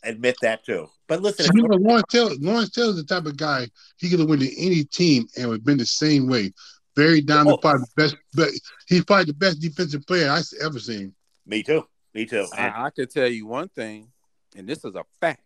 admit 0.04 0.36
that 0.42 0.66
too. 0.66 0.88
But 1.08 1.22
listen, 1.22 1.52
You 1.56 1.64
know, 1.64 1.76
Lawrence 1.78 2.06
Taylor, 2.10 2.32
Lawrence 2.40 2.72
Taylor's 2.72 2.96
the 2.98 3.04
type 3.04 3.26
of 3.26 3.38
guy 3.38 3.68
he 3.98 4.10
could 4.10 4.20
have 4.20 4.30
went 4.30 4.42
to 4.42 4.62
any 4.62 4.84
team 4.84 5.28
and 5.38 5.48
would 5.50 5.60
have 5.60 5.66
been 5.66 5.78
the 5.78 5.86
same 5.86 6.28
way. 6.28 6.52
Very 6.96 7.22
down 7.22 7.46
to 7.46 7.54
Oh. 7.54 7.58
probably 7.58 7.86
the 7.96 8.04
best, 8.04 8.16
but 8.34 8.50
he's 8.88 9.06
probably 9.06 9.26
the 9.26 9.34
best 9.34 9.60
defensive 9.60 10.06
player 10.06 10.30
I've 10.30 10.46
ever 10.62 10.80
seen. 10.80 11.14
me 11.46 11.64
too, 11.64 11.88
me 12.14 12.26
too. 12.26 12.46
I, 12.54 12.86
I 12.86 12.90
could 12.90 13.10
tell 13.10 13.28
you 13.28 13.46
one 13.46 13.70
thing, 13.70 14.10
and 14.56 14.68
this 14.68 14.84
is 14.84 14.96
a 14.96 15.04
fact. 15.22 15.42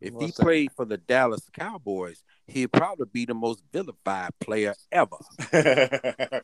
If 0.00 0.14
he 0.18 0.32
played 0.32 0.72
for 0.72 0.84
the 0.86 0.96
Dallas 0.96 1.42
Cowboys, 1.52 2.22
he'd 2.46 2.72
probably 2.72 3.06
be 3.12 3.26
the 3.26 3.34
most 3.34 3.62
vilified 3.72 4.30
player 4.40 4.74
ever. 4.90 5.16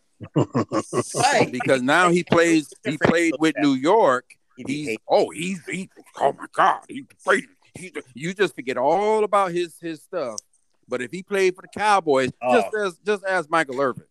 Because 1.51 1.83
now 1.83 2.11
he 2.11 2.23
plays. 2.25 2.73
He 2.85 2.99
played 2.99 3.35
with 3.39 3.55
New 3.59 3.75
York. 3.75 4.25
He's 4.67 4.97
oh 5.09 5.31
he's 5.31 5.65
he, 5.67 5.91
oh 6.19 6.33
my 6.33 6.47
god 6.55 6.81
he's 6.89 7.05
played. 7.23 7.45
He, 7.75 7.93
you 8.15 8.33
just 8.33 8.55
forget 8.55 8.79
all 8.79 9.23
about 9.25 9.53
his 9.53 9.77
his 9.81 10.03
stuff. 10.03 10.39
But 10.89 11.03
if 11.03 11.11
he 11.11 11.23
played 11.23 11.55
for 11.55 11.63
the 11.63 11.69
Cowboys, 11.69 12.31
just 12.51 12.69
Oh. 12.75 12.87
as 12.87 12.99
just 13.05 13.25
as 13.25 13.51
Michael 13.51 13.81
Irvin. 13.81 14.05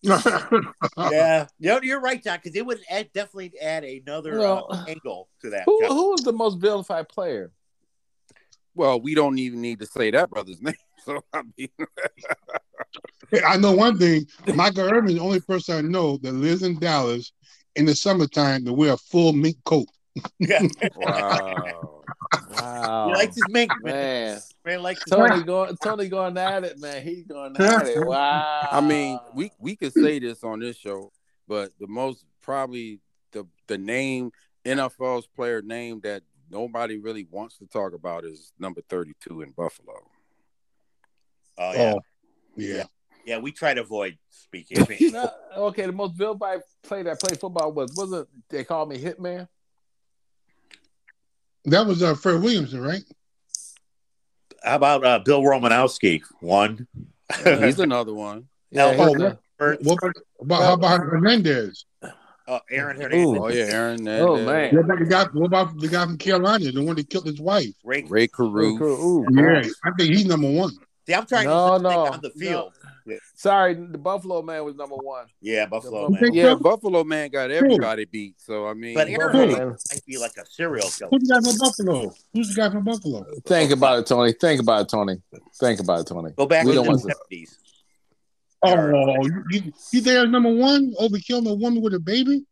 yeah, 0.02 1.48
no, 1.58 1.80
you're 1.82 2.00
right, 2.00 2.22
John. 2.22 2.38
Because 2.40 2.56
it 2.56 2.64
would 2.64 2.78
add, 2.88 3.10
definitely 3.12 3.58
add 3.60 3.82
another 3.82 4.38
Well, 4.38 4.68
uh, 4.70 4.84
angle 4.86 5.28
to 5.42 5.50
that. 5.50 5.64
Who 5.66 5.80
John. 5.82 5.90
who 5.90 6.10
was 6.12 6.20
the 6.22 6.32
most 6.32 6.58
vilified 6.60 7.08
player? 7.08 7.50
Well, 8.78 9.00
we 9.00 9.16
don't 9.16 9.40
even 9.40 9.60
need 9.60 9.80
to 9.80 9.86
say 9.86 10.12
that 10.12 10.30
brother's 10.30 10.62
name. 10.62 10.74
So 11.04 11.20
I 11.32 11.42
mean, 11.56 11.68
I 13.44 13.56
know 13.56 13.72
one 13.72 13.98
thing. 13.98 14.26
Michael 14.54 14.88
Irvin 14.88 15.10
is 15.10 15.14
the 15.16 15.20
only 15.20 15.40
person 15.40 15.76
I 15.76 15.80
know 15.80 16.16
that 16.18 16.32
lives 16.32 16.62
in 16.62 16.78
Dallas 16.78 17.32
in 17.74 17.86
the 17.86 17.94
summertime 17.96 18.64
to 18.64 18.72
wear 18.72 18.92
a 18.92 18.96
full 18.96 19.32
mink 19.32 19.56
coat. 19.64 19.88
Yeah. 20.38 20.62
wow. 20.96 22.02
Wow, 22.50 23.08
He 23.08 23.14
likes 23.14 23.34
his 23.34 23.48
mink, 23.48 23.72
man. 23.82 24.34
man. 24.34 24.40
Man 24.64 24.82
likes 24.82 25.02
his 25.04 25.10
Tony 25.10 25.42
going, 25.42 25.76
Tony 25.82 26.08
going 26.08 26.36
at 26.38 26.62
it, 26.62 26.78
man. 26.78 27.02
He's 27.02 27.24
going 27.24 27.56
at 27.56 27.86
it. 27.86 28.06
Wow. 28.06 28.68
I 28.70 28.80
mean, 28.80 29.18
we 29.34 29.50
we 29.58 29.74
could 29.74 29.92
say 29.92 30.20
this 30.20 30.44
on 30.44 30.60
this 30.60 30.76
show, 30.76 31.10
but 31.48 31.72
the 31.80 31.88
most 31.88 32.24
probably 32.42 33.00
the 33.32 33.44
the 33.66 33.78
name 33.78 34.30
NFL's 34.64 35.26
player 35.26 35.62
name 35.62 36.00
that 36.04 36.22
nobody 36.50 36.98
really 36.98 37.26
wants 37.30 37.58
to 37.58 37.66
talk 37.66 37.92
about 37.94 38.24
is 38.24 38.52
number 38.58 38.80
32 38.88 39.42
in 39.42 39.50
Buffalo. 39.50 39.94
Oh 41.58 41.72
yeah. 41.72 41.94
Oh, 41.94 42.00
yeah. 42.56 42.84
yeah, 43.24 43.38
We 43.38 43.52
try 43.52 43.74
to 43.74 43.82
avoid 43.82 44.18
speaking. 44.30 44.86
No, 45.12 45.30
okay, 45.56 45.86
the 45.86 45.92
most 45.92 46.14
vilified 46.14 46.60
player 46.82 47.04
that 47.04 47.20
played 47.20 47.38
football 47.38 47.72
was 47.72 47.92
wasn't 47.94 48.28
they 48.48 48.64
called 48.64 48.88
me 48.88 48.98
Hitman? 48.98 49.48
That 51.64 51.86
was 51.86 52.02
uh, 52.02 52.14
Fred 52.14 52.42
Williamson, 52.42 52.80
right? 52.80 53.02
how 54.64 54.76
about 54.76 55.04
uh, 55.04 55.18
Bill 55.20 55.42
Romanowski? 55.42 56.22
One. 56.40 56.86
He's 57.44 57.78
another 57.78 58.14
one. 58.14 58.48
Yeah, 58.70 58.94
Oh, 58.98 59.14
Hitman. 59.14 59.38
What 59.58 59.98
about, 60.02 60.16
about 60.40 60.62
how 60.62 60.72
about 60.74 61.00
Hernandez? 61.00 61.86
Uh, 62.48 62.58
Aaron 62.70 62.96
Hernandez. 62.98 63.38
Oh 63.38 63.48
yeah, 63.48 63.64
Aaron. 63.64 64.04
That, 64.04 64.20
Oh, 64.22 64.36
man. 64.42 64.74
What 64.74 64.84
about 64.86 64.98
the 65.00 65.04
guy? 65.04 65.24
What 65.34 65.46
about 65.46 65.78
the 65.78 65.88
guy 65.88 66.04
from 66.04 66.16
Carolina, 66.16 66.72
the 66.72 66.82
one 66.82 66.96
that 66.96 67.10
killed 67.10 67.26
his 67.26 67.40
wife? 67.40 67.74
Ray. 67.84 68.04
Rae 68.08 68.26
Carruth. 68.26 68.80
Ooh, 68.80 69.26
Yeah, 69.32 69.62
I 69.84 69.90
think 69.98 70.14
he's 70.14 70.24
number 70.24 70.50
one. 70.50 70.70
See, 71.06 71.14
I'm 71.14 71.26
trying 71.26 71.46
No, 71.46 71.76
to 71.76 71.82
no, 71.82 71.90
think 71.90 72.14
on 72.14 72.20
the 72.22 72.30
field. 72.30 72.72
Sorry, 73.34 73.72
the 73.74 73.96
Buffalo 73.96 74.42
man 74.42 74.64
was 74.64 74.76
number 74.76 74.96
one. 74.96 75.26
Yeah, 75.40 75.64
Buffalo 75.66 76.08
The 76.10 76.20
man. 76.20 76.32
Yeah, 76.34 76.54
Buffalo 76.56 77.04
man 77.04 77.30
got 77.30 77.50
everybody 77.50 78.04
beat. 78.04 78.34
So 78.38 78.66
I 78.66 78.74
mean, 78.74 78.94
But 78.94 79.08
Aaron 79.08 79.20
Buffalo 79.32 79.46
Hernandez 79.54 79.84
might 79.92 80.04
be 80.06 80.18
like 80.18 80.32
a 80.38 80.44
serial 80.46 80.88
killer. 80.90 81.08
Who's 81.10 81.28
the 81.28 81.34
guy 81.34 81.40
from 81.50 81.58
Buffalo? 81.58 82.14
Who's 82.34 82.54
the 82.54 82.60
guy 82.60 82.70
from 82.70 82.84
Buffalo? 82.84 83.24
Think 83.46 83.70
about 83.72 83.98
it, 84.00 84.06
Tony. 84.06 84.32
Think 84.32 84.60
about 84.60 84.82
it, 84.82 84.88
Tony. 84.90 85.16
Think 85.58 85.80
about 85.80 86.00
it, 86.00 86.06
Tony. 86.06 86.32
Go 86.36 86.46
back 86.46 86.64
We 86.66 86.72
to 86.72 86.76
don't 86.76 86.84
the 86.84 86.90
want 86.90 87.02
to- 87.02 87.08
seventies. 87.08 87.58
Oh, 88.62 89.24
you, 89.24 89.44
you, 89.50 89.72
you 89.92 90.00
there 90.00 90.26
number 90.26 90.50
one 90.52 90.94
over 90.98 91.18
killing 91.18 91.46
a 91.46 91.54
woman 91.54 91.82
with 91.82 91.94
a 91.94 92.00
baby? 92.00 92.44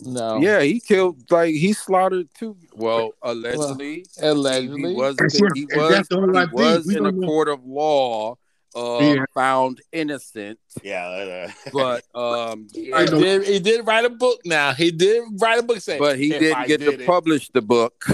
No. 0.00 0.38
yeah, 0.38 0.60
he 0.62 0.80
killed 0.80 1.30
like 1.30 1.54
he 1.54 1.72
slaughtered 1.72 2.28
two. 2.36 2.56
Well, 2.74 3.12
allegedly, 3.22 4.04
Allegedly. 4.20 4.90
he 4.90 4.96
was 4.96 5.16
That's 5.16 5.38
he 5.38 5.44
and 5.70 5.80
was 5.80 5.90
that's 5.92 6.08
the 6.08 6.16
whole 6.16 6.32
he 6.32 6.54
was 6.54 6.94
in 6.94 7.06
a 7.06 7.12
know- 7.12 7.26
court 7.26 7.48
of 7.48 7.64
law 7.64 8.36
uh, 8.74 8.98
Yeah. 9.00 9.24
found 9.34 9.80
innocent, 9.92 10.58
Yeah. 10.82 11.52
but 11.72 12.02
um, 12.14 12.66
He 12.74 12.92
I 12.92 13.06
did, 13.06 13.44
he 13.46 13.60
did 13.60 13.86
write 13.86 14.04
a 14.04 14.10
book 14.10 14.40
now. 14.44 14.72
He 14.72 14.90
did 14.90 15.22
write 15.40 15.60
a 15.60 15.62
book 15.62 15.78
saying 15.80 16.00
but 16.00 16.18
he 16.18 16.30
didn't 16.30 16.56
I 16.58 16.66
get 16.66 16.80
did 16.80 16.96
to 16.98 17.02
it- 17.02 17.06
publish 17.06 17.48
the 17.50 17.62
book. 17.62 18.04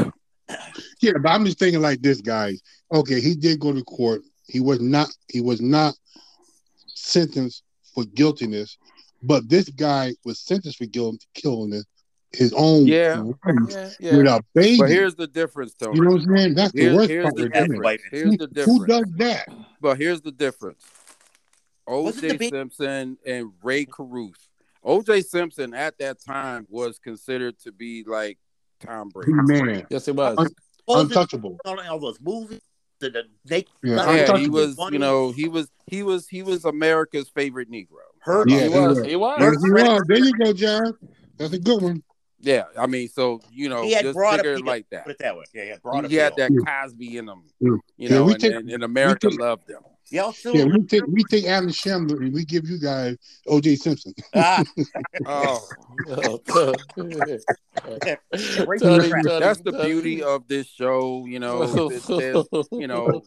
Yeah, 1.00 1.12
but 1.22 1.30
I'm 1.30 1.44
just 1.46 1.58
thinking 1.58 1.80
like 1.80 2.02
this, 2.02 2.20
guys. 2.20 2.60
Okay, 2.92 3.20
he 3.20 3.34
did 3.34 3.58
go 3.60 3.72
to 3.72 3.82
court. 3.84 4.20
He 4.48 4.60
was 4.60 4.80
not. 4.80 5.08
He 5.28 5.40
was 5.40 5.60
not 5.62 5.94
sentenced 7.10 7.62
for 7.94 8.04
guiltiness, 8.04 8.78
but 9.22 9.48
this 9.48 9.68
guy 9.68 10.14
was 10.24 10.38
sentenced 10.38 10.78
for 10.78 10.86
guilt, 10.86 11.24
killing 11.34 11.72
his, 11.72 11.86
his 12.32 12.52
own 12.56 12.86
Yeah. 12.86 13.20
wife 13.20 13.34
Yeah, 13.68 13.90
yeah. 14.00 14.16
with 14.16 14.26
a 14.26 14.44
baby. 14.54 14.78
But 14.78 14.90
here's 14.90 15.14
the 15.16 15.26
difference, 15.26 15.74
Tony. 15.74 15.96
you 15.96 16.04
know 16.04 16.12
what 16.12 16.22
I'm 16.22 16.36
saying? 16.36 16.54
That's 16.54 16.72
the 16.72 16.94
worst 16.94 17.10
here's 17.10 17.24
part. 17.24 17.36
the 17.36 17.48
difference. 17.48 18.02
Here's 18.10 18.36
the 18.36 18.46
difference. 18.46 18.78
Who 18.78 18.86
does 18.86 19.04
that? 19.16 19.48
But 19.80 19.98
here's 19.98 20.20
the 20.22 20.32
difference. 20.32 20.84
O.J. 21.86 22.36
big- 22.36 22.50
Simpson 22.52 23.18
and 23.26 23.50
Rae 23.62 23.84
Carruth. 23.84 24.46
O.J. 24.84 25.22
Simpson 25.22 25.74
at 25.74 25.98
that 25.98 26.22
time 26.24 26.66
was 26.70 26.98
considered 26.98 27.58
to 27.60 27.72
be 27.72 28.04
like 28.06 28.38
Tom 28.80 29.08
Brady. 29.08 29.32
Man, 29.32 29.86
Yes, 29.90 30.06
it 30.08 30.14
was. 30.14 30.36
all, 30.86 31.04
the, 31.04 31.08
untouchable. 31.08 31.58
all 31.64 31.98
those 31.98 32.18
movies, 32.20 32.62
the, 33.00 33.10
the 33.10 33.22
naked 33.48 33.72
Yeah, 33.82 34.12
Yeah, 34.12 34.36
he 34.36 34.48
was. 34.48 34.74
funny. 34.76 34.94
You 34.94 34.98
know, 35.00 35.32
he 35.32 35.48
was. 35.48 35.68
He 35.86 36.02
was. 36.02 36.28
He 36.28 36.42
was 36.42 36.64
America's 36.64 37.28
favorite 37.28 37.70
Negro. 37.70 37.86
Hurt. 38.20 38.48
Yeah, 38.48 38.58
he 38.58 38.62
he 38.64 38.68
was. 38.68 38.98
was. 38.98 39.06
He 39.06 39.16
was. 39.16 39.38
Yes, 39.40 39.64
he 39.64 39.70
was. 39.72 40.02
There 40.06 40.18
you 40.18 40.32
go, 40.34 40.52
John. 40.52 40.94
That's 41.38 41.52
a 41.54 41.58
good 41.58 41.82
one. 41.82 42.02
Yeah, 42.42 42.64
I 42.78 42.86
mean, 42.86 43.08
so 43.08 43.40
you 43.52 43.68
know, 43.68 43.82
He 43.82 43.92
had 43.92 44.02
just 44.04 44.14
broad 44.16 44.36
figure 44.36 44.58
like 44.60 44.86
that. 44.90 45.04
Put 45.04 45.12
it 45.12 45.18
that 45.18 45.36
way. 45.36 45.44
Yeah, 45.52 45.62
yeah. 45.64 45.76
Broad 45.82 46.06
He 46.10 46.16
had 46.16 46.34
that 46.36 46.50
Cosby 46.66 47.18
in 47.18 47.28
him, 47.28 47.42
Yeah. 47.60 47.68
you 47.68 47.80
Yeah, 47.98 48.08
know, 48.10 48.24
we 48.24 48.32
and, 48.32 48.40
take- 48.40 48.54
and, 48.54 48.70
and 48.70 48.82
America 48.82 49.28
take- 49.28 49.38
loved 49.38 49.68
him. 49.68 49.80
Yeah, 50.10 50.22
also, 50.22 50.52
Yeah, 50.52 50.64
we 50.64 50.82
take 50.84 51.06
we 51.06 51.22
take 51.24 51.46
Alan 51.46 51.68
Shamler 51.68 52.16
and 52.18 52.32
we 52.34 52.44
give 52.44 52.68
you 52.68 52.78
guys 52.78 53.16
O.J. 53.46 53.76
Simpson. 53.76 54.12
ah, 54.34 54.64
Oh, 55.26 56.40
Tony, 56.46 56.74
Tony, 56.96 57.14
that's 59.38 59.60
the 59.60 59.72
beauty 59.84 60.22
of 60.22 60.46
this 60.48 60.66
show. 60.66 61.26
You 61.26 61.38
know, 61.38 61.62
it's- 61.62 62.06
there's- 62.06 62.46
you 62.72 62.86
know, 62.86 63.22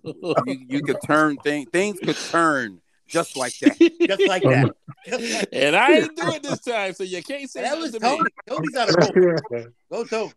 you, 0.46 0.65
you 0.67 0.82
could 0.82 0.98
turn 1.06 1.38
things. 1.38 1.69
Things 1.72 2.00
could 2.00 2.17
turn 2.17 2.82
just 3.08 3.38
like 3.38 3.58
that. 3.60 3.78
just 4.08 4.28
like 4.28 4.43
that. 4.43 4.72
Just 5.06 5.34
like 5.34 5.50
and 5.52 5.76
I 5.76 5.98
ain't 5.98 6.15
do 6.15 6.30
it 6.32 6.43
this 6.43 6.62
time, 6.62 6.93
so 6.93 7.04
you 7.04 7.22
can't 7.22 7.50
say 7.50 7.62
that 7.62 7.78
was 7.78 7.91
nothing 7.93 8.19
to 8.19 8.24
me. 8.24 8.30
Tony. 8.48 8.67
Tony's 8.74 8.78
on 8.78 8.89
a 8.89 9.41
roll. 9.52 9.67
Go, 9.91 10.04
Tony. 10.06 10.32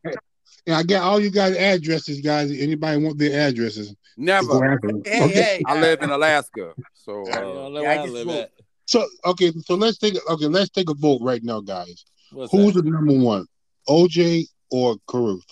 Yeah, 0.65 0.79
I 0.79 0.83
got 0.83 1.03
all 1.03 1.21
you 1.21 1.31
guys' 1.31 1.57
addresses, 1.57 2.21
guys. 2.21 2.51
Anybody 2.51 3.03
want 3.03 3.19
their 3.19 3.49
addresses? 3.49 3.95
Never. 4.17 4.79
Hey, 5.05 5.21
Okay. 5.21 5.33
hey. 5.33 5.63
I 5.67 5.81
live 5.81 6.03
in 6.03 6.11
Alaska, 6.11 6.75
so 6.95 7.25
uh, 7.31 7.41
don't 7.41 7.75
know 7.75 7.83
Yeah, 7.83 7.91
I 7.91 8.03
I 8.03 8.05
live 8.05 8.29
at. 8.31 8.53
So 8.87 9.07
okay, 9.25 9.53
so 9.65 9.75
let's 9.75 9.99
take 9.99 10.15
okay, 10.29 10.47
let's 10.47 10.71
take 10.71 10.89
a 10.91 10.95
vote 10.95 11.21
right 11.21 11.43
now, 11.43 11.61
guys. 11.61 12.05
What's 12.31 12.53
Who's 12.53 12.75
that? 12.75 12.85
the 12.85 12.91
number 12.91 13.13
one, 13.19 13.47
OJ 13.89 14.47
or 14.71 14.97
Carruth? 15.09 15.45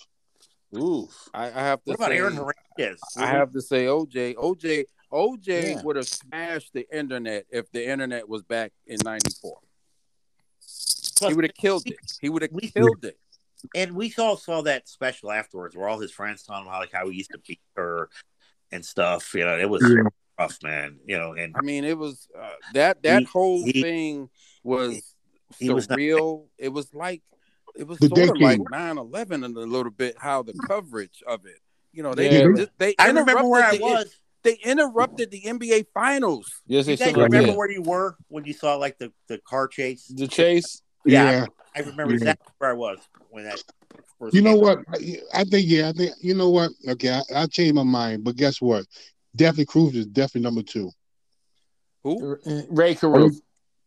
Oof. 0.75 1.29
I, 1.33 1.45
I 1.47 1.49
have 1.49 1.83
to 1.83 1.89
What 1.91 1.95
about 1.95 2.11
say, 2.11 2.17
Aaron 2.17 2.35
Hernandez? 2.35 3.01
I 3.17 3.27
have 3.27 3.51
to 3.51 3.61
say, 3.61 3.85
OJ, 3.85 4.35
OJ, 4.35 4.85
OJ 5.11 5.47
Yeah. 5.47 5.81
would 5.83 5.95
have 5.97 6.07
smashed 6.07 6.73
the 6.73 6.85
internet 6.95 7.45
if 7.49 7.69
the 7.71 7.87
internet 7.87 8.27
was 8.27 8.41
back 8.43 8.71
in 8.87 8.97
'94. 9.03 9.59
He 11.27 11.33
would 11.33 11.45
have 11.45 11.53
killed 11.55 11.83
it. 11.87 11.97
He 12.19 12.29
would 12.29 12.41
have 12.41 12.51
killed 12.73 13.05
it. 13.05 13.17
And 13.75 13.95
we 13.95 14.13
all 14.17 14.37
saw 14.37 14.61
that 14.63 14.87
special 14.87 15.31
afterwards 15.31 15.75
where 15.75 15.87
all 15.87 15.99
his 15.99 16.11
friends 16.11 16.43
told 16.43 16.61
him 16.61 16.67
how 16.67 16.79
like 16.79 16.91
how 16.91 17.07
he 17.09 17.17
used 17.17 17.31
to 17.31 17.39
beat 17.47 17.59
her 17.75 18.09
and 18.71 18.85
stuff. 18.85 19.33
You 19.33 19.45
know, 19.45 19.57
it 19.57 19.69
was 19.69 19.81
Yeah. 19.83 20.03
rough, 20.39 20.57
man. 20.63 20.99
You 21.05 21.17
know, 21.17 21.33
and 21.33 21.55
I 21.57 21.61
mean, 21.61 21.83
it 21.85 21.97
was 21.97 22.27
uh, 22.37 22.49
that 22.73 23.01
that 23.03 23.19
He- 23.19 23.25
whole 23.25 23.63
he- 23.65 23.81
thing 23.81 24.29
was 24.63 25.15
He 25.59 25.69
was 25.69 25.89
not- 25.89 25.99
surreal. 25.99 26.47
It 26.57 26.69
was 26.69 26.93
like 26.93 27.21
it 27.75 27.85
was 27.87 27.97
The 27.99 28.07
sort 28.07 28.21
of 28.29 28.41
like 28.41 28.59
decade. 28.59 28.67
9-11 28.71 29.43
in 29.43 29.55
a 29.55 29.59
little 29.59 29.91
bit 29.91 30.15
how 30.17 30.43
the 30.43 30.53
coverage 30.65 31.21
of 31.27 31.45
it. 31.45 31.59
You 31.91 32.03
know, 32.03 32.13
they 32.13 32.31
Yeah. 32.39 32.47
just- 32.55 32.71
they 32.77 32.95
I 32.99 33.07
remember 33.07 33.47
where 33.47 33.63
I 33.63 33.75
interrupted 33.75 33.79
the- 33.81 33.83
was. 33.85 34.15
They 34.43 34.53
interrupted 34.63 35.31
the 35.31 35.41
NBA 35.45 35.87
finals. 35.91 36.61
Yes, 36.67 36.85
they 36.85 36.91
You 36.91 36.97
guys 36.99 37.15
remember 37.15 37.47
yeah. 37.49 37.55
where 37.55 37.71
you 37.71 37.81
were 37.81 38.15
when 38.27 38.45
you 38.45 38.53
saw 38.53 38.75
like 38.75 38.97
the, 38.99 39.11
the 39.27 39.39
car 39.39 39.67
chase? 39.67 40.05
the 40.07 40.27
chase. 40.27 40.83
Yeah, 41.05 41.31
Yeah. 41.31 41.45
I 41.75 41.79
remember 41.79 42.13
Yeah. 42.13 42.17
exactly 42.17 42.53
where 42.57 42.69
I 42.71 42.73
was 42.73 42.99
when 43.29 43.43
that 43.45 43.61
first. 44.19 44.33
You 44.33 44.41
know 44.41 44.55
what? 44.55 44.79
I, 44.93 45.17
I 45.33 45.43
think 45.43 45.67
yeah. 45.67 45.89
I 45.89 45.91
think 45.91 46.11
you 46.21 46.33
know 46.33 46.49
what? 46.49 46.71
Okay, 46.87 47.09
I, 47.09 47.21
I 47.43 47.45
changed 47.47 47.75
my 47.75 47.83
mind, 47.83 48.23
but 48.23 48.35
guess 48.35 48.61
what? 48.61 48.85
Definitely 49.35 49.65
Cruz 49.65 49.95
is 49.95 50.07
definitely 50.07 50.41
number 50.41 50.63
two. 50.63 50.91
Who? 52.03 52.37
Rae 52.69 52.95
Carruth. 52.95 53.41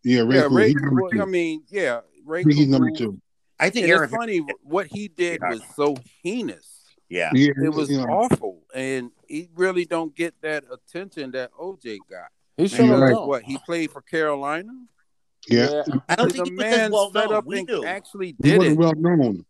Yeah, 0.05 0.23
Ray 0.23 0.37
yeah, 0.37 0.43
Cruz. 0.43 0.53
Ray. 0.53 0.67
he's 0.69 0.75
number 0.77 1.03
well, 1.03 1.11
two. 1.11 1.23
I 1.23 1.25
mean, 1.25 1.63
yeah, 1.69 2.01
Ray. 2.25 2.41
I 2.41 2.45
think 2.45 2.57
he's 2.57 2.69
number 2.69 2.91
two. 2.91 3.21
I 3.61 3.71
think 3.71 3.89
Aaron. 3.89 4.05
it's 4.05 4.15
funny 4.15 4.39
what 4.63 4.87
he 4.87 5.09
did 5.09 5.41
was 5.43 5.63
so 5.75 5.97
heinous. 6.23 6.79
Yeah, 7.09 7.31
Yeah, 7.35 7.53
It 7.63 7.73
was 7.73 7.91
you 7.91 7.97
know, 7.97 8.05
awful, 8.05 8.63
and 8.75 9.11
he 9.27 9.49
really 9.55 9.87
don't 9.87 10.15
get 10.15 10.35
that 10.43 10.65
attention 10.71 11.31
that 11.31 11.53
OJ 11.55 11.99
got. 12.11 12.29
He 12.59 12.65
And 12.65 12.71
should 12.71 12.87
You're 12.87 13.01
right. 13.01 13.27
What 13.27 13.45
he 13.45 13.59
played 13.65 13.91
for 13.91 14.03
Carolina? 14.03 14.73
Yeah. 15.49 15.83
I 16.09 16.17
don't 16.17 16.29
the 16.29 16.35
think 16.35 16.49
he 16.49 16.55
was 16.57 16.65
as 16.65 16.79
man 16.79 16.91
well 16.93 17.11
known. 17.13 17.33
up 17.33 17.45
We 17.47 17.59
and 17.61 17.69
knew, 17.69 17.85
actually 17.85 18.27
He 18.29 18.33
did 18.41 18.59
wasn't 18.59 18.75
it. 18.75 18.79
well 18.79 18.95
known. 18.95 19.45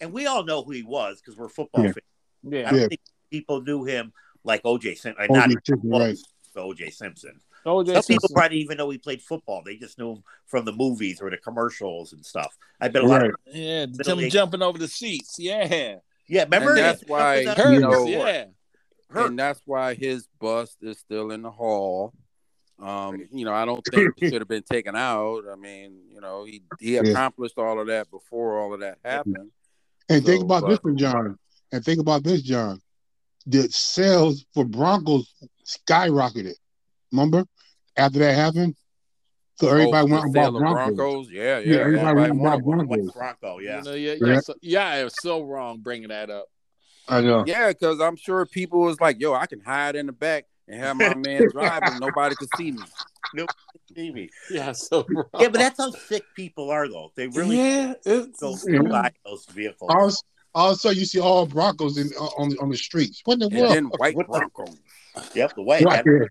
and 0.00 0.12
we 0.12 0.26
all 0.26 0.44
know 0.44 0.62
who 0.62 0.72
he 0.72 0.82
was 0.82 1.20
because 1.20 1.36
we're 1.36 1.48
football 1.48 1.84
Yeah. 1.84 1.92
fans. 1.92 1.96
I 2.44 2.48
Yeah. 2.56 2.70
don't 2.70 2.80
Yeah. 2.80 2.86
think 2.88 3.00
people 3.30 3.62
knew 3.62 3.84
him 3.84 4.12
like 4.44 4.62
OJ 4.64 4.94
Simpson. 4.94 5.14
Uh, 5.30 5.32
not 5.34 5.48
OJ 5.50 5.56
Simpson, 5.64 5.90
right. 5.90 6.16
OJ 6.56 6.90
Simpson. 6.92 7.40
OJ 7.66 7.92
Some 7.94 8.02
people 8.04 8.28
probably 8.32 8.58
didn't 8.58 8.64
even 8.64 8.76
know 8.78 8.88
he 8.90 8.98
played 8.98 9.20
football. 9.20 9.62
They 9.64 9.76
just 9.76 9.98
knew 9.98 10.12
him 10.12 10.24
from 10.46 10.64
the 10.64 10.72
movies 10.72 11.20
or 11.20 11.28
the 11.30 11.36
commercials 11.36 12.12
and 12.12 12.24
stuff. 12.24 12.56
I 12.80 12.88
bet 12.88 13.02
a 13.02 13.06
lot. 13.06 13.24
Of, 13.26 13.34
Yeah, 13.46 13.86
Middle 13.86 14.16
them 14.16 14.30
jumping 14.30 14.62
over 14.62 14.78
the 14.78 14.88
seats. 14.88 15.36
Yeah. 15.38 15.96
yeah, 16.28 16.44
remember 16.44 16.70
And 16.70 16.78
that's 16.78 17.02
why, 17.06 17.44
Hurts. 17.44 17.70
you 17.72 17.80
know, 17.80 18.06
yeah. 18.06 18.46
Hurt. 19.10 19.30
and 19.30 19.38
that's 19.38 19.60
why 19.64 19.94
his 19.94 20.28
bust 20.38 20.76
is 20.82 20.98
still 20.98 21.30
in 21.32 21.42
the 21.42 21.50
hall. 21.50 22.14
Um, 22.80 23.26
you 23.32 23.44
know, 23.44 23.52
I 23.52 23.64
don't 23.64 23.84
think 23.84 24.12
it 24.18 24.28
should 24.32 24.40
have 24.40 24.48
been 24.48 24.62
taken 24.62 24.94
out. 24.94 25.44
I 25.50 25.56
mean, 25.56 25.98
you 26.12 26.20
know, 26.20 26.44
he 26.44 26.62
he 26.78 26.94
Yeah. 26.94 27.00
accomplished 27.02 27.58
all 27.58 27.80
of 27.80 27.88
that 27.88 28.10
before 28.10 28.58
all 28.60 28.72
of 28.74 28.80
that 28.80 28.98
happened. 29.04 29.50
And 30.08 30.24
think 30.24 30.42
about 30.44 30.62
but- 30.62 30.68
this 30.70 30.78
one, 30.82 30.96
John. 30.96 31.38
And 31.72 31.84
think 31.84 32.00
about 32.00 32.22
this, 32.24 32.40
John. 32.42 32.80
The 33.46 33.68
sales 33.70 34.46
for 34.54 34.64
Broncos 34.64 35.32
skyrocketed. 35.66 36.54
Remember? 37.12 37.44
After 37.96 38.20
that 38.20 38.34
happened? 38.34 38.74
So 39.56 39.68
everybody 39.68 40.06
Oh, 40.08 40.12
went 40.12 40.24
and 40.26 40.34
bought 40.34 40.52
Broncos. 40.52 40.96
Broncos. 40.96 41.30
Yeah, 41.30 41.58
yeah. 41.58 41.72
Yeah, 41.74 41.80
everybody 41.80 41.80
everybody 41.80 42.20
went 42.20 42.30
and 42.30 42.42
bought. 42.42 42.64
Broncos. 42.64 42.88
White 42.88 43.14
Bronco, 43.14 43.58
yeah. 43.58 43.78
You 43.78 43.84
know, 43.84 43.92
yeah, 43.94 44.12
Yeah. 44.20 44.26
yeah, 44.34 44.40
so, 44.40 44.54
yeah, 44.62 44.94
it 45.00 45.04
was 45.04 45.14
so 45.20 45.42
wrong 45.42 45.80
bringing 45.80 46.08
that 46.08 46.30
up. 46.30 46.46
I 47.08 47.20
know. 47.22 47.44
Yeah, 47.46 47.68
because 47.68 48.00
I'm 48.00 48.16
sure 48.16 48.46
people 48.46 48.80
was 48.80 49.00
like, 49.00 49.18
"Yo, 49.20 49.32
I 49.34 49.46
can 49.46 49.60
hide 49.60 49.96
in 49.96 50.06
the 50.06 50.12
back 50.12 50.44
and 50.68 50.80
have 50.80 50.96
my 50.96 51.14
man 51.14 51.48
drive, 51.52 51.82
and 51.84 52.00
nobody 52.00 52.34
could 52.36 52.48
see 52.56 52.72
me." 52.72 52.82
Stevie. 53.90 54.30
Yeah, 54.50 54.72
so 54.72 55.04
wrong. 55.08 55.24
Yeah, 55.38 55.48
but 55.48 55.58
that's 55.58 55.78
how 55.78 55.90
sick 55.90 56.24
people 56.36 56.70
are, 56.70 56.88
though. 56.88 57.10
They 57.14 57.26
really 57.28 57.56
yeah, 57.58 57.94
it's, 58.04 58.40
go 58.40 58.56
Yeah. 58.66 58.82
buy 58.82 59.10
those 59.24 59.44
vehicles. 59.46 59.90
All, 59.92 60.10
all 60.54 60.70
of 60.70 60.76
a 60.76 60.78
sudden, 60.78 60.98
you 60.98 61.04
see 61.04 61.20
all 61.20 61.44
Broncos 61.46 61.98
in, 61.98 62.08
on, 62.16 62.56
on 62.60 62.70
the 62.70 62.76
streets. 62.76 63.20
What 63.24 63.34
in 63.34 63.38
the 63.40 63.46
And 63.46 63.56
world? 63.58 63.72
then 63.74 63.84
white 63.96 64.14
What 64.16 64.26
the- 64.26 64.48
Broncos. 64.54 64.76
Yep, 65.34 65.54
the 65.56 65.62
white. 65.62 65.84
Right 65.84 66.04
here. 66.04 66.30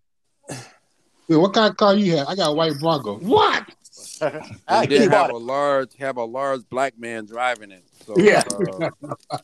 What 1.28 1.54
kind 1.54 1.70
of 1.72 1.78
car 1.78 1.94
you 1.96 2.18
have? 2.18 2.28
I 2.30 2.36
got 2.36 2.50
a 2.52 2.54
white 2.54 2.80
Bronco. 2.80 3.18
What? 3.20 3.66
And 4.22 4.92
he 4.92 4.98
then 5.00 5.12
have 5.12 5.32
a 5.32 5.38
large 5.38 5.96
have 6.00 6.18
a 6.18 6.24
large 6.24 6.62
black 6.70 6.98
man 6.98 7.26
driving 7.26 7.72
it. 7.72 7.84
So 8.06 8.16
Yeah. 8.18 8.44
uh, 8.50 8.90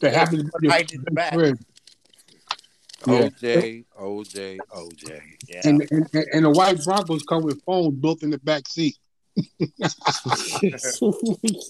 That 0.00 0.14
happens 0.14 0.50
to 0.50 0.58
be 0.60 0.68
Right 0.68 0.92
in 0.92 1.02
the 1.02 1.10
back. 1.12 1.32
friend. 1.32 1.58
Yeah. 3.06 3.28
OJ, 3.28 3.84
OJ, 4.00 4.58
OJ. 4.74 5.20
Yeah. 5.48 5.60
And, 5.64 5.86
and 5.90 6.08
and 6.32 6.44
the 6.44 6.50
white 6.50 6.82
Broncos 6.84 7.22
come 7.24 7.42
with 7.42 7.62
phones 7.64 7.94
built 7.96 8.22
in 8.22 8.30
the 8.30 8.38
back 8.38 8.68
seat. 8.68 8.96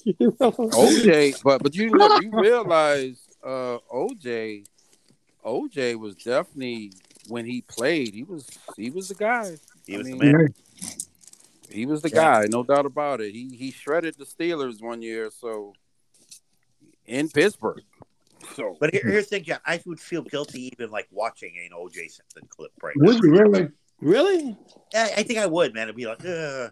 OJ, 0.07 1.43
but 1.43 1.63
but 1.63 1.75
you 1.75 1.91
know 1.91 2.19
you 2.21 2.31
realize 2.33 3.27
uh 3.43 3.79
OJ, 3.93 4.67
OJ 5.45 5.99
was 5.99 6.15
definitely 6.17 6.93
when 7.29 7.47
he 7.47 7.63
played, 7.63 8.15
he 8.15 8.23
was 8.23 8.47
he 8.77 8.91
was 8.91 9.09
the 9.09 9.15
guy. 9.15 9.57
he 9.87 9.97
was 9.97 10.09
I 10.09 10.11
the 10.11 10.17
man. 10.17 10.55
He 11.71 11.87
was 11.87 12.03
the 12.03 12.11
Yeah. 12.11 12.43
guy, 12.43 12.47
no 12.49 12.63
doubt 12.63 12.87
about 12.87 13.21
it. 13.21 13.33
He 13.33 13.57
he 13.57 13.71
shredded 13.71 14.17
the 14.19 14.25
Steelers 14.27 14.83
one 14.83 15.01
year, 15.03 15.31
so 15.31 15.73
in 17.07 17.29
Pittsburgh. 17.29 17.83
So 18.55 18.77
But 18.81 18.93
here, 18.93 19.03
here's 19.07 19.27
the 19.29 19.37
thing, 19.37 19.45
John. 19.45 19.59
I 19.67 19.81
would 19.87 20.01
feel 20.01 20.23
guilty 20.23 20.67
even 20.73 20.91
like 20.91 21.09
watching 21.11 21.55
an 21.59 21.77
OJ 21.77 22.11
Simpson 22.11 22.47
clip 22.49 22.73
right 22.83 22.95
Would 22.97 23.23
you 23.23 23.31
really? 23.33 23.69
really? 24.01 24.57
I, 24.95 25.13
I 25.19 25.23
think 25.23 25.39
I 25.39 25.47
would, 25.47 25.75
man. 25.75 25.85
It'd 25.85 25.97
be 25.97 26.07
like, 26.07 26.25
Ugh, 26.25 26.71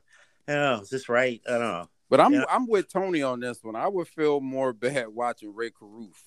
I 0.48 0.52
don't 0.52 0.62
know, 0.62 0.80
is 0.82 0.90
this 0.90 1.08
right? 1.08 1.40
I 1.46 1.52
don't 1.52 1.60
know. 1.60 1.88
But 2.10 2.20
I'm 2.20 2.32
Yeah. 2.34 2.44
I'm 2.50 2.66
with 2.66 2.92
Tony 2.92 3.22
on 3.22 3.40
this 3.40 3.64
one. 3.64 3.74
I 3.74 3.88
would 3.88 4.06
feel 4.08 4.40
more 4.40 4.72
bad 4.74 5.08
watching 5.08 5.54
Rae 5.54 5.70
Carruth 5.70 6.22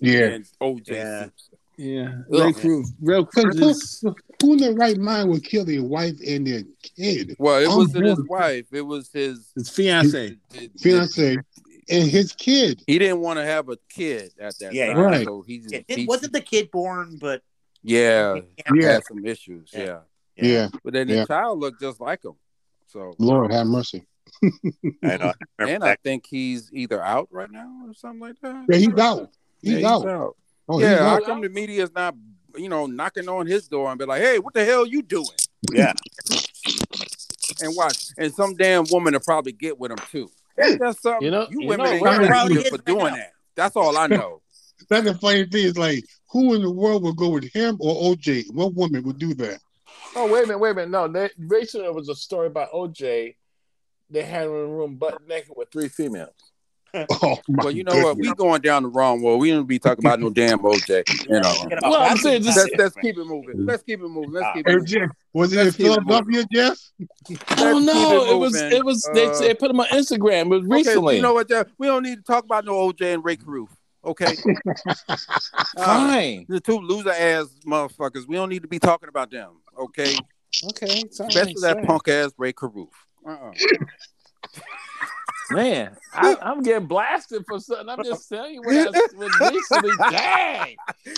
Yeah. 0.00 0.28
than 0.30 0.44
OJ 0.60 0.88
Yeah. 0.88 1.20
Simpson. 1.22 1.58
Yeah, 1.76 2.18
Ugh. 2.32 2.40
Ray 2.40 2.52
Cruz. 2.52 2.92
Real 3.00 3.26
Cruz. 3.26 4.04
Who 4.40 4.52
in 4.52 4.58
their 4.58 4.74
right 4.74 4.96
mind 4.96 5.28
would 5.30 5.42
kill 5.42 5.64
their 5.64 5.82
wife 5.82 6.14
and 6.24 6.46
their 6.46 6.62
kid? 6.96 7.34
Well, 7.36 7.58
it 7.60 7.66
wasn't 7.66 8.06
his 8.06 8.22
wife. 8.28 8.66
It 8.72 8.82
was 8.82 9.10
his 9.12 9.50
His 9.56 9.70
fiance. 9.70 10.36
Fiance 10.78 11.36
and 11.88 12.10
his 12.10 12.32
kid. 12.32 12.82
He 12.86 12.98
didn't 12.98 13.20
want 13.20 13.38
to 13.38 13.44
have 13.44 13.68
a 13.68 13.76
kid 13.88 14.32
at 14.38 14.58
that 14.58 14.72
Yeah, 14.74 14.92
time. 14.92 14.96
right. 15.04 15.24
So 15.24 15.42
he, 15.42 15.62
Yeah, 15.68 15.80
he 15.88 16.02
it 16.02 16.08
wasn't 16.08 16.32
the 16.32 16.40
kid 16.40 16.70
born, 16.70 17.18
but 17.20 17.42
yeah, 17.82 18.36
he 18.72 18.80
Yeah. 18.80 18.92
had 18.92 19.04
some 19.04 19.24
issues. 19.24 19.70
Yeah. 19.72 20.00
Yeah. 20.36 20.44
Yeah. 20.46 20.68
But 20.82 20.92
then 20.94 21.08
Yeah. 21.08 21.20
the 21.22 21.26
child 21.26 21.60
looked 21.60 21.80
just 21.80 22.00
like 22.00 22.24
him. 22.24 22.34
So 22.86 23.14
Lord 23.18 23.52
have 23.52 23.66
mercy. 23.66 24.04
I 25.02 25.16
know. 25.16 25.32
I 25.58 25.70
and 25.70 25.84
I 25.84 25.96
think 26.02 26.26
he's 26.26 26.70
either 26.72 27.02
out 27.02 27.28
right 27.30 27.50
now 27.50 27.86
or 27.86 27.94
something 27.94 28.20
like 28.20 28.40
that. 28.40 28.66
Yeah, 28.68 28.76
he's 28.76 28.98
out. 28.98 29.30
He's 29.62 29.80
Yeah, 29.80 29.88
out. 29.94 30.36
Oh, 30.68 30.78
he's 30.78 30.86
yeah, 30.88 30.98
how 30.98 31.16
out. 31.16 31.24
come 31.24 31.40
the 31.42 31.48
media's 31.48 31.92
not, 31.94 32.14
you 32.56 32.68
know, 32.68 32.86
knocking 32.86 33.28
on 33.28 33.46
his 33.46 33.68
door 33.68 33.90
and 33.90 33.98
be 33.98 34.06
like, 34.06 34.22
"Hey, 34.22 34.38
what 34.38 34.54
the 34.54 34.64
hell 34.64 34.86
you 34.86 35.02
doing?" 35.02 35.26
yeah. 35.72 35.92
And 37.60 37.74
watch, 37.76 38.06
and 38.18 38.32
some 38.34 38.54
damn 38.54 38.84
woman 38.90 39.12
will 39.12 39.20
probably 39.20 39.52
get 39.52 39.78
with 39.78 39.90
him 39.92 39.98
too. 40.10 40.30
That's 40.56 41.00
something. 41.02 41.22
You 41.24 41.30
know- 41.30 41.46
you 41.50 41.62
you 41.62 41.68
women 41.68 41.86
know, 41.86 41.92
ain't 41.92 42.02
right. 42.04 42.28
Probably 42.28 42.54
good 42.56 42.68
for 42.68 42.78
doing 42.78 43.14
that. 43.14 43.30
That's 43.56 43.76
all 43.76 43.96
I 43.96 44.06
know. 44.06 44.40
That's 44.88 45.04
the 45.04 45.14
funny 45.14 45.44
thing 45.46 45.64
is 45.64 45.78
like, 45.78 46.04
who 46.30 46.54
in 46.54 46.62
the 46.62 46.70
world 46.70 47.04
would 47.04 47.16
go 47.16 47.30
with 47.30 47.44
him 47.52 47.76
or 47.80 48.14
OJ? 48.14 48.52
What 48.52 48.74
woman 48.74 49.02
would 49.04 49.18
do 49.18 49.34
that? 49.34 49.60
Oh 50.16 50.30
wait 50.30 50.44
a 50.44 50.46
minute, 50.46 50.58
wait 50.58 50.70
a 50.70 50.74
minute. 50.74 50.90
No, 50.90 51.08
they, 51.08 51.30
recently 51.38 51.86
there 51.86 51.92
was 51.92 52.08
a 52.08 52.14
story 52.14 52.48
about 52.48 52.72
OJ. 52.72 53.36
They 54.10 54.22
had 54.22 54.46
him 54.46 54.50
in 54.50 54.56
a 54.56 54.66
room 54.66 54.96
butt 54.96 55.26
naked 55.26 55.52
with 55.56 55.70
three 55.72 55.88
females. 55.88 56.34
Oh 57.22 57.36
well, 57.48 57.70
you 57.70 57.82
know 57.84 57.94
what? 58.02 58.16
We 58.18 58.32
going 58.34 58.60
down 58.62 58.84
the 58.84 58.88
wrong 58.88 59.22
road. 59.24 59.38
We 59.38 59.50
don't 59.50 59.66
be 59.66 59.78
talking 59.78 60.04
about 60.04 60.20
no 60.20 60.30
damn 60.30 60.58
OJ. 60.60 61.02
You 61.28 61.40
know. 61.40 61.52
Forget 61.62 61.78
Well, 61.82 61.96
I'm 62.00 62.16
saying 62.18 62.42
just- 62.42 62.56
Let's, 62.56 62.70
let's 62.78 62.94
keep 62.96 63.18
it 63.18 63.24
moving. 63.24 63.66
Let's 63.66 63.82
keep 63.82 64.00
it 64.00 64.08
moving. 64.08 64.32
Let's 64.32 64.46
keep 64.54 64.68
it 64.68 64.72
moving. 64.72 64.86
Jeff, 64.86 65.10
was 65.32 65.52
it 65.52 65.58
in 65.58 65.64
Let's 65.64 65.76
keep 65.76 65.86
it 65.86 65.88
Philadelphia, 65.94 66.44
Jeff? 66.52 66.78
I 67.50 67.54
don't 67.56 67.84
know. 67.84 68.24
it 68.26 68.30
It 68.32 68.36
was. 68.38 68.54
It 68.62 68.84
was. 68.84 69.06
Uh, 69.08 69.12
they, 69.14 69.48
they 69.48 69.54
put 69.54 69.70
him 69.70 69.80
on 69.80 69.86
Instagram. 69.88 70.42
It 70.46 70.48
was 70.48 70.60
Okay, 70.66 70.72
recently. 70.74 71.16
you 71.16 71.22
know 71.22 71.34
what? 71.34 71.48
Jeff? 71.48 71.66
We 71.78 71.86
don't 71.88 72.02
need 72.04 72.16
to 72.16 72.22
talk 72.22 72.44
about 72.44 72.64
no 72.64 72.72
OJ 72.74 73.14
and 73.14 73.24
Rae 73.24 73.36
Carruth. 73.36 73.74
Okay. 74.04 74.36
Uh, 75.76 75.84
Fine. 75.84 76.46
the 76.48 76.60
two 76.60 76.78
loser 76.78 77.10
ass 77.10 77.46
motherfuckers. 77.66 78.26
We 78.28 78.36
don't 78.36 78.48
need 78.48 78.62
to 78.62 78.68
be 78.68 78.78
talking 78.78 79.08
about 79.08 79.30
them. 79.30 79.54
Okay. 79.78 80.14
Okay. 80.70 81.02
fine, 81.16 81.28
Especially 81.28 81.54
that 81.62 81.84
punk 81.84 82.06
ass 82.08 82.30
Rae 82.38 82.52
Carruth. 82.52 82.88
Uh-uh. 83.26 83.52
Man, 85.50 85.96
I, 86.12 86.36
I'm 86.40 86.62
getting 86.62 86.86
blasted 86.86 87.44
for 87.46 87.60
something. 87.60 87.88
I'm 87.88 88.02
just 88.02 88.28
telling 88.28 88.54
you 88.54 88.62
what 88.62 88.76
I 88.76 88.90
was 89.14 89.30
recently. 89.52 89.90
Dang. 90.10 90.76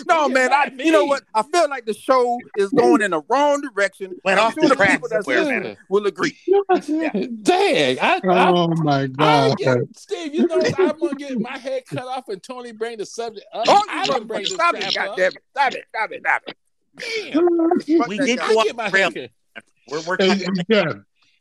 No, 0.08 0.28
man. 0.28 0.52
I, 0.52 0.64
not 0.66 0.80
you 0.84 0.90
know 0.90 1.04
what? 1.04 1.22
I 1.34 1.42
feel 1.42 1.68
like 1.70 1.86
the 1.86 1.94
show 1.94 2.38
is 2.56 2.70
going 2.70 3.02
in 3.02 3.12
the 3.12 3.22
wrong 3.28 3.60
direction. 3.60 4.16
Went 4.24 4.40
I'm 4.40 4.46
off 4.46 4.54
sure 4.54 4.64
the 4.64 4.68
the 4.70 4.74
track 4.76 4.90
people 4.92 5.08
that's 5.10 5.24
somewhere, 5.26 5.44
listening 5.44 5.62
man. 5.62 5.76
will 5.88 6.06
agree. 6.06 6.36
Dang. 7.42 7.98
I, 8.00 8.20
I, 8.24 8.50
Oh 8.50 8.68
my 8.68 9.02
I 9.02 9.06
God. 9.06 9.58
get, 9.58 9.78
Steve, 9.96 10.34
you 10.34 10.46
know 10.48 10.60
I'm 10.78 10.98
gonna 10.98 11.14
get 11.14 11.38
my 11.40 11.56
head 11.58 11.84
cut 11.86 12.06
off 12.06 12.28
and 12.28 12.42
Tony 12.42 12.72
bring 12.72 12.98
the 12.98 13.06
subject 13.06 13.46
up. 13.52 13.64
Oh, 13.68 13.82
I 13.88 14.04
you 14.06 14.12
didn't 14.12 14.26
bring 14.26 14.44
motherfucker. 14.44 14.48
the 14.48 14.54
Stop 14.54 14.74
it. 14.74 14.90
strap 14.90 15.08
up. 15.10 15.16
Goddamn 15.16 15.32
it. 15.32 15.42
Stop 15.52 15.72
it. 15.74 15.84
Stop 15.88 16.12
it. 16.12 16.20
Stop 16.20 16.42
it. 16.48 16.56
Damn. 17.32 18.06
We 18.08 18.18
that 18.18 18.26
did 18.26 18.38
guy. 18.38 18.48
go 18.48 18.58
off 18.58 18.64
get 18.66 18.76
my 18.76 18.90
the 18.90 18.98
head 18.98 19.14
cut. 19.14 19.30
We're, 19.88 20.00
we're 20.02 20.16
Hey, 20.18 20.28
talking 20.28 20.54
hey, 20.56 20.64
Jeff, 20.70 20.86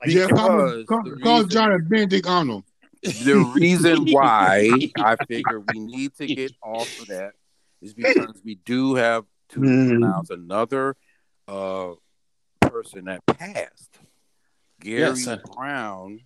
like, 0.02 0.10
Jeff, 0.10 0.30
it 0.30 0.36
call, 0.36 0.84
call, 0.86 1.04
call 1.24 1.44
John 1.46 1.72
and 1.72 1.90
Benedict 1.90 2.28
Arnold. 2.28 2.64
The 3.02 3.52
reason 3.56 4.06
why 4.12 4.90
I 4.98 5.16
figure 5.28 5.60
we 5.60 5.80
need 5.80 6.16
to 6.16 6.28
get 6.28 6.54
off 6.64 6.90
of 7.00 7.08
that 7.08 7.32
is 7.82 7.94
because 7.94 8.42
we 8.44 8.56
do 8.56 8.96
have 8.96 9.26
to 9.50 9.60
Mm. 9.60 9.96
announce 9.98 10.30
another 10.32 10.96
uh, 11.48 11.92
person 12.62 13.06
that 13.06 13.26
passed. 13.28 14.00
Gary 14.80 15.00
Yes. 15.20 15.28
Brown 15.56 16.20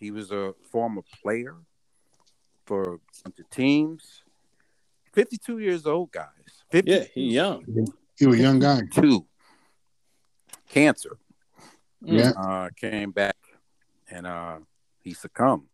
He 0.00 0.10
was 0.10 0.30
a 0.30 0.54
former 0.70 1.02
player 1.22 1.54
for 2.66 2.82
a 2.82 2.98
bunch 3.24 3.38
of 3.38 3.50
teams. 3.50 4.22
52 5.12 5.58
years 5.58 5.86
old, 5.86 6.10
guys. 6.12 6.28
52. 6.70 6.92
Yeah, 6.98 7.04
he 7.14 7.20
young. 7.34 7.64
He 8.18 8.26
was 8.26 8.38
a 8.38 8.42
young 8.42 8.58
guy. 8.58 8.82
Two. 8.90 9.26
Cancer. 10.68 11.18
Yeah. 12.02 12.30
Uh, 12.30 12.68
came 12.76 13.10
back 13.12 13.36
and 14.10 14.26
uh, 14.26 14.58
he 15.06 15.14
succumbed. 15.14 15.68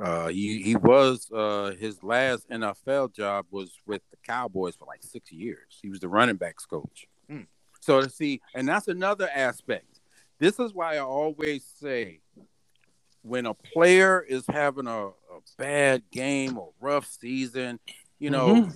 Uh, 0.00 0.28
he 0.28 0.62
he 0.62 0.76
was 0.76 1.30
uh, 1.32 1.72
his 1.78 2.02
last 2.02 2.48
NFL 2.50 3.14
job 3.14 3.46
was 3.50 3.72
with 3.86 4.02
the 4.10 4.16
Cowboys 4.26 4.76
for 4.76 4.86
like 4.86 5.02
six 5.02 5.32
years. 5.32 5.78
He 5.80 5.88
was 5.88 6.00
the 6.00 6.08
running 6.08 6.36
backs 6.36 6.66
coach. 6.66 7.06
Hmm. 7.28 7.42
So 7.80 8.02
to 8.02 8.10
see, 8.10 8.40
and 8.54 8.68
that's 8.68 8.88
another 8.88 9.28
aspect. 9.34 10.00
This 10.38 10.58
is 10.58 10.74
why 10.74 10.96
I 10.96 11.00
always 11.00 11.64
say, 11.80 12.20
when 13.22 13.46
a 13.46 13.54
player 13.54 14.20
is 14.20 14.44
having 14.48 14.86
a, 14.86 15.06
a 15.08 15.12
bad 15.56 16.02
game 16.10 16.58
or 16.58 16.72
rough 16.80 17.06
season, 17.06 17.78
you 18.18 18.30
know, 18.30 18.70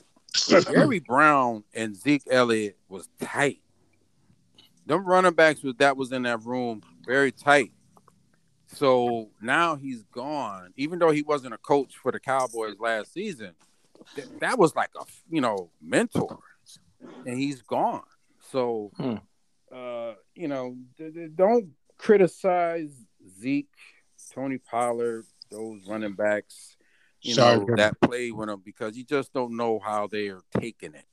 Gary 0.48 1.00
Brown 1.00 1.64
and 1.74 1.96
Zeke 1.96 2.24
Elliott 2.30 2.78
was 2.88 3.08
tight. 3.20 3.60
Them 4.86 5.04
running 5.04 5.34
backs 5.34 5.62
was 5.62 5.74
that 5.78 5.96
was 5.96 6.12
in 6.12 6.22
that 6.22 6.44
room 6.44 6.82
very 7.06 7.32
tight. 7.32 7.72
So 8.66 9.30
now 9.40 9.76
he's 9.76 10.02
gone. 10.04 10.72
Even 10.76 10.98
though 10.98 11.10
he 11.10 11.22
wasn't 11.22 11.54
a 11.54 11.58
coach 11.58 11.96
for 11.96 12.12
the 12.12 12.20
Cowboys 12.20 12.76
last 12.78 13.12
season, 13.12 13.52
th- 14.14 14.28
that 14.40 14.58
was 14.58 14.74
like 14.74 14.90
a 15.00 15.04
you 15.30 15.40
know 15.40 15.70
mentor, 15.80 16.38
and 17.24 17.38
he's 17.38 17.62
gone. 17.62 18.02
So, 18.50 18.92
Hmm. 18.96 19.16
uh, 19.72 20.14
you 20.34 20.48
know, 20.48 20.76
th- 20.98 21.14
th- 21.14 21.30
don't 21.34 21.70
criticize 21.98 22.90
Zeke, 23.40 23.68
Tony 24.34 24.58
Pollard, 24.58 25.24
those 25.50 25.86
running 25.88 26.12
backs, 26.14 26.76
you 27.22 27.34
Sorry, 27.34 27.58
know, 27.58 27.76
that 27.76 28.00
play 28.00 28.30
with 28.30 28.48
them 28.48 28.62
because 28.64 28.96
you 28.96 29.04
just 29.04 29.32
don't 29.32 29.56
know 29.56 29.78
how 29.78 30.06
they 30.06 30.28
are 30.28 30.42
taking 30.58 30.94
it. 30.94 31.06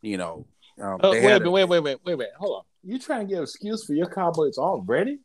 You 0.00 0.16
know, 0.16 0.46
um, 0.80 0.98
they 1.00 1.08
wait, 1.08 1.24
a 1.24 1.30
had 1.30 1.46
wait, 1.46 1.64
wait, 1.68 1.80
wait, 1.80 1.98
wait, 2.04 2.14
wait. 2.14 2.28
Hold 2.38 2.58
on. 2.58 2.64
You 2.82 2.98
trying 2.98 3.28
to 3.28 3.34
give 3.34 3.42
excuse 3.44 3.84
for 3.84 3.94
your 3.94 4.08
Cowboys 4.08 4.58
already? 4.58 5.20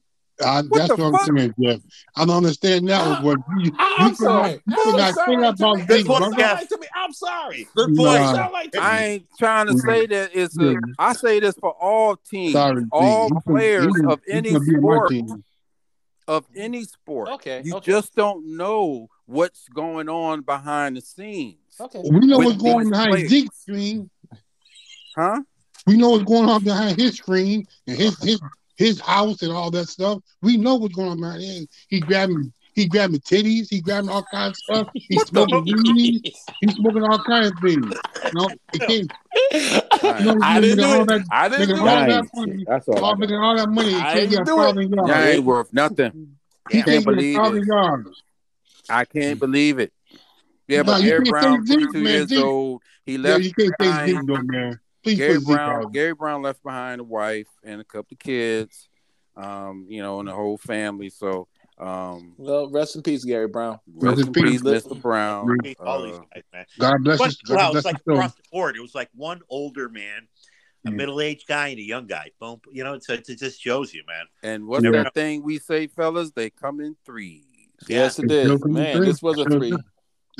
I, 0.46 0.62
What 0.62 0.72
that's 0.78 0.88
the 0.96 0.96
what 1.04 1.12
fuck? 1.20 1.30
I'm 1.30 1.38
saying, 1.38 1.54
Jeff. 1.62 1.82
I 2.16 2.26
don't 2.26 2.38
understand 2.38 2.88
that 2.90 3.02
ah, 3.02 3.22
one. 3.24 3.44
But 3.48 3.66
you, 3.66 3.72
I- 3.78 3.88
you 3.90 3.96
I'm 4.06 4.10
could 4.10 4.18
sorry. 4.18 4.52
not- 4.52 4.62
you 4.68 4.76
could 4.76 4.94
I'm 4.94 4.98
not 5.00 5.14
sorry. 5.16 5.26
to 5.26 5.38
me. 5.42 5.48
about 5.48 5.88
This 5.88 5.98
Zeke, 6.02 6.10
one 6.10 6.32
like 6.32 6.70
to 6.70 6.78
me. 6.78 6.88
I'm 6.96 7.14
sorry. 7.14 7.68
Good 7.76 7.90
Nah. 7.92 8.04
point. 8.04 8.36
Sound 8.36 8.54
like 8.54 8.76
I 8.78 9.04
ain't 9.06 9.26
trying 9.40 9.68
to 9.68 9.78
say 9.80 10.06
that 10.08 10.32
it's 10.34 10.58
a. 10.60 10.64
Yeah. 10.74 10.78
I 11.00 11.14
say 11.14 11.40
this 11.40 11.56
for 11.60 11.72
all 11.72 12.16
teams, 12.18 12.54
Sorry, 12.54 12.86
all 12.92 13.30
You 13.30 13.40
players 13.46 13.86
you 13.86 13.94
could- 13.94 14.12
of 14.12 14.22
any 14.30 14.52
could 14.52 14.66
be 14.66 14.76
on 14.76 14.82
my 14.82 14.96
sport, 15.08 15.42
of 16.28 16.46
any 16.56 16.84
sport. 16.84 17.30
Okay, 17.30 17.62
You 17.66 17.76
okay. 17.78 17.92
just 17.92 18.14
don't 18.16 18.58
know 18.58 19.08
what's 19.26 19.68
going 19.70 20.08
on 20.10 20.42
behind 20.42 20.98
the 20.98 21.02
scenes, 21.02 21.58
Okay. 21.80 22.02
We 22.04 22.20
know 22.28 22.38
what's 22.40 22.62
going 22.62 22.90
behind 22.90 23.12
players. 23.12 23.30
Zeke's 23.30 23.60
screen. 23.62 24.10
huh? 25.16 25.42
We 25.86 25.96
know 25.98 26.10
what's 26.12 26.26
going 26.26 26.50
on 26.50 26.64
behind 26.64 27.00
his 27.00 27.16
screen 27.18 27.66
and 27.88 27.98
his 27.98 28.22
his 28.22 28.42
his 28.78 29.00
house 29.02 29.42
and 29.42 29.52
all 29.52 29.72
that 29.72 29.88
stuff. 29.90 30.20
We 30.42 30.58
know 30.58 30.76
what's 30.76 30.96
going 30.96 31.10
on 31.10 31.20
behind 31.22 31.44
him. 31.44 31.68
He 31.90 32.00
grabbing 32.02 32.54
he 32.74 32.88
grabbing 32.88 33.20
titties. 33.22 33.68
He 33.70 33.82
grabbing 33.82 34.10
all 34.10 34.24
kinds 34.24 34.52
of 34.52 34.56
stuff. 34.58 34.88
He's 34.94 35.24
smoking 35.24 35.66
weed. 35.66 36.22
He's 36.62 36.76
smoking 36.76 37.04
all 37.04 37.20
kinds 37.24 37.48
of 37.52 37.58
things. 37.60 37.96
You 38.32 38.40
know, 38.40 38.52
it 38.74 38.80
can't, 38.88 39.12
Right. 40.04 40.20
you 40.20 40.26
know, 40.26 40.40
I 40.44 40.60
didn't 40.62 40.78
making 40.78 40.78
do 40.78 40.86
all 40.86 41.02
it. 41.02 41.08
that, 41.08 41.26
I 41.32 41.50
didn't 41.50 41.68
making 41.70 41.76
do 41.84 41.88
all 41.90 41.98
it. 41.98 42.08
that 42.08 42.30
money, 42.36 42.66
That's 42.68 42.88
all. 42.88 43.04
all 43.06 43.16
making 43.16 43.36
all 43.38 43.56
that 43.58 43.70
money. 43.70 43.90
He 43.90 43.96
I 43.96 44.14
can't 44.14 44.30
get 44.30 44.42
a 44.42 44.46
didn't 44.46 44.46
do 44.46 44.62
it. 44.62 44.66
thousand 44.66 44.94
yards. 44.94 45.10
Y'all 45.10 45.24
ain't 45.24 45.44
worth 45.44 45.74
nothing. 45.74 46.38
He 46.70 46.74
can't 46.76 46.86
can't 46.86 47.06
get 47.06 47.14
a 47.14 47.16
believe 47.16 47.36
thousand 47.36 47.62
it. 47.64 47.68
yards. 47.68 48.24
I 48.90 49.06
can't 49.06 49.40
believe 49.40 49.80
it. 49.80 49.92
Yeah, 50.68 50.80
No, 50.80 50.84
but 50.84 51.02
you 51.02 51.10
Gary 51.10 51.20
can't 51.24 51.30
Brown, 51.30 51.66
22 51.66 51.98
man. 52.00 52.14
years 52.14 52.30
Zeke- 52.30 52.44
old, 52.44 52.82
he 53.06 53.14
Yeah, 53.14 53.18
left 53.20 53.44
you 53.46 53.54
can't 53.54 53.70
say 53.80 53.86
behind. 53.86 54.10
Zeke 54.12 54.28
though, 54.28 54.42
man. 54.44 54.80
Please 55.08 55.18
Gary 55.18 55.34
put 55.36 55.44
Zeke 55.46 55.56
Brown. 55.56 55.92
Gary 55.92 56.14
Brown 56.14 56.42
left 56.42 56.62
behind 56.64 57.00
a 57.02 57.04
wife 57.04 57.48
and 57.64 57.80
a 57.80 57.84
couple 57.84 58.14
of 58.16 58.20
kids, 58.20 58.90
um, 59.36 59.86
you 59.90 60.02
know, 60.02 60.20
and 60.20 60.28
the 60.28 60.34
whole 60.34 60.58
family. 60.58 61.10
So, 61.10 61.48
um, 61.78 62.34
Well, 62.38 62.70
rest 62.70 62.96
in 62.98 63.04
peace, 63.04 63.24
Gary 63.24 63.48
Brown. 63.48 63.80
rest 63.96 64.20
in 64.22 64.34
peace, 64.34 64.62
Li- 64.62 64.74
Mr. 64.74 65.02
Brown. 65.02 65.48
All 65.80 66.04
these 66.04 66.16
Uh, 66.18 66.24
guys, 66.34 66.44
man. 66.52 66.66
God 66.80 67.04
bless 67.04 67.20
But 67.20 67.28
us. 67.30 67.38
wow, 67.48 67.56
God 67.56 67.64
it's 67.64 67.72
bless 67.72 67.86
like 67.86 68.04
soul. 68.04 68.16
across 68.16 68.36
the 68.36 68.44
board. 68.52 68.76
It 68.76 68.82
was 68.82 68.96
like 68.96 69.10
one 69.16 69.42
older 69.50 69.88
man, 69.88 70.28
a 70.86 70.90
Yeah. 70.90 70.96
middle-aged 70.98 71.48
guy, 71.48 71.70
and 71.70 71.80
a 71.80 71.84
young 71.84 72.08
guy. 72.08 72.32
Boom. 72.40 72.60
You 72.72 72.84
know, 72.84 72.94
it's, 72.96 73.08
it 73.10 73.26
just 73.38 73.62
shows 73.62 73.94
you, 73.94 74.04
man. 74.08 74.26
and 74.44 74.68
what's 74.68 74.84
Yeah. 74.84 74.92
that 75.04 75.14
thing 75.14 75.42
we 75.44 75.58
say, 75.60 75.88
fellas? 75.88 76.32
They 76.32 76.50
come 76.50 76.82
in 76.82 76.98
threes. 77.06 77.44
Yes, 77.88 78.20
it 78.20 78.24
It's 78.26 78.34
did. 78.50 78.66
Man, 78.66 79.02
this 79.02 79.22
was 79.22 79.38
a 79.40 79.46
three. 79.46 79.72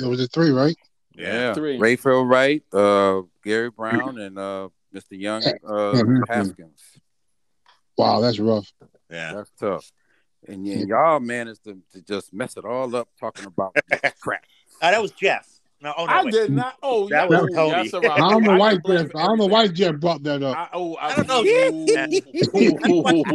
It 0.00 0.04
was 0.06 0.20
a 0.20 0.26
three, 0.26 0.50
right? 0.50 0.76
Yeah, 1.14 1.54
Three. 1.54 1.78
Rayfield 1.78 2.28
Wright, 2.30 2.62
uh, 2.72 3.22
Gary 3.42 3.70
Brown, 3.70 4.18
and 4.18 4.38
uh, 4.38 4.68
Mr. 4.94 5.18
Young 5.18 5.42
uh, 5.44 5.52
Mhm. 5.68 6.22
Haskins. 6.28 6.82
Wow, 7.96 8.20
that's 8.20 8.38
rough. 8.38 8.70
Yeah. 9.10 9.34
That's 9.34 9.50
tough. 9.58 9.90
And 10.46 10.64
y- 10.64 10.84
y'all 10.86 11.18
managed 11.18 11.64
to, 11.64 11.78
to 11.92 12.02
just 12.02 12.32
mess 12.32 12.56
it 12.56 12.64
all 12.64 12.94
up 12.94 13.08
talking 13.18 13.46
about 13.46 13.74
crap. 14.20 14.44
Ah, 14.80 14.92
that 14.92 15.02
was 15.02 15.10
Jeff. 15.12 15.48
No, 15.80 15.92
oh 15.96 16.06
no, 16.06 16.12
I 16.12 16.24
wait. 16.24 16.32
did 16.32 16.52
not. 16.52 16.74
Oh, 16.82 17.08
That 17.08 17.30
yeah, 17.30 17.40
was 17.40 17.50
oh, 17.52 17.54
Tony. 17.54 17.84
yes, 17.84 17.94
I 17.94 18.18
don't 18.30 18.42
know 18.42 18.56
why 18.56 18.74
Jeff. 18.84 19.10
I 19.14 19.26
don't 19.26 19.38
know 19.38 19.46
why 19.46 19.68
Jeff 19.68 19.96
brought 19.96 20.22
that 20.24 20.42
up. 20.42 20.56
I, 20.56 20.68
oh, 20.72 20.94
I, 20.94 21.08
I 21.10 21.22
don't 21.22 21.26
know. 21.28 21.42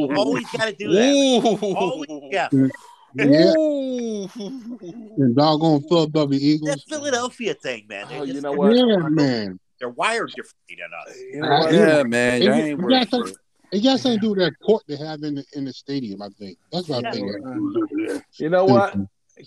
Always 0.17 0.49
got 0.51 0.65
to 0.65 0.73
do 0.73 0.89
that. 0.91 1.09
Ooh. 1.13 1.73
Always, 1.75 2.09
yeah. 2.31 2.49
Yeah, 3.15 3.53
Ooh. 3.57 4.29
and 5.17 5.35
doggone 5.35 5.81
Philadelphia 5.87 6.39
Eagles. 6.41 6.69
That 6.69 6.81
Philadelphia 6.87 7.53
thing, 7.53 7.85
man. 7.87 8.07
They're 8.09 8.19
Oh, 8.21 8.23
you 8.23 8.41
know 8.41 8.53
what? 8.53 8.75
Yeah, 8.75 8.97
man. 9.09 9.59
They're 9.79 9.89
wired 9.89 10.31
differently 10.35 10.77
than 10.79 10.89
us. 11.07 11.17
You 11.19 11.41
know 11.41 11.49
what? 11.49 11.73
Yeah, 11.73 12.03
man. 12.03 12.41
It- 12.41 12.45
Y'all 12.45 12.53
it- 12.53 12.61
ain't 12.63 12.79
worth 12.79 12.89
got 12.91 13.09
some- 13.09 13.27
it. 13.27 13.37
It 13.71 13.81
got 13.83 13.99
something 13.99 14.19
to 14.19 14.25
do 14.25 14.29
with 14.29 14.39
that 14.39 14.53
court 14.63 14.83
they 14.87 14.95
have 14.97 15.23
in 15.23 15.33
the 15.35 15.45
in 15.55 15.65
the 15.65 15.73
stadium. 15.73 16.21
I 16.21 16.29
think 16.37 16.59
that's 16.71 16.87
what 16.87 17.03
I 17.05 17.09
Yeah. 17.09 17.11
think. 17.13 18.23
You 18.37 18.49
know 18.49 18.65
what? 18.65 18.95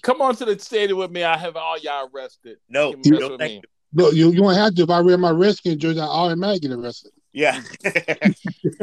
Come 0.02 0.20
on 0.20 0.34
to 0.36 0.44
the 0.44 0.58
stadium 0.58 0.98
with 0.98 1.12
me. 1.12 1.22
I 1.22 1.36
have 1.36 1.54
all 1.56 1.78
y'all 1.78 2.08
arrested. 2.12 2.58
No, 2.68 2.90
You 2.90 2.96
can 2.96 3.10
mess 3.12 3.20
no, 3.20 3.28
with 3.30 3.38
thank 3.40 3.62
me. 3.62 3.68
Look, 3.94 4.14
you 4.14 4.30
you 4.32 4.42
won't 4.42 4.56
have 4.56 4.74
to. 4.74 4.82
If 4.82 4.90
I 4.90 5.00
wear 5.00 5.16
my 5.16 5.30
Redskin 5.30 5.78
jersey, 5.78 6.00
I 6.00 6.04
automatically 6.06 6.68
get 6.68 6.76
arrested. 6.76 7.12
Yeah. 7.36 7.60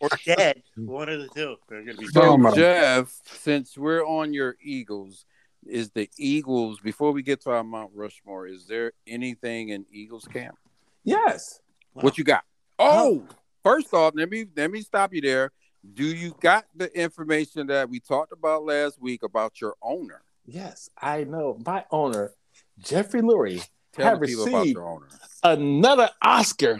or 0.00 0.08
dead. 0.26 0.62
One 0.76 1.08
of 1.08 1.20
the 1.20 1.28
two. 1.34 1.56
They're 1.66 1.82
gonna 1.82 1.96
be 1.96 2.06
So, 2.08 2.36
my- 2.36 2.54
Jeff, 2.54 3.10
since 3.24 3.76
we're 3.78 4.04
on 4.06 4.34
your 4.34 4.56
Eagles, 4.62 5.24
is 5.66 5.88
the 5.90 6.10
Eagles, 6.18 6.78
before 6.80 7.12
we 7.12 7.22
get 7.22 7.40
to 7.42 7.50
our 7.50 7.64
Mount 7.64 7.90
Rushmore, 7.94 8.46
is 8.46 8.66
there 8.66 8.92
anything 9.06 9.70
in 9.70 9.86
Eagles 9.90 10.26
camp? 10.30 10.56
Yes. 11.04 11.60
What 11.94 12.18
you 12.18 12.24
got? 12.24 12.44
Oh, 12.78 13.24
first 13.64 13.94
off, 13.94 14.12
let 14.14 14.28
me 14.30 14.44
let 14.54 14.70
me 14.70 14.82
stop 14.82 15.14
you 15.14 15.22
there. 15.22 15.50
Do 15.94 16.04
you 16.04 16.34
got 16.40 16.66
the 16.76 16.92
information 16.98 17.66
that 17.68 17.88
we 17.88 17.98
talked 17.98 18.32
about 18.32 18.64
last 18.64 19.00
week 19.00 19.22
about 19.22 19.58
your 19.60 19.74
owner? 19.80 20.20
Yes, 20.44 20.90
I 21.00 21.24
know. 21.24 21.58
My 21.64 21.86
owner, 21.90 22.32
Jeffrey 22.78 23.22
Lurie, 23.22 23.66
Tell 23.94 24.04
have 24.04 24.20
the 24.20 24.34
about 24.34 24.44
received 24.52 24.74
your 24.76 24.86
owner. 24.86 25.08
another 25.42 26.10
Oscar. 26.20 26.78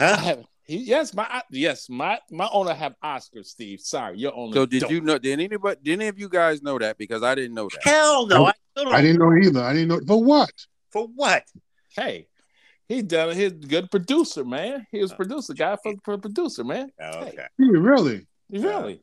I 0.00 0.04
Huh? 0.06 0.16
have. 0.16 0.44
He, 0.66 0.78
yes, 0.78 1.12
my 1.12 1.42
yes, 1.50 1.90
my 1.90 2.18
my 2.30 2.48
owner 2.50 2.72
have 2.72 2.94
Oscars. 3.04 3.46
Steve, 3.46 3.80
sorry, 3.80 4.16
your 4.18 4.34
owner. 4.34 4.54
So 4.54 4.64
did 4.66 4.80
don't. 4.80 4.90
you 4.92 5.00
know? 5.02 5.18
Did 5.18 5.38
anybody? 5.38 5.78
Did 5.82 5.92
any 6.00 6.08
of 6.08 6.18
you 6.18 6.28
guys 6.30 6.62
know 6.62 6.78
that? 6.78 6.96
Because 6.96 7.22
I 7.22 7.34
didn't 7.34 7.54
know 7.54 7.68
that. 7.68 7.84
Hell 7.84 8.26
no. 8.26 8.46
I 8.46 8.52
I 8.76 9.02
didn't 9.02 9.18
know 9.18 9.36
either. 9.36 9.60
I 9.60 9.74
didn't 9.74 9.88
know 9.88 10.00
for 10.06 10.24
what. 10.24 10.52
For 10.90 11.06
what? 11.14 11.44
Hey, 11.94 12.28
he 12.88 13.02
done. 13.02 13.36
He's 13.36 13.52
a 13.52 13.54
good 13.54 13.90
producer, 13.90 14.42
man. 14.42 14.86
He 14.90 15.00
was 15.02 15.12
Uh, 15.12 15.16
producer 15.16 15.52
guy 15.52 15.76
for, 15.82 15.92
for 16.02 16.16
producer, 16.16 16.64
man. 16.64 16.90
Oh, 16.98 17.18
okay. 17.24 17.46
Yeah, 17.58 17.68
really? 17.78 18.26
Really? 18.48 19.02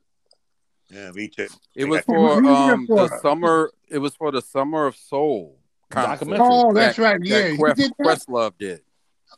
Yeah, 0.89 1.11
me 1.11 1.27
too. 1.27 1.47
It 1.75 1.85
was 1.85 2.01
for 2.01 2.43
um 2.43 2.87
for? 2.87 3.07
the 3.07 3.19
summer. 3.19 3.71
It 3.87 3.99
was 3.99 4.15
for 4.15 4.31
the 4.31 4.41
Summer 4.41 4.87
of 4.87 4.95
Soul 4.95 5.59
concert 5.91 6.25
Documentary. 6.25 6.47
Oh, 6.49 6.73
that's 6.73 6.97
that- 6.97 7.03
right. 7.03 7.19
Yeah, 7.23 7.41
that 7.41 7.51
he 7.51 7.57
Quest, 7.57 7.77
did 7.77 7.91
that. 7.99 8.07
Questlove 8.07 8.57
did. 8.57 8.81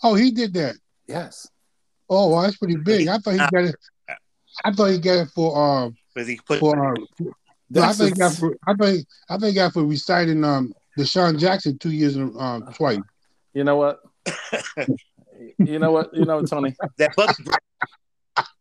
Oh, 0.01 0.15
he 0.15 0.31
did 0.31 0.53
that. 0.53 0.75
Yes. 1.13 1.47
Oh, 2.09 2.29
well, 2.31 2.41
that's 2.41 2.57
pretty 2.57 2.75
big. 2.75 3.07
I 3.07 3.17
thought 3.19 3.33
he 3.33 3.37
got 3.37 3.53
it. 3.53 3.75
I 4.65 4.71
thought 4.71 4.87
he 4.87 4.97
got 4.99 5.19
it 5.19 5.29
for 5.29 5.55
um 5.57 5.95
Because 6.13 6.27
he 6.27 6.39
put 6.45 6.59
for 6.59 6.75
um. 6.89 7.07
No, 7.69 7.81
I 7.81 7.85
That's 7.87 7.97
think 7.99 8.15
he 8.15 8.19
got 8.19 8.33
a- 8.33 8.35
for 8.35 8.57
I 8.67 8.73
think 8.73 9.07
I 9.29 9.37
think 9.37 9.49
he 9.49 9.53
got 9.55 9.73
for 9.73 9.83
reciting 9.85 10.43
um 10.43 10.73
DeSean 10.97 11.39
Jackson 11.39 11.77
two 11.77 11.91
years 11.91 12.15
in 12.15 12.33
um 12.39 12.63
twice. 12.73 12.99
You 13.53 13.63
know 13.63 13.77
what? 13.77 13.99
you 15.59 15.77
know 15.79 15.91
what? 15.91 16.13
You 16.15 16.25
know 16.25 16.37
what, 16.37 16.49
Tony? 16.49 16.75
that 16.97 17.15
Bubby 17.15 17.33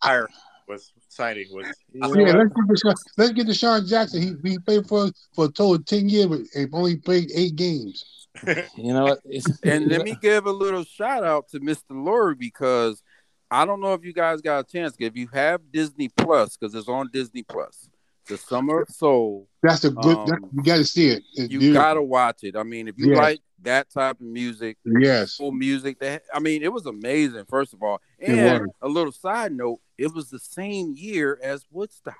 Fire 0.03 0.29
was 0.69 0.93
signing 1.13 1.47
was 1.53 1.67
Yeah, 1.93 2.07
let's 2.07 2.53
get 2.55 2.67
DeSean, 2.69 2.95
let's 3.19 3.33
get 3.33 3.47
DeSean 3.47 3.89
Jackson. 3.89 4.23
He 4.43 4.51
he 4.51 4.59
played 4.59 4.87
for 4.87 5.11
for 5.35 5.45
a 5.47 5.49
total 5.49 5.75
of 5.75 5.85
ten 5.87 6.09
years, 6.09 6.27
but 6.27 6.41
he 6.55 6.67
only 6.73 6.97
played 6.97 7.31
eight 7.35 7.57
games. 7.57 8.05
You 8.77 8.95
know 8.95 9.05
what? 9.05 9.19
It's- 9.29 9.59
And 9.63 9.89
let 9.89 10.03
me 10.03 10.17
give 10.21 10.47
a 10.47 10.51
little 10.51 10.85
shout 10.85 11.23
out 11.23 11.49
to 11.51 11.61
Mr. 11.61 11.91
Lurie 11.93 12.39
because 12.39 13.03
I 13.51 13.67
don't 13.67 13.81
know 13.83 13.93
if 13.93 14.03
you 14.05 14.15
guys 14.15 14.41
got 14.41 14.61
a 14.61 14.65
chance. 14.65 14.97
If 14.99 15.15
you 15.17 15.29
have 15.35 15.61
Disney 15.71 16.09
Plus, 16.09 16.57
because 16.57 16.75
it's 16.75 16.89
on 16.89 17.11
Disney 17.13 17.43
Plus, 17.43 17.91
The 18.27 18.39
Summer 18.39 18.81
of 18.81 18.89
Soul. 18.89 19.49
That's 19.63 19.85
a 19.85 19.91
good. 19.91 20.17
Um, 20.17 20.27
that, 20.29 20.39
you 20.55 20.63
got 20.63 20.77
to 20.77 20.85
see 20.87 21.09
it. 21.09 21.23
It's 21.35 21.53
You 21.53 21.75
gotta 21.75 22.03
watch 22.03 22.39
it. 22.45 22.57
I 22.57 22.63
mean, 22.63 22.89
if 22.89 22.95
you 22.97 23.11
Yes. 23.11 23.19
like 23.19 23.41
that 23.63 23.91
type 23.91 24.17
of 24.21 24.27
music, 24.27 24.77
Yes. 24.85 25.37
full 25.37 25.53
music, 25.53 25.99
that 26.01 26.23
I 26.33 26.39
mean, 26.39 26.63
it 26.63 26.73
was 26.73 26.87
amazing. 26.87 27.45
First 27.49 27.73
of 27.75 27.83
all, 27.83 28.01
and 28.21 28.69
a 28.81 28.89
little 28.89 29.13
side 29.13 29.53
note, 29.53 29.81
it 29.99 30.13
was 30.15 30.31
the 30.31 30.39
same 30.39 30.95
year 30.97 31.39
as 31.43 31.65
Woodstock, 31.71 32.17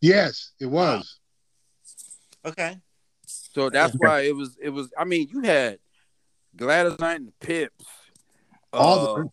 Yes, 0.00 0.52
it 0.60 0.66
was. 0.66 1.18
Okay. 2.44 2.78
so 3.26 3.70
that's 3.70 3.94
why 3.94 4.20
it 4.20 4.36
was. 4.36 4.56
It 4.62 4.70
was. 4.70 4.92
I 4.96 5.04
mean, 5.04 5.28
you 5.32 5.40
had 5.42 5.78
Gladys 6.56 6.98
Knight 6.98 7.16
and 7.20 7.28
the 7.28 7.46
Pips. 7.46 7.84
All 8.72 9.18
uh, 9.20 9.24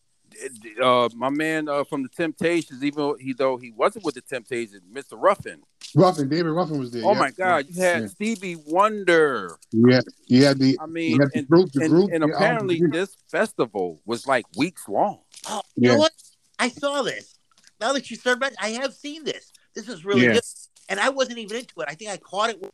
uh, 0.82 1.10
my 1.16 1.30
man 1.30 1.68
uh, 1.70 1.84
from 1.84 2.04
the 2.04 2.10
Temptations, 2.10 2.84
even 2.84 2.98
though 2.98 3.16
he 3.20 3.34
though 3.34 3.58
he 3.58 3.72
wasn't 3.72 4.06
with 4.06 4.16
the 4.16 4.22
Temptations, 4.22 4.82
Mr. 4.92 5.14
Ruffin. 5.14 5.62
Ruffin, 5.96 6.28
David 6.30 6.50
Ruffin 6.52 6.80
was 6.80 6.92
there. 6.92 7.04
Oh 7.06 7.14
yeah. 7.14 7.20
my 7.20 7.32
God, 7.32 7.66
you 7.70 7.82
had 7.82 8.02
Yeah. 8.04 8.08
Stevie 8.08 8.56
Wonder. 8.68 9.58
Yeah, 9.72 10.02
you 10.28 10.44
had 10.46 10.60
the. 10.60 10.78
I 10.82 10.86
mean, 10.86 11.18
the 11.18 11.30
and, 11.36 11.48
group. 11.48 11.72
The 11.72 11.82
and, 11.82 11.90
group. 11.90 12.10
and 12.12 12.24
yeah, 12.28 12.36
apparently 12.36 12.80
group. 12.80 12.94
this 12.94 13.16
festival 13.30 14.02
was 14.06 14.26
like 14.28 14.46
weeks 14.58 14.88
long. 14.88 15.20
Oh, 15.48 15.62
you 15.76 15.90
know 15.90 15.98
what? 15.98 16.12
I 16.60 16.70
saw 16.70 17.02
this. 17.02 17.38
Now 17.80 17.94
that 17.94 18.10
you 18.10 18.16
started, 18.18 18.40
back, 18.40 18.54
I 18.62 18.70
have 18.70 18.94
seen 18.94 19.24
this. 19.24 19.52
This 19.76 19.90
is 19.90 20.06
really 20.06 20.24
Yeah. 20.24 20.34
good, 20.34 20.44
and 20.90 21.00
I 21.00 21.10
wasn't 21.10 21.40
even 21.40 21.58
into 21.58 21.82
it. 21.82 21.88
I 21.90 21.96
think 21.96 22.12
I 22.12 22.18
caught 22.18 22.52
it, 22.52 22.62
and 22.62 22.72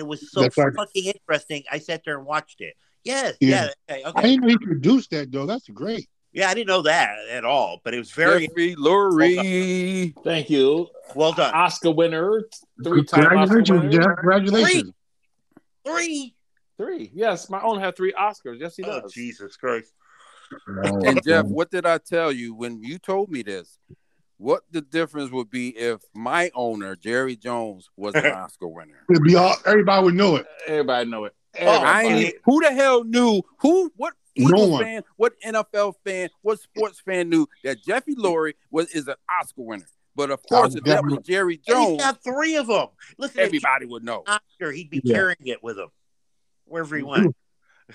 it 0.00 0.06
was 0.06 0.30
so 0.30 0.40
That's 0.42 0.56
right. 0.56 0.72
fucking 0.74 1.04
interesting. 1.04 1.62
I 1.70 1.78
sat 1.78 2.02
there 2.04 2.16
and 2.18 2.26
watched 2.26 2.60
it. 2.60 2.74
Yes, 3.04 3.36
Yeah. 3.40 3.68
yeah, 3.88 3.94
okay, 3.94 4.02
I 4.02 4.08
okay. 4.10 4.22
didn't 4.22 4.40
know 4.42 4.48
he 4.48 4.58
produced 4.58 5.10
that 5.10 5.30
though. 5.30 5.44
That's 5.46 5.68
great. 5.68 6.08
Yeah. 6.34 6.50
I 6.50 6.54
didn't 6.54 6.68
know 6.68 6.82
that 6.82 7.16
at 7.30 7.44
all, 7.44 7.80
but 7.82 7.94
it 7.94 7.98
was 7.98 8.10
very 8.10 8.48
Jeffrey 8.48 8.74
Lurie. 8.76 10.14
Thank 10.22 10.50
you. 10.50 10.88
well 11.14 11.32
done. 11.32 11.54
Oscar 11.54 11.92
winner, 11.92 12.42
three-time 12.82 13.38
Oscar 13.38 13.62
Congratulations, 13.62 13.70
winner. 13.70 13.90
Jeff. 13.90 14.16
Congratulations. 14.16 14.92
Three. 15.86 16.34
Three. 16.76 17.10
Yes, 17.14 17.48
my 17.48 17.60
own 17.62 17.78
had 17.78 17.96
three 17.96 18.12
Oscars. 18.12 18.58
Yes, 18.58 18.76
he 18.76 18.82
Oh 18.82 19.00
does. 19.00 19.12
Jesus 19.12 19.56
Christ! 19.56 19.92
Oh, 20.84 21.00
and 21.04 21.22
Jeff, 21.22 21.46
what 21.46 21.70
did 21.70 21.86
I 21.86 21.98
tell 21.98 22.32
you 22.32 22.54
when 22.54 22.82
you 22.82 22.98
told 22.98 23.30
me 23.30 23.42
this? 23.42 23.78
What 24.38 24.62
the 24.72 24.80
difference 24.80 25.30
would 25.30 25.48
be 25.50 25.68
if 25.68 26.00
my 26.12 26.50
owner, 26.54 26.96
Jerry 26.96 27.36
Jones, 27.36 27.88
was 27.96 28.16
an 28.16 28.26
Oscar 28.32 28.66
winner? 28.66 29.04
It'd 29.08 29.22
be 29.22 29.36
all, 29.36 29.54
everybody 29.64 30.04
would 30.04 30.14
know 30.14 30.36
it. 30.36 30.46
Everybody 30.66 31.08
know 31.08 31.24
it. 31.26 31.34
Oh, 31.60 31.66
I 31.66 32.04
Everybody. 32.04 32.26
ain't, 32.26 32.36
who 32.44 32.60
the 32.60 32.72
hell 32.72 33.04
knew 33.04 33.42
who 33.58 33.92
what 33.96 34.14
No 34.14 34.23
Eagles 34.34 34.70
one. 34.70 34.82
fan, 34.82 35.02
what 35.16 35.34
NFL 35.40 35.94
fan, 36.04 36.28
what 36.42 36.60
sports 36.60 37.00
fan 37.00 37.28
knew 37.28 37.46
that 37.62 37.82
Jeffrey 37.84 38.14
Lurie 38.14 38.54
was 38.70 38.88
is 38.90 39.06
an 39.08 39.14
Oscar 39.40 39.62
winner? 39.62 39.86
But 40.16 40.30
of 40.30 40.40
course, 40.48 40.74
Oh, 40.74 40.78
if 40.78 40.84
that 40.84 41.04
was. 41.04 41.18
Jerry 41.24 41.60
And 41.66 41.76
he's 41.78 41.86
Jones, 41.88 42.00
got 42.02 42.22
three 42.22 42.56
of 42.56 42.68
them. 42.68 42.86
Listen, 43.18 43.40
everybody 43.40 43.86
would 43.86 44.04
know. 44.04 44.22
Oscar, 44.26 44.70
he'd 44.72 44.90
be 44.90 45.00
Yeah. 45.04 45.14
carrying 45.14 45.46
it 45.46 45.62
with 45.62 45.78
him 45.78 45.88
wherever 46.66 46.96
he 46.96 47.02
went. 47.02 47.34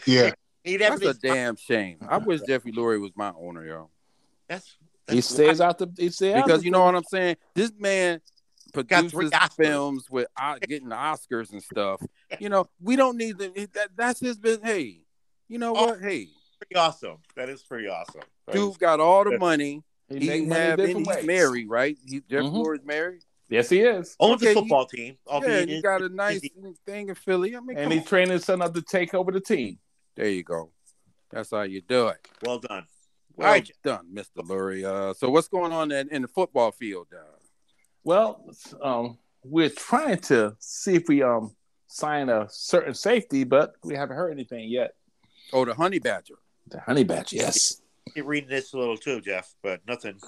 Yeah. 0.05 0.31
He'd 0.65 0.81
have 0.81 0.99
That's 0.99 1.17
a 1.17 1.21
damn 1.21 1.55
shame. 1.55 1.97
I 2.07 2.17
wish 2.17 2.41
Jeffrey 2.41 2.73
Lurie 2.73 2.99
was 3.01 3.11
my 3.15 3.31
owner, 3.39 3.65
yo. 3.65 3.89
That's, 4.49 4.75
He 5.07 5.15
that's 5.15 5.27
stays 5.29 5.61
out 5.61 5.77
the. 5.77 5.87
He 5.97 6.09
stays 6.09 6.35
Because 6.35 6.59
the- 6.59 6.65
you 6.65 6.71
know 6.71 6.83
what 6.83 6.95
I'm 6.95 7.03
saying. 7.05 7.37
This 7.55 7.71
man 7.79 8.19
Got 8.73 9.05
three 9.09 9.29
produces 9.29 9.55
films 9.55 10.09
with 10.11 10.27
uh, 10.39 10.57
getting 10.67 10.89
Oscars 10.89 11.53
and 11.53 11.63
stuff. 11.63 12.01
You 12.39 12.49
know, 12.49 12.67
we 12.81 12.97
don't 12.97 13.17
need 13.17 13.39
to. 13.39 13.67
That, 13.73 13.89
that's 13.95 14.19
his 14.19 14.37
business. 14.37 14.69
Hey, 14.69 14.99
you 15.49 15.57
know 15.59 15.75
Oh. 15.75 15.87
what? 15.87 15.99
Hey, 16.01 16.29
pretty 16.59 16.75
awesome. 16.75 17.17
That 17.35 17.49
is 17.49 17.61
pretty 17.63 17.87
awesome. 17.89 18.21
That 18.47 18.55
is- 18.55 18.61
dude 18.61 18.79
got 18.79 18.99
all 19.01 19.23
the 19.25 19.37
money. 19.37 19.83
He 20.07 20.19
He 20.19 20.27
make 20.27 20.47
money 20.47 20.61
have, 20.61 20.79
and 20.79 20.87
different 20.87 21.17
he's 21.17 21.25
married, 21.25 21.69
right? 21.69 21.97
He 22.07 22.21
Jeff. 22.21 22.43
Lurie's 22.45 22.83
married. 22.83 23.23
Yes, 23.49 23.69
he 23.69 23.81
is. 23.81 24.15
owns 24.19 24.41
Okay, 24.41 24.51
a 24.51 24.53
football 24.55 24.85
team. 24.85 25.17
Yeah, 25.27 25.33
albeit 25.33 25.61
and 25.63 25.71
in- 25.71 25.81
got 25.81 26.01
a 26.01 26.09
nice 26.09 26.39
busy. 26.41 26.53
thing 26.85 27.09
in 27.09 27.15
Philly. 27.15 27.55
I 27.55 27.59
mean, 27.59 27.77
And 27.77 27.91
come 27.91 27.91
he 27.91 28.23
on. 28.23 28.29
his 28.31 28.45
son 28.45 28.61
up 28.61 28.73
to 28.75 28.81
take 28.81 29.13
over 29.13 29.31
the 29.31 29.39
team. 29.41 29.79
there 30.15 30.27
you 30.29 30.43
go. 30.43 30.71
That's 31.31 31.51
how 31.51 31.61
you 31.61 31.81
do 31.81 32.07
it. 32.09 32.27
Well 32.43 32.59
done. 32.59 32.87
Well 33.35 33.47
All 33.47 33.53
right. 33.53 33.71
done, 33.83 34.07
Mr. 34.13 34.37
Lurie. 34.43 34.83
Uh, 34.83 35.13
so 35.13 35.29
what's 35.29 35.47
going 35.47 35.71
on 35.71 35.91
in, 35.91 36.09
in 36.09 36.21
the 36.23 36.27
football 36.27 36.71
field? 36.71 37.07
Uh, 37.13 37.21
Well, 38.03 38.45
um, 38.81 39.17
we're 39.43 39.69
trying 39.69 40.17
to 40.21 40.55
see 40.59 40.95
if 40.95 41.07
we 41.07 41.21
um 41.23 41.55
sign 41.87 42.29
a 42.29 42.47
certain 42.49 42.93
safety, 42.93 43.43
but 43.43 43.73
we 43.83 43.95
haven't 43.95 44.15
heard 44.17 44.31
anything 44.31 44.69
yet. 44.69 44.95
Oh, 45.53 45.65
the 45.65 45.73
Honey 45.73 45.99
Badger. 45.99 46.35
The 46.67 46.79
honey 46.81 47.03
badger, 47.03 47.35
yes. 47.35 47.81
You're 48.15 48.25
reading 48.25 48.49
this 48.49 48.73
a 48.73 48.77
little 48.77 48.95
too, 48.97 49.21
Jeff, 49.21 49.55
but 49.63 49.81
nothing, 49.87 50.19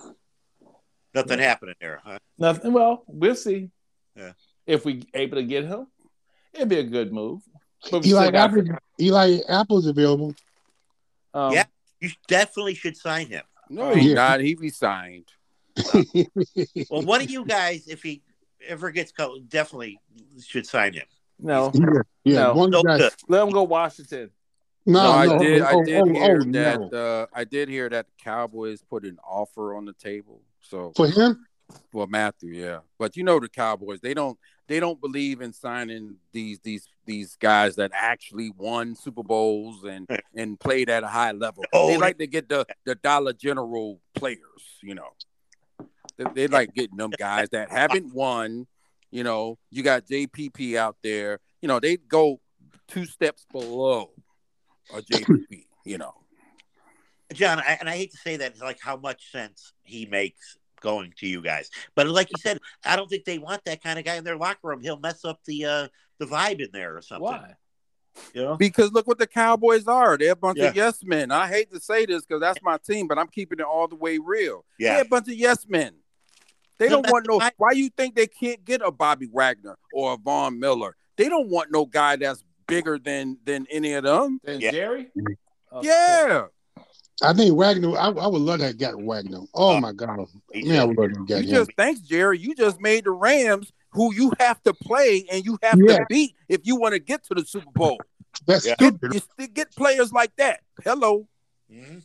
nothing 1.13 1.37
happening 1.37 1.75
there. 1.79 2.01
Huh? 2.03 2.17
Nothing. 2.39 2.73
Well, 2.73 3.03
we'll 3.05 3.35
see. 3.35 3.69
Yeah. 4.15 4.31
If 4.65 4.83
we 4.85 5.03
able 5.13 5.37
to 5.37 5.43
get 5.43 5.65
him, 5.65 5.85
it'd 6.53 6.67
be 6.69 6.79
a 6.79 6.83
good 6.83 7.13
move. 7.13 7.41
But 7.91 8.03
we 8.03 8.09
Eli 8.09 8.27
Apple, 8.31 8.63
Eli 8.99 9.37
Apple's 9.47 9.85
available. 9.85 10.33
um, 11.35 11.53
Yeah. 11.53 11.65
You 11.99 12.09
definitely 12.27 12.73
should 12.73 12.97
sign 12.97 13.27
him. 13.27 13.43
No, 13.69 13.93
he's 13.93 14.05
Yeah. 14.05 14.13
not. 14.15 14.39
He 14.39 14.55
be 14.55 14.61
resigned. 14.61 15.27
Well, 16.89 17.03
one 17.03 17.21
of 17.21 17.29
you 17.29 17.45
guys, 17.45 17.87
if 17.87 18.01
he 18.01 18.23
ever 18.67 18.89
gets 18.91 19.11
called, 19.11 19.47
definitely 19.49 19.99
should 20.43 20.65
sign 20.65 20.93
him. 20.93 21.05
No, 21.39 21.71
yeah, 21.73 21.85
yeah. 22.23 22.35
No. 22.43 22.53
one 22.53 22.71
So 22.71 22.81
guy. 22.83 23.09
let 23.27 23.43
him 23.43 23.49
go 23.51 23.63
Washington. 23.63 24.29
No, 24.85 25.03
No, 25.03 25.11
I 25.11 25.25
no, 25.27 25.39
did. 25.39 25.61
oh, 25.61 25.65
I 25.65 25.83
did 25.83 26.01
oh, 26.01 26.05
hear 26.05 26.41
oh, 26.41 26.51
that. 26.51 26.91
no. 26.91 26.97
Uh, 26.97 27.25
I 27.33 27.43
did 27.43 27.69
hear 27.69 27.89
that 27.89 28.07
the 28.07 28.23
Cowboys 28.23 28.81
put 28.81 29.03
an 29.03 29.17
offer 29.23 29.75
on 29.75 29.85
the 29.85 29.93
table. 29.93 30.41
So, 30.61 30.91
For 30.95 31.07
him, 31.07 31.45
well, 31.93 32.07
Mathieu, 32.07 32.51
yeah. 32.51 32.79
But 32.97 33.15
you 33.15 33.23
know 33.23 33.39
the 33.39 33.49
Cowboys. 33.49 33.99
They 34.01 34.13
don't. 34.13 34.37
They 34.67 34.79
don't 34.79 35.01
believe 35.01 35.41
in 35.41 35.51
signing 35.51 36.15
these 36.31 36.59
these 36.59 36.87
these 37.05 37.35
guys 37.35 37.75
that 37.75 37.91
actually 37.93 38.51
won 38.57 38.95
Super 38.95 39.23
Bowls 39.23 39.83
and 39.83 40.09
and 40.35 40.59
played 40.59 40.89
at 40.89 41.03
a 41.03 41.07
high 41.07 41.31
level. 41.33 41.63
Oh, 41.73 41.87
they 41.87 41.97
like 41.97 42.17
to 42.19 42.27
get 42.27 42.47
the 42.47 42.65
the 42.85 42.95
Dollar 42.95 43.33
General 43.33 43.99
players. 44.15 44.39
You 44.81 44.95
know, 44.95 45.09
they, 46.17 46.25
they 46.33 46.47
like 46.47 46.73
getting 46.73 46.97
them 46.97 47.11
guys 47.17 47.49
that 47.49 47.69
haven't 47.69 48.13
won. 48.13 48.65
You 49.09 49.23
know, 49.23 49.57
you 49.69 49.83
got 49.83 50.05
JPP 50.05 50.75
out 50.75 50.95
there. 51.03 51.39
You 51.61 51.67
know, 51.67 51.79
they 51.79 51.97
go 51.97 52.39
two 52.87 53.05
steps 53.05 53.45
below 53.51 54.11
a 54.93 55.01
JPP. 55.01 55.65
You 55.85 55.97
know. 55.97 56.13
John, 57.33 57.59
I, 57.59 57.77
and 57.79 57.89
I 57.89 57.95
hate 57.95 58.11
to 58.11 58.17
say 58.17 58.37
that, 58.37 58.59
like 58.59 58.79
how 58.81 58.97
much 58.97 59.31
sense 59.31 59.73
he 59.83 60.05
makes 60.05 60.57
going 60.81 61.13
to 61.19 61.27
you 61.27 61.41
guys, 61.41 61.69
but 61.95 62.07
like 62.07 62.27
you 62.29 62.39
said, 62.39 62.59
I 62.83 62.95
don't 62.95 63.07
think 63.09 63.23
they 63.23 63.37
want 63.37 63.63
that 63.65 63.81
kind 63.83 63.97
of 63.99 64.03
guy 64.05 64.15
in 64.15 64.23
their 64.23 64.35
locker 64.37 64.67
room. 64.67 64.81
He'll 64.81 64.99
mess 64.99 65.23
up 65.23 65.39
the 65.45 65.65
uh, 65.65 65.87
the 66.17 66.25
vibe 66.25 66.59
in 66.59 66.69
there 66.73 66.97
or 66.97 67.01
something. 67.01 67.23
Why? 67.23 67.53
You 68.33 68.41
know? 68.43 68.57
Because 68.57 68.91
look 68.91 69.07
what 69.07 69.17
the 69.17 69.27
Cowboys 69.27 69.87
are. 69.87 70.17
They're 70.17 70.33
a 70.33 70.35
bunch 70.35 70.57
Yeah. 70.57 70.69
of 70.69 70.75
yes 70.75 71.03
men. 71.03 71.31
I 71.31 71.47
hate 71.47 71.71
to 71.71 71.79
say 71.79 72.05
this 72.05 72.25
because 72.25 72.41
that's 72.41 72.61
my 72.61 72.77
team, 72.77 73.07
but 73.07 73.17
I'm 73.17 73.27
keeping 73.27 73.59
it 73.59 73.65
all 73.65 73.87
the 73.87 73.95
way 73.95 74.17
real. 74.17 74.65
Yeah. 74.77 74.95
They're 74.95 75.03
a 75.03 75.07
bunch 75.07 75.29
of 75.29 75.35
yes 75.35 75.65
men. 75.69 75.93
They 76.77 76.89
No, 76.89 77.01
don't 77.01 77.11
want 77.11 77.27
no. 77.29 77.37
right. 77.37 77.53
Why 77.57 77.71
you 77.71 77.89
think 77.89 78.15
they 78.15 78.27
can't 78.27 78.65
get 78.65 78.81
a 78.83 78.91
Bobby 78.91 79.29
Wagner 79.31 79.77
or 79.93 80.13
a 80.13 80.17
Von 80.17 80.59
Miller? 80.59 80.97
They 81.15 81.29
don't 81.29 81.47
want 81.47 81.71
no 81.71 81.85
guy 81.85 82.17
that's 82.17 82.43
bigger 82.71 82.97
than 82.97 83.37
than 83.43 83.67
any 83.69 83.93
of 83.93 84.03
them. 84.05 84.39
Then 84.43 84.61
Yeah. 84.61 84.71
Jerry? 84.71 85.11
Okay. 85.73 85.87
Yeah, 85.87 86.47
I 87.21 87.33
think 87.33 87.55
Wagner. 87.55 87.97
I, 87.97 88.07
I 88.07 88.27
would 88.27 88.41
love 88.41 88.59
to 88.59 88.67
have 88.67 88.77
got 88.77 89.01
Wagner. 89.01 89.39
Oh 89.53 89.75
Oh, 89.75 89.79
my 89.79 89.91
god, 89.91 90.17
me 90.53 90.63
man, 90.63 90.79
I 90.79 90.85
would 90.85 90.97
love 90.97 91.11
to 91.11 91.17
have 91.19 91.27
got 91.27 91.35
you 91.43 91.43
him. 91.43 91.49
just 91.49 91.71
thanks 91.77 91.99
Jerry. 92.01 92.39
You 92.39 92.55
just 92.55 92.79
made 92.79 93.03
the 93.03 93.11
Rams 93.11 93.71
who 93.91 94.13
you 94.13 94.31
have 94.39 94.61
to 94.63 94.73
play 94.73 95.25
and 95.31 95.43
you 95.45 95.57
have 95.61 95.77
Yeah. 95.79 95.97
to 95.99 96.05
beat 96.09 96.35
if 96.47 96.61
you 96.63 96.77
want 96.77 96.93
to 96.93 96.99
get 96.99 97.23
to 97.25 97.35
the 97.35 97.43
Super 97.45 97.69
Bowl. 97.71 97.97
That's 98.47 98.65
Yeah. 98.65 98.75
stupid. 98.75 99.13
You 99.13 99.19
still 99.19 99.47
get 99.53 99.75
players 99.75 100.11
like 100.13 100.33
that. 100.37 100.61
Hello, 100.83 101.27
Mhm. 101.71 102.03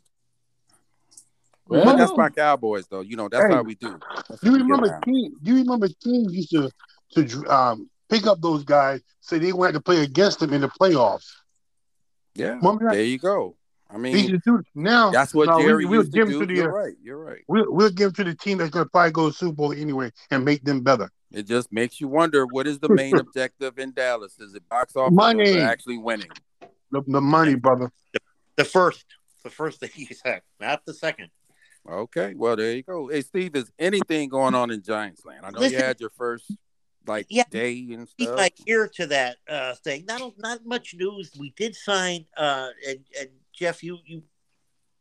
Well, 1.69 1.97
that's 1.97 2.17
my 2.17 2.29
Cowboys 2.29 2.87
though. 2.89 3.01
You 3.01 3.17
know 3.17 3.29
that's 3.29 3.47
Hey. 3.47 3.55
how 3.55 3.63
we 3.63 3.75
do. 3.75 3.99
That's 4.29 4.43
You 4.43 4.51
how 4.51 4.53
we 4.53 4.59
get 4.59 4.63
remember 4.65 4.87
around. 4.89 5.03
team? 5.03 5.33
You 5.43 5.55
remember 5.57 5.89
teams 5.89 6.33
used 6.35 6.51
to 6.51 6.71
to 7.15 7.47
um, 7.47 7.89
pick 8.09 8.27
up 8.27 8.41
those 8.41 8.65
guys 8.65 9.03
so 9.21 9.39
they 9.39 9.53
won't 9.53 9.75
have 9.75 9.75
to 9.75 9.81
play 9.81 10.03
against 10.03 10.41
them 10.41 10.53
in 10.53 10.61
the 10.61 10.69
playoffs. 10.69 11.31
Yeah, 12.35 12.55
Remember 12.57 12.87
that? 12.87 12.93
there 12.95 13.05
you 13.05 13.19
go. 13.19 13.57
I 13.89 13.99
mean, 13.99 14.17
used 14.17 14.31
to 14.31 14.39
do 14.39 14.57
it. 14.57 14.67
now. 14.75 15.11
That's 15.11 15.33
what 15.33 15.49
no, 15.49 15.61
Jerry 15.61 15.85
we'll 15.85 16.01
used 16.01 16.13
to 16.13 16.19
give 16.19 16.29
do. 16.29 16.41
to 16.41 16.47
the, 16.47 16.55
you're 16.55 16.73
right. 16.73 16.95
You're 17.01 17.23
right. 17.23 17.43
We'll, 17.47 17.73
we'll 17.73 17.91
give 17.91 18.15
to 18.15 18.25
the 18.25 18.35
team 18.35 18.59
that's 18.59 18.71
going 18.71 18.85
to 18.85 18.91
probably 18.91 19.13
go 19.13 19.31
to 19.31 19.35
Super 19.37 19.53
Bowl 19.55 19.73
anyway 19.73 20.11
and 20.31 20.45
make 20.45 20.65
them 20.65 20.81
better. 20.81 21.11
It 21.33 21.47
just 21.47 21.73
makes 21.73 22.01
you 22.01 22.09
wonder 22.09 22.47
what 22.47 22.67
is 22.67 22.79
the 22.79 22.89
main 22.89 23.17
objective 23.19 23.79
in 23.79 23.93
Dallas? 23.93 24.39
Is 24.41 24.55
it 24.55 24.69
box 24.69 24.97
office 24.97 25.15
Money. 25.15 25.45
is 25.45 25.57
actually 25.57 25.99
winning? 25.99 26.31
The, 26.91 27.03
the 27.07 27.21
money, 27.21 27.55
brother. 27.55 27.91
The 28.57 28.65
first, 28.65 29.05
the 29.45 29.51
first 29.51 29.81
thing 29.81 29.91
he 29.93 30.07
said, 30.15 30.43
not 30.61 30.85
the 30.85 30.95
second. 30.95 31.29
Okay, 31.89 32.35
well 32.35 32.57
there 32.57 32.73
you 32.75 32.83
go. 32.83 33.09
Hey 33.09 33.21
Steve, 33.21 33.55
is 33.55 33.71
anything 33.79 34.29
going 34.29 34.55
on 34.55 34.73
in 34.73 34.83
Giants 34.83 35.25
land? 35.25 35.45
I 35.45 35.51
know 35.51 35.63
you 35.63 35.77
had 35.77 36.01
your 36.01 36.11
first 36.11 36.53
like 37.07 37.27
Yeah. 37.29 37.45
day 37.51 37.73
and 37.93 38.09
Keep 38.19 38.29
stuff. 38.29 38.37
my 38.39 38.51
ear 38.67 38.89
to 38.97 39.07
that 39.09 39.37
uh, 39.49 39.75
thing. 39.77 40.05
Not 40.07 40.33
not 40.39 40.65
much 40.65 40.95
news. 40.95 41.31
We 41.39 41.51
did 41.57 41.75
sign, 41.77 42.27
uh, 42.37 42.69
and, 42.89 42.99
and 43.19 43.29
Jeff, 43.53 43.83
you 43.83 43.99
you 44.05 44.23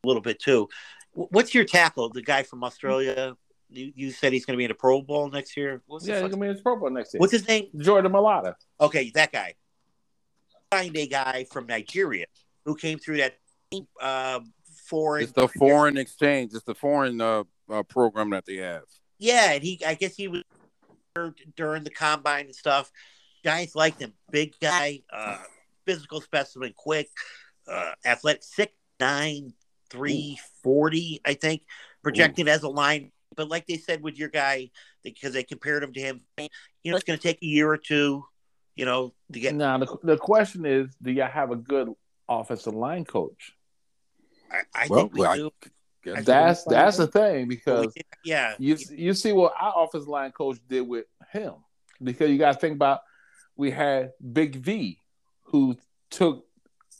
a 0.03 0.07
little 0.07 0.21
bit 0.21 0.39
too. 0.39 0.69
What's 1.13 1.53
your 1.55 1.65
tackle? 1.65 2.09
The 2.09 2.21
guy 2.21 2.43
from 2.43 2.63
Australia, 2.63 3.35
You, 3.69 3.91
you 3.95 4.11
said 4.11 4.33
he's 4.33 4.45
going 4.45 4.55
to 4.55 4.57
be 4.57 4.65
in 4.65 4.71
a 4.71 4.75
Pro 4.75 5.01
Bowl 5.01 5.29
next 5.29 5.55
year. 5.57 5.81
What's, 5.87 6.05
Yeah, 6.05 6.21
he's 6.21 6.29
gonna 6.29 6.41
be 6.41 6.47
in 6.49 6.55
the 6.57 6.61
Pro 6.61 6.77
Bowl 6.77 6.89
next 6.89 7.13
year. 7.13 7.19
what's 7.19 7.31
his 7.33 7.47
name? 7.47 7.67
Jordan 7.77 8.11
Mailata? 8.11 8.55
Okay, 8.79 9.11
that 9.15 9.31
guy. 9.31 9.53
Find 10.71 10.95
a 10.97 11.07
guy 11.07 11.45
from 11.51 11.67
Nigeria 11.67 12.25
who 12.65 12.75
came 12.75 12.99
through 12.99 13.17
that 13.17 13.37
uh, 14.01 14.39
foreign. 14.87 15.23
It's 15.23 15.31
the 15.31 15.47
foreign 15.47 15.97
exchange. 15.97 16.53
It's 16.53 16.65
the 16.65 16.75
foreign 16.75 17.21
uh, 17.21 17.43
uh, 17.69 17.83
program 17.83 18.31
that 18.31 18.45
they 18.45 18.57
have. 18.57 18.83
Yeah, 19.17 19.51
and 19.53 19.63
he. 19.63 19.81
I 19.85 19.93
guess 19.93 20.15
he 20.15 20.27
was 20.27 20.43
during 21.55 21.83
the 21.83 21.89
combine 21.89 22.45
and 22.45 22.55
stuff. 22.55 22.91
Giants 23.43 23.75
liked 23.75 24.01
him. 24.01 24.13
Big 24.31 24.55
guy, 24.59 25.01
uh, 25.11 25.37
physical 25.85 26.21
specimen, 26.21 26.73
quick, 26.75 27.09
uh, 27.67 27.91
athletic, 28.05 28.43
six 28.43 28.73
nine, 28.99 29.53
three 29.89 30.37
forty, 30.63 31.21
I 31.25 31.33
think, 31.33 31.63
projected 32.01 32.47
as 32.47 32.63
a 32.63 32.69
line. 32.69 33.11
But 33.35 33.49
like 33.49 33.67
they 33.67 33.77
said 33.77 34.01
with 34.01 34.17
your 34.17 34.29
guy, 34.29 34.71
because 35.03 35.33
they 35.33 35.43
compared 35.43 35.83
him 35.83 35.93
to 35.93 35.99
him, 35.99 36.21
you 36.37 36.91
know, 36.91 36.95
it's 36.95 37.05
going 37.05 37.19
to 37.19 37.23
take 37.23 37.41
a 37.41 37.45
year 37.45 37.69
or 37.69 37.77
two, 37.77 38.25
you 38.75 38.85
know, 38.85 39.13
to 39.31 39.39
get. 39.39 39.53
Now 39.53 39.77
the, 39.77 39.97
the 40.03 40.17
question 40.17 40.65
is, 40.65 40.87
do 41.01 41.11
y'all 41.11 41.27
have 41.27 41.51
a 41.51 41.55
good 41.55 41.89
offensive 42.27 42.73
line 42.73 43.05
coach? 43.05 43.51
I, 44.51 44.61
I 44.73 44.87
Well, 44.87 45.01
think 45.01 45.13
we 45.13 45.19
well, 45.21 45.31
I 45.31 45.37
do. 45.37 45.51
guess 45.61 45.71
That's 46.05 46.63
that's 46.63 46.97
the 46.97 47.07
thing 47.07 47.47
because 47.47 47.93
Yeah, 48.23 48.53
you 48.59 48.77
you 48.91 49.13
see 49.13 49.33
what 49.33 49.53
our 49.59 49.73
offensive 49.83 50.07
line 50.07 50.31
coach 50.31 50.57
did 50.69 50.81
with 50.87 51.05
him 51.31 51.53
because 52.03 52.29
you 52.29 52.37
got 52.37 52.53
to 52.53 52.59
think 52.59 52.75
about 52.75 53.01
we 53.55 53.71
had 53.71 54.11
Big 54.33 54.55
V 54.57 54.99
who 55.43 55.77
took 56.09 56.45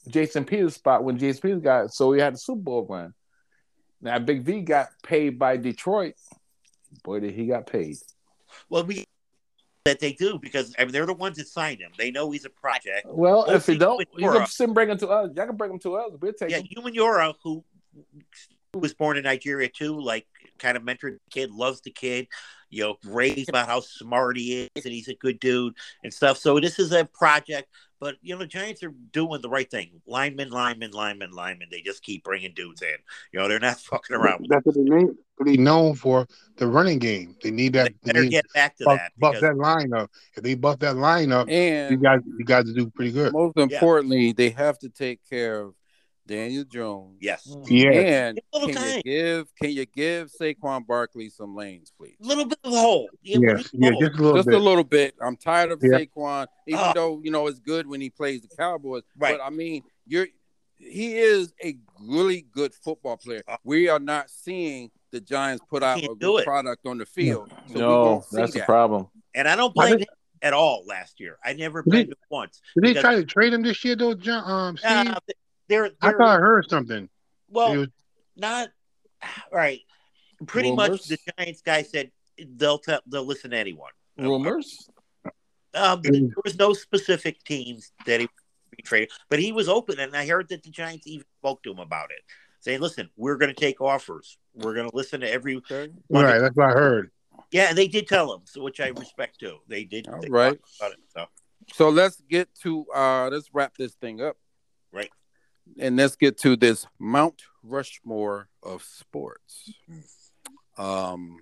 Jason 0.07 0.45
Peters' 0.45 0.75
spot 0.75 1.03
when 1.03 1.17
Jason 1.17 1.41
Peters 1.41 1.61
got 1.61 1.93
so 1.93 2.11
he 2.13 2.21
had 2.21 2.33
the 2.33 2.37
Super 2.37 2.61
Bowl 2.61 2.85
run. 2.89 3.13
Now 4.01 4.19
Big 4.19 4.43
V 4.43 4.61
got 4.61 4.89
paid 5.03 5.37
by 5.39 5.57
Detroit. 5.57 6.15
Boy, 7.03 7.19
did 7.19 7.33
he 7.33 7.47
got 7.47 7.67
paid. 7.67 7.97
well, 8.69 8.83
we 8.85 9.05
that 9.85 9.99
they 9.99 10.13
do 10.13 10.39
because 10.39 10.73
I 10.79 10.83
mean 10.83 10.91
they're 10.93 11.05
the 11.05 11.13
ones 11.13 11.37
that 11.37 11.47
signed 11.47 11.79
him. 11.79 11.91
They 11.97 12.09
know 12.09 12.31
he's 12.31 12.45
a 12.45 12.49
project. 12.49 13.05
Well, 13.05 13.45
Oh, 13.47 13.53
if 13.53 13.67
you 13.67 13.73
see, 13.75 13.77
don't, 13.77 14.07
you 14.17 14.45
can 14.57 14.73
bring 14.73 14.89
him 14.89 14.97
to 14.99 15.07
us. 15.09 15.29
Y'all 15.35 15.45
can 15.45 15.55
bring 15.57 15.71
him 15.71 15.79
to 15.79 15.95
us. 15.95 16.11
We'll 16.19 16.33
take 16.33 16.49
Yeah, 16.49 16.57
him. 16.57 16.67
Humaniora, 16.75 17.35
who 17.43 17.63
who 17.93 18.01
was 18.79 18.93
born 18.93 19.17
in 19.17 19.23
Nigeria 19.23 19.69
too, 19.69 19.99
like 19.99 20.27
kind 20.59 20.77
of 20.77 20.83
mentored 20.83 21.13
the 21.13 21.31
kid, 21.31 21.51
loves 21.51 21.81
the 21.81 21.91
kid, 21.91 22.27
you 22.69 22.83
know, 22.83 22.95
raised 23.05 23.49
about 23.49 23.67
how 23.67 23.79
smart 23.79 24.37
he 24.37 24.69
is 24.75 24.85
and 24.85 24.93
he's 24.93 25.07
a 25.07 25.15
good 25.15 25.39
dude 25.39 25.75
and 26.03 26.13
stuff. 26.13 26.37
So 26.37 26.59
this 26.59 26.79
is 26.79 26.91
a 26.91 27.05
project, 27.05 27.69
but 27.99 28.15
you 28.21 28.33
know, 28.33 28.39
the 28.39 28.47
Giants 28.47 28.83
are 28.83 28.93
doing 29.11 29.41
the 29.41 29.49
right 29.49 29.69
thing. 29.69 30.01
Lineman, 30.05 30.49
lineman, 30.49 30.91
lineman, 30.91 31.31
lineman. 31.31 31.69
They 31.71 31.81
just 31.81 32.03
keep 32.03 32.23
bringing 32.23 32.53
dudes 32.53 32.81
in. 32.81 32.95
You 33.31 33.39
know, 33.39 33.47
they're 33.47 33.59
not 33.59 33.79
fucking 33.91 34.15
around. 34.15 34.41
with 34.41 34.49
That's 34.49 34.65
what 34.65 34.75
they're 34.75 35.45
They 35.45 35.57
known 35.57 35.95
for 35.95 36.27
the 36.57 36.67
running 36.67 36.99
game. 36.99 37.35
They 37.41 37.51
need 37.51 37.73
that. 37.73 37.93
They 38.03 38.11
better 38.11 38.23
They 38.23 38.29
get 38.29 38.45
back 38.53 38.75
to 38.77 38.85
buff, 38.85 38.97
that 38.97 39.11
buff 39.17 39.39
that 39.39 39.57
line 39.57 39.93
up. 39.93 40.09
If 40.35 40.43
they 40.43 40.55
buff 40.55 40.79
that 40.79 40.95
line 40.95 41.31
up, 41.31 41.49
you 41.49 41.97
guys, 41.97 42.19
you 42.25 42.45
guys 42.45 42.65
do 42.73 42.89
pretty 42.89 43.11
good. 43.11 43.33
most 43.33 43.57
importantly, 43.57 44.33
they 44.33 44.49
have 44.49 44.77
to 44.79 44.89
take 44.89 45.19
care 45.29 45.61
of 45.61 45.75
Daniel 46.27 46.63
Jones. 46.63 47.17
yes, 47.21 47.47
Yeah, 47.67 47.89
And 47.91 48.35
Give 48.37 48.43
a 48.53 48.57
little 48.65 48.73
can 48.73 48.83
time. 48.83 48.95
you 48.97 49.03
give 49.03 49.55
can 49.61 49.69
you 49.71 49.85
give 49.85 50.31
Saquon 50.31 50.85
Barkley 50.87 51.29
some 51.29 51.55
lanes, 51.55 51.91
please? 51.97 52.15
a 52.21 52.25
little 52.25 52.45
bit 52.45 52.57
of 52.63 52.73
a 52.73 52.79
hole. 52.79 53.09
Yeah, 53.21 53.37
we 53.39 53.47
yes, 53.47 53.69
yeah, 53.73 53.91
hole. 53.91 53.99
just 54.01 54.13
a 54.13 54.21
little 54.21 54.35
Just 54.37 54.47
bit. 54.47 54.59
a 54.59 54.63
little 54.63 54.83
bit. 54.83 55.15
I'm 55.21 55.37
tired 55.37 55.71
of 55.71 55.79
Yeah. 55.83 55.99
Saquon, 55.99 56.47
even 56.67 56.79
Oh. 56.83 56.91
though 56.95 57.21
you 57.23 57.31
know 57.31 57.47
it's 57.47 57.59
good 57.59 57.87
when 57.87 58.01
he 58.01 58.09
plays 58.09 58.41
the 58.41 58.55
Cowboys. 58.55 59.03
Right. 59.17 59.37
But 59.37 59.43
I 59.43 59.49
mean, 59.49 59.83
you're 60.07 60.27
he 60.77 61.15
is 61.17 61.53
a 61.63 61.77
really 62.01 62.41
good 62.51 62.73
football 62.73 63.17
player. 63.17 63.43
Oh. 63.47 63.55
We 63.63 63.87
are 63.89 63.99
not 63.99 64.29
seeing 64.29 64.91
the 65.11 65.21
Giants 65.21 65.63
put 65.69 65.83
out 65.83 66.03
a 66.03 66.15
good 66.15 66.39
it. 66.41 66.45
product 66.45 66.85
on 66.85 66.97
the 66.97 67.05
field. 67.05 67.49
So 67.71 67.79
no, 67.79 68.03
won't 68.05 68.25
that's 68.31 68.51
the 68.53 68.59
that. 68.59 68.65
problem. 68.65 69.07
and 69.33 69.47
I 69.47 69.55
don't 69.55 69.73
blame 69.73 69.99
him 69.99 70.05
at 70.41 70.51
all 70.53 70.83
last 70.85 71.19
year. 71.21 71.37
I 71.45 71.53
never 71.53 71.81
Did 71.81 71.89
blamed 71.89 72.09
him 72.09 72.17
once. 72.29 72.61
Did 72.75 72.83
they 72.83 72.87
because- 72.89 73.01
try 73.01 73.15
to 73.15 73.23
trade 73.25 73.53
him 73.53 73.61
this 73.61 73.83
year 73.85 73.95
though, 73.95 74.13
John? 74.15 74.43
Um, 74.51 74.77
Steve? 74.77 74.89
Uh, 75.15 75.19
they're, 75.67 75.85
I 76.01 76.09
they're 76.09 76.17
thought 76.17 76.37
I 76.37 76.39
heard 76.39 76.69
something. 76.69 77.09
well, 77.49 77.75
was- 77.77 77.87
not 78.35 78.69
right. 79.51 79.79
Pretty 80.47 80.75
much, 80.75 81.07
the 81.07 81.17
Giants 81.37 81.61
guy 81.61 81.81
said 81.83 82.11
they'll 82.57 82.77
tell, 82.79 82.99
they'll 83.07 83.25
listen 83.25 83.51
to 83.51 83.57
anyone. 83.57 83.91
Rumors. 84.17 84.89
Um, 85.73 86.01
there 86.01 86.21
was 86.43 86.57
no 86.57 86.73
specific 86.73 87.43
teams 87.43 87.91
that 88.05 88.19
he 88.21 88.27
be 88.75 88.83
traded, 88.83 89.11
but 89.29 89.39
he 89.39 89.51
was 89.51 89.67
open, 89.69 89.99
and 89.99 90.15
I 90.15 90.27
heard 90.27 90.49
that 90.49 90.63
the 90.63 90.69
Giants 90.69 91.07
even 91.07 91.25
spoke 91.39 91.63
to 91.63 91.71
him 91.71 91.79
about 91.79 92.11
it, 92.11 92.19
saying, 92.59 92.79
"Listen, 92.81 93.09
we're 93.17 93.35
going 93.37 93.53
to 93.53 93.59
take 93.59 93.81
offers. 93.81 94.37
We're 94.53 94.73
going 94.73 94.89
to 94.89 94.95
listen 94.95 95.21
to 95.21 95.29
every 95.31 95.55
Okay. 95.57 95.89
one." 96.07 96.23
right, 96.25 96.39
that's 96.39 96.55
what 96.55 96.69
I 96.69 96.73
heard. 96.73 97.11
Yeah, 97.51 97.73
they 97.73 97.87
did 97.87 98.07
tell 98.07 98.33
him, 98.33 98.41
so 98.45 98.61
which 98.63 98.79
I 98.79 98.87
respect 98.87 99.39
too. 99.39 99.57
They 99.67 99.83
did. 99.83 100.07
All 100.07 100.19
they 100.21 100.29
right. 100.29 100.57
about 100.79 100.91
it, 100.93 100.99
so. 101.13 101.25
So 101.73 101.89
let's 101.89 102.21
get 102.29 102.47
to 102.63 102.85
uh 102.95 103.29
let's 103.31 103.49
wrap 103.53 103.75
this 103.77 103.93
thing 103.95 104.21
up. 104.21 104.37
Right. 104.93 105.09
And 105.79 105.97
let's 105.97 106.15
get 106.15 106.37
to 106.39 106.55
this 106.55 106.87
Mount 106.99 107.41
Rushmore 107.63 108.49
of 108.63 108.83
sports. 108.83 109.73
Um 110.77 111.39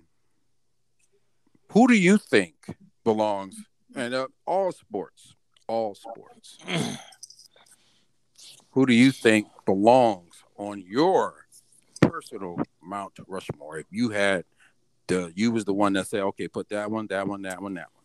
who 1.70 1.88
do 1.88 1.94
you 1.94 2.18
think 2.18 2.54
belongs 3.02 3.56
and 3.94 4.14
uh, 4.14 4.26
all 4.46 4.72
sports, 4.72 5.34
all 5.66 5.94
sports. 5.94 6.58
who 8.70 8.86
do 8.86 8.92
you 8.92 9.12
think 9.12 9.46
belongs 9.64 10.34
on 10.56 10.82
your 10.86 11.46
personal 12.00 12.56
Mount 12.82 13.14
Rushmore? 13.26 13.78
If 13.78 13.86
you 13.90 14.10
had 14.10 14.44
the 15.06 15.32
you 15.34 15.52
was 15.52 15.64
the 15.64 15.74
one 15.74 15.92
that 15.94 16.06
said, 16.06 16.20
okay, 16.20 16.48
put 16.48 16.68
that 16.70 16.90
one, 16.90 17.06
that 17.08 17.26
one, 17.26 17.42
that 17.42 17.62
one, 17.62 17.74
that 17.74 17.88
one. 17.92 18.04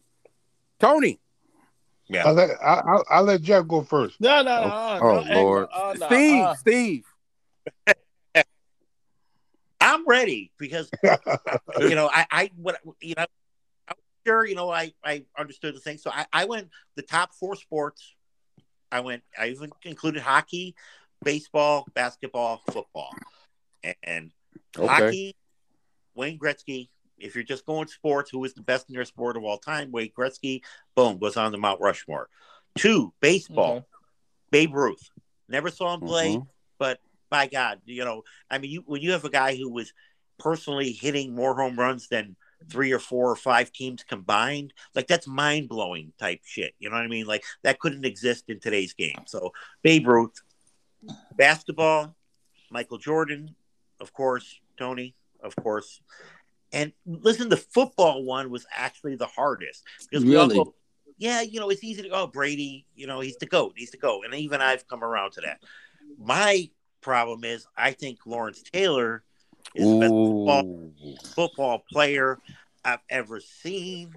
Tony. 0.79 1.19
I'll 2.13 2.33
let, 2.33 2.49
I, 2.61 2.81
I'll, 2.85 3.05
I'll 3.09 3.23
let 3.23 3.41
Jeff 3.41 3.67
go 3.67 3.83
first. 3.83 4.19
No, 4.19 4.41
no, 4.41 4.73
Oh, 4.73 4.99
no. 4.99 5.05
oh, 5.05 5.23
no, 5.23 5.33
Lord. 5.39 5.67
uh, 5.73 5.93
no, 5.97 6.05
Steve, 6.07 6.43
uh, 6.43 6.55
Steve. 6.55 7.05
I'm 9.81 10.05
ready 10.07 10.51
because 10.57 10.89
you 11.79 11.95
know 11.95 12.09
I 12.13 12.25
I 12.29 12.51
what 12.55 12.79
you 13.01 13.15
know 13.17 13.25
I'm 13.87 13.95
sure 14.27 14.45
you 14.45 14.55
know 14.55 14.69
I 14.69 14.93
I 15.03 15.23
understood 15.37 15.75
the 15.75 15.79
thing. 15.79 15.97
So 15.97 16.11
I 16.11 16.25
I 16.33 16.45
went 16.45 16.69
the 16.95 17.01
top 17.01 17.33
four 17.33 17.55
sports. 17.55 18.15
I 18.91 18.99
went. 18.99 19.23
I 19.37 19.49
even 19.49 19.71
included 19.83 20.21
hockey, 20.21 20.75
baseball, 21.23 21.87
basketball, 21.93 22.61
football, 22.71 23.15
and, 23.83 23.95
and 24.03 24.31
Okay. 24.77 24.87
hockey. 24.89 25.35
Wayne 26.15 26.37
Gretzky. 26.39 26.89
If 27.21 27.35
you're 27.35 27.43
just 27.43 27.65
going 27.65 27.87
sports, 27.87 28.29
who 28.31 28.43
is 28.43 28.53
the 28.53 28.61
best 28.61 28.89
in 28.89 28.95
their 28.95 29.05
sport 29.05 29.37
of 29.37 29.43
all 29.43 29.57
time? 29.57 29.91
Wayne 29.91 30.11
Gretzky. 30.17 30.61
Boom, 30.95 31.19
was 31.19 31.37
on 31.37 31.51
the 31.51 31.57
Mount 31.57 31.81
Rushmore. 31.81 32.29
Two, 32.77 33.13
baseball. 33.19 33.77
Okay. 33.77 33.85
Babe 34.51 34.73
Ruth. 34.73 35.09
Never 35.47 35.69
saw 35.69 35.93
him 35.93 36.01
play 36.01 36.35
Mhm. 36.35 36.47
but 36.77 36.99
by 37.29 37.47
God, 37.47 37.81
you 37.85 38.03
know, 38.05 38.23
I 38.49 38.57
mean, 38.57 38.71
you 38.71 38.81
when 38.85 39.01
you 39.01 39.11
have 39.11 39.25
a 39.25 39.29
guy 39.29 39.55
who 39.55 39.69
was 39.69 39.93
personally 40.37 40.91
hitting 40.91 41.35
more 41.35 41.55
home 41.55 41.77
runs 41.77 42.07
than 42.07 42.35
three 42.69 42.91
or 42.91 42.99
four 42.99 43.29
or 43.29 43.35
five 43.35 43.71
teams 43.71 44.03
combined, 44.03 44.73
like 44.95 45.07
that's 45.07 45.27
mind 45.27 45.69
blowing 45.69 46.11
type 46.17 46.41
shit. 46.43 46.73
You 46.79 46.89
know 46.89 46.95
what 46.95 47.05
I 47.05 47.07
mean? 47.07 47.25
Like 47.25 47.43
that 47.63 47.79
couldn't 47.79 48.05
exist 48.05 48.45
in 48.49 48.59
today's 48.59 48.93
game. 48.93 49.23
So 49.27 49.53
Babe 49.81 50.07
Ruth, 50.07 50.41
basketball, 51.35 52.15
Michael 52.69 52.97
Jordan, 52.97 53.55
of 53.99 54.13
course, 54.13 54.59
Tony, 54.77 55.15
of 55.41 55.55
course. 55.55 56.01
And 56.71 56.91
listen, 57.05 57.49
the 57.49 57.57
football 57.57 58.23
one 58.23 58.49
was 58.49 58.65
actually 58.75 59.15
the 59.15 59.25
hardest 59.25 59.83
because 60.09 60.25
we 60.25 60.35
all 60.35 60.47
Really? 60.47 60.55
go, 60.63 60.73
yeah, 61.17 61.41
you 61.41 61.59
know, 61.59 61.69
it's 61.69 61.83
easy 61.83 62.03
to 62.03 62.09
go, 62.09 62.15
oh, 62.23 62.27
Brady, 62.27 62.85
you 62.95 63.07
know, 63.07 63.19
he's 63.19 63.37
the 63.37 63.45
GOAT, 63.45 63.73
he's 63.75 63.91
the 63.91 63.97
GOAT. 63.97 64.25
And 64.25 64.33
even 64.35 64.61
I've 64.61 64.87
come 64.87 65.03
around 65.03 65.31
to 65.33 65.41
that. 65.41 65.61
My 66.17 66.69
problem 67.01 67.43
is 67.43 67.65
I 67.75 67.91
think 67.91 68.19
Lawrence 68.25 68.61
Taylor 68.61 69.23
is 69.75 69.87
the 69.87 69.99
best 69.99 70.13
football, 70.13 70.63
football 71.35 71.83
player 71.91 72.39
I've 72.85 72.99
ever 73.09 73.39
seen. 73.39 74.13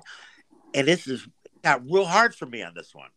And 0.74 0.86
this 0.86 1.06
is 1.06 1.26
got 1.62 1.82
real 1.84 2.04
hard 2.04 2.34
for 2.34 2.46
me 2.46 2.62
on 2.62 2.74
this 2.74 2.94
one. 2.94 3.10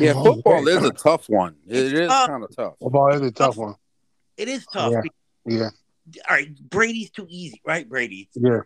Yeah, 0.00 0.14
Oh, 0.16 0.34
football 0.34 0.66
is 0.68 0.84
a 0.84 0.90
tough 0.90 1.28
one. 1.28 1.56
It 1.66 1.76
It's 1.76 1.92
is 1.92 2.08
tough. 2.08 2.28
kind 2.28 2.44
of 2.44 2.54
tough. 2.54 2.74
Football 2.80 3.12
is 3.14 3.20
a 3.22 3.30
tough 3.30 3.56
one. 3.56 3.74
It 4.36 4.48
is 4.48 4.66
tough. 4.66 4.92
Yeah. 4.92 5.02
Yeah, 5.48 5.70
All 6.28 6.36
right, 6.36 6.54
Brady's 6.70 7.10
too 7.10 7.26
easy, 7.28 7.60
right? 7.64 7.88
Brady. 7.88 8.28
yeah. 8.34 8.60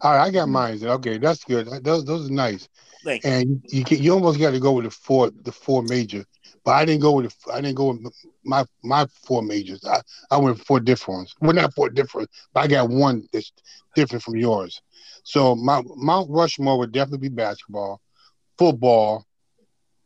All 0.00 0.16
right, 0.16 0.26
I 0.26 0.30
got 0.30 0.44
mm-hmm. 0.44 0.52
mine. 0.52 0.82
Okay, 0.82 1.18
that's 1.18 1.44
good. 1.44 1.68
Those 1.84 2.04
those 2.04 2.30
are 2.30 2.32
nice. 2.32 2.68
Like, 3.04 3.22
And 3.24 3.62
you 3.68 3.84
can, 3.84 4.00
you 4.02 4.12
almost 4.12 4.38
got 4.38 4.52
to 4.52 4.60
go 4.60 4.72
with 4.72 4.84
the 4.84 4.90
four 4.90 5.30
the 5.42 5.52
four 5.52 5.82
major, 5.82 6.24
but 6.64 6.72
I 6.72 6.84
didn't 6.84 7.02
go 7.02 7.12
with 7.12 7.30
the, 7.30 7.52
I 7.52 7.60
didn't 7.60 7.76
go 7.76 7.92
with 7.92 8.12
my 8.44 8.64
my 8.82 9.06
four 9.26 9.42
majors. 9.42 9.84
I, 9.84 10.00
I 10.30 10.36
went 10.38 10.64
four 10.64 10.80
different 10.80 11.18
ones. 11.18 11.34
Well, 11.40 11.52
not 11.52 11.74
four 11.74 11.90
different, 11.90 12.30
but 12.54 12.60
I 12.60 12.66
got 12.68 12.88
one 12.88 13.26
that's 13.32 13.52
different 13.94 14.22
from 14.22 14.36
yours. 14.36 14.80
So 15.24 15.56
my 15.56 15.82
Mount 15.96 16.30
Rushmore 16.30 16.78
would 16.78 16.92
definitely 16.92 17.28
be 17.28 17.34
basketball, 17.34 18.00
football. 18.56 19.26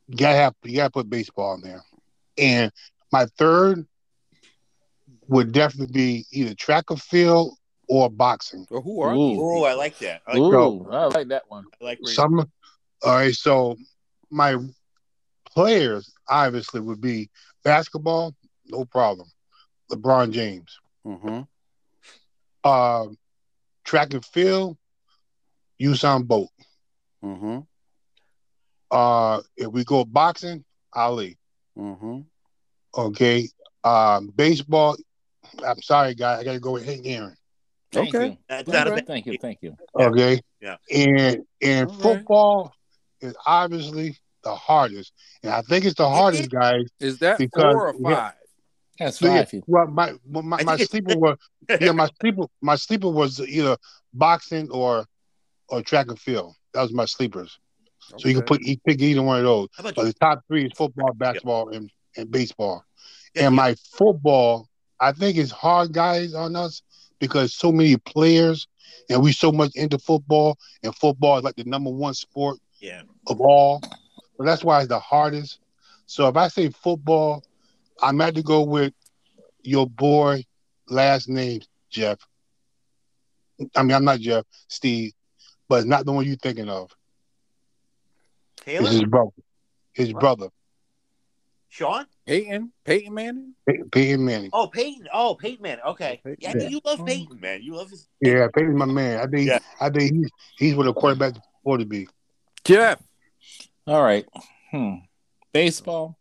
You 0.08 0.16
gotta 0.16 0.36
have 0.36 0.54
you 0.64 0.76
gotta 0.76 0.90
put 0.90 1.10
baseball 1.10 1.54
in 1.56 1.60
there, 1.60 1.82
and 2.38 2.72
my 3.12 3.26
third 3.38 3.86
would 5.28 5.52
definitely 5.52 5.92
be 5.92 6.26
either 6.32 6.54
track 6.54 6.90
and 6.90 7.00
field 7.00 7.56
or 7.88 8.10
boxing. 8.10 8.66
Well, 8.70 8.82
who 8.82 9.02
are 9.02 9.14
Ooh. 9.14 9.28
these? 9.28 9.38
Oh, 9.40 9.64
I 9.64 9.74
like 9.74 9.98
that. 9.98 10.22
I 10.26 10.32
like, 10.32 10.40
Ooh, 10.40 10.50
go. 10.50 10.88
I 10.90 11.06
like 11.06 11.28
that 11.28 11.44
one. 11.48 11.64
I 11.80 11.84
like 11.84 11.98
where 12.00 12.12
Some, 12.12 12.38
all 13.02 13.14
right. 13.14 13.34
So 13.34 13.76
my 14.30 14.56
players 15.46 16.12
obviously 16.28 16.80
would 16.80 17.00
be 17.00 17.30
basketball, 17.64 18.34
no 18.66 18.84
problem. 18.84 19.28
LeBron 19.90 20.32
James. 20.32 20.78
Mm-hmm. 21.06 21.42
Uh, 22.64 23.06
track 23.84 24.12
and 24.12 24.24
field, 24.24 24.76
Usain 25.80 26.26
Bolt. 26.26 26.50
Mm-hmm. 27.24 27.60
Uh, 28.90 29.40
if 29.56 29.68
we 29.68 29.84
go 29.84 30.04
boxing, 30.04 30.64
Ali. 30.92 31.38
Mm-hmm. 31.78 32.20
Okay. 32.96 33.48
Um, 33.84 34.32
baseball. 34.34 34.96
I'm 35.66 35.80
sorry, 35.82 36.14
guys. 36.14 36.40
I 36.40 36.44
got 36.44 36.52
to 36.52 36.60
go 36.60 36.72
with 36.72 36.84
Hank 36.84 37.02
Aaron. 37.06 37.34
Thank 37.92 38.14
Okay. 38.14 38.26
you. 38.28 38.38
That's 38.48 38.68
not 38.68 38.88
a 38.88 39.00
Thank 39.02 39.26
you. 39.26 39.38
Thank 39.40 39.58
you. 39.62 39.76
Okay. 39.94 40.40
Yeah. 40.60 40.76
And 40.92 41.42
and 41.62 41.88
All 41.88 41.94
right. 41.94 42.02
football 42.02 42.72
is 43.20 43.34
obviously 43.46 44.16
the 44.42 44.54
hardest, 44.54 45.12
and 45.42 45.52
I 45.52 45.62
think 45.62 45.84
it's 45.84 45.94
the 45.94 46.08
hardest, 46.08 46.50
guys. 46.50 46.84
Is 47.00 47.18
that 47.18 47.38
Because- 47.38 47.72
four 47.74 47.88
or 47.88 47.94
yeah. 47.98 48.16
five? 48.16 48.32
That's 48.98 49.18
So, 49.18 49.26
yeah, 49.26 49.44
five. 49.44 49.62
well, 49.66 49.86
my 49.86 50.14
well, 50.24 50.42
my, 50.42 50.62
my 50.62 50.76
think 50.76 50.90
sleeper 50.90 51.18
was 51.18 51.36
yeah 51.80 51.92
my 51.92 52.08
sleeper 52.20 52.44
my 52.62 52.76
sleeper 52.76 53.10
was 53.10 53.40
either 53.40 53.76
boxing 54.14 54.70
or 54.70 55.04
or 55.68 55.82
track 55.82 56.08
and 56.08 56.18
field. 56.18 56.54
That 56.72 56.82
was 56.82 56.92
my 56.92 57.04
sleepers. 57.04 57.58
So 58.18 58.28
you 58.28 58.34
can 58.34 58.44
put 58.44 58.62
you 58.62 58.76
pick 58.86 59.00
either 59.00 59.22
one 59.22 59.38
of 59.38 59.44
those. 59.44 59.68
But 59.82 59.96
the 59.96 60.12
top 60.14 60.42
three 60.48 60.66
is 60.66 60.72
football, 60.76 61.12
basketball, 61.14 61.70
and, 61.70 61.90
and 62.16 62.30
baseball. 62.30 62.84
Yeah, 63.34 63.46
and 63.46 63.54
yeah. 63.54 63.62
my 63.62 63.74
football, 63.96 64.68
I 65.00 65.12
think 65.12 65.36
it's 65.36 65.50
hard, 65.50 65.92
guys, 65.92 66.34
on 66.34 66.56
us 66.56 66.82
because 67.18 67.54
so 67.54 67.72
many 67.72 67.96
players, 67.96 68.66
and 69.08 69.22
we 69.22 69.32
so 69.32 69.52
much 69.52 69.72
into 69.74 69.98
football, 69.98 70.58
and 70.82 70.94
football 70.94 71.38
is 71.38 71.44
like 71.44 71.56
the 71.56 71.64
number 71.64 71.90
one 71.90 72.14
sport 72.14 72.58
Yeah. 72.80 73.02
of 73.26 73.40
all. 73.40 73.80
So 74.36 74.44
that's 74.44 74.64
why 74.64 74.80
it's 74.80 74.88
the 74.88 74.98
hardest. 74.98 75.58
So 76.06 76.28
if 76.28 76.36
I 76.36 76.48
say 76.48 76.70
football, 76.70 77.42
I'm 78.02 78.18
had 78.18 78.34
to 78.36 78.42
go 78.42 78.62
with 78.62 78.92
your 79.62 79.86
boy, 79.88 80.44
last 80.88 81.28
name 81.28 81.62
Jeff. 81.90 82.18
I 83.74 83.82
mean, 83.82 83.92
I'm 83.96 84.04
not 84.04 84.20
Jeff, 84.20 84.44
Steve, 84.68 85.12
but 85.68 85.76
it's 85.76 85.86
not 85.86 86.04
the 86.04 86.12
one 86.12 86.26
you're 86.26 86.36
thinking 86.36 86.68
of. 86.68 86.90
It's 88.66 88.90
his 88.90 89.04
brother. 89.04 89.30
His 89.92 90.12
brother, 90.12 90.48
Sean? 91.68 92.06
Peyton, 92.26 92.72
Peyton 92.84 93.14
Manning. 93.14 93.54
Pey- 93.68 93.82
Peyton 93.92 94.24
Manning. 94.24 94.50
Oh, 94.52 94.66
Peyton. 94.66 95.06
Oh, 95.12 95.36
Peyton 95.36 95.62
Man. 95.62 95.78
Okay. 95.86 96.20
Peyton 96.24 96.38
Yeah, 96.40 96.64
I 96.66 96.68
you 96.68 96.80
love 96.84 97.06
Peyton, 97.06 97.38
man. 97.40 97.62
You 97.62 97.74
love 97.76 97.90
his. 97.90 98.08
Yeah, 98.20 98.48
Peyton's 98.52 98.76
my 98.76 98.84
man. 98.84 99.20
I 99.20 99.26
think 99.26 99.48
Yeah. 99.48 99.58
I 99.80 99.90
think 99.90 100.12
he's 100.12 100.30
he's 100.58 100.74
what 100.74 100.86
a 100.88 100.92
quarterback 100.92 101.36
is 101.36 101.42
supposed 101.60 101.80
to 101.80 101.86
be. 101.86 102.08
Jeff. 102.64 103.00
All 103.86 104.02
right. 104.02 104.26
Hmm. 104.72 104.94
Baseball. 105.52 106.18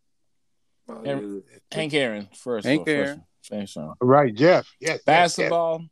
Uh, 0.88 1.02
Hank 1.72 1.94
Aaron 1.96 2.28
first. 2.36 2.68
Hank 2.68 2.88
Aaron. 2.88 3.24
First 3.42 3.76
one. 3.76 3.94
Right, 4.00 4.34
Jeff. 4.34 4.68
Yes. 4.80 4.92
yes, 4.92 5.04
Basketball. 5.04 5.86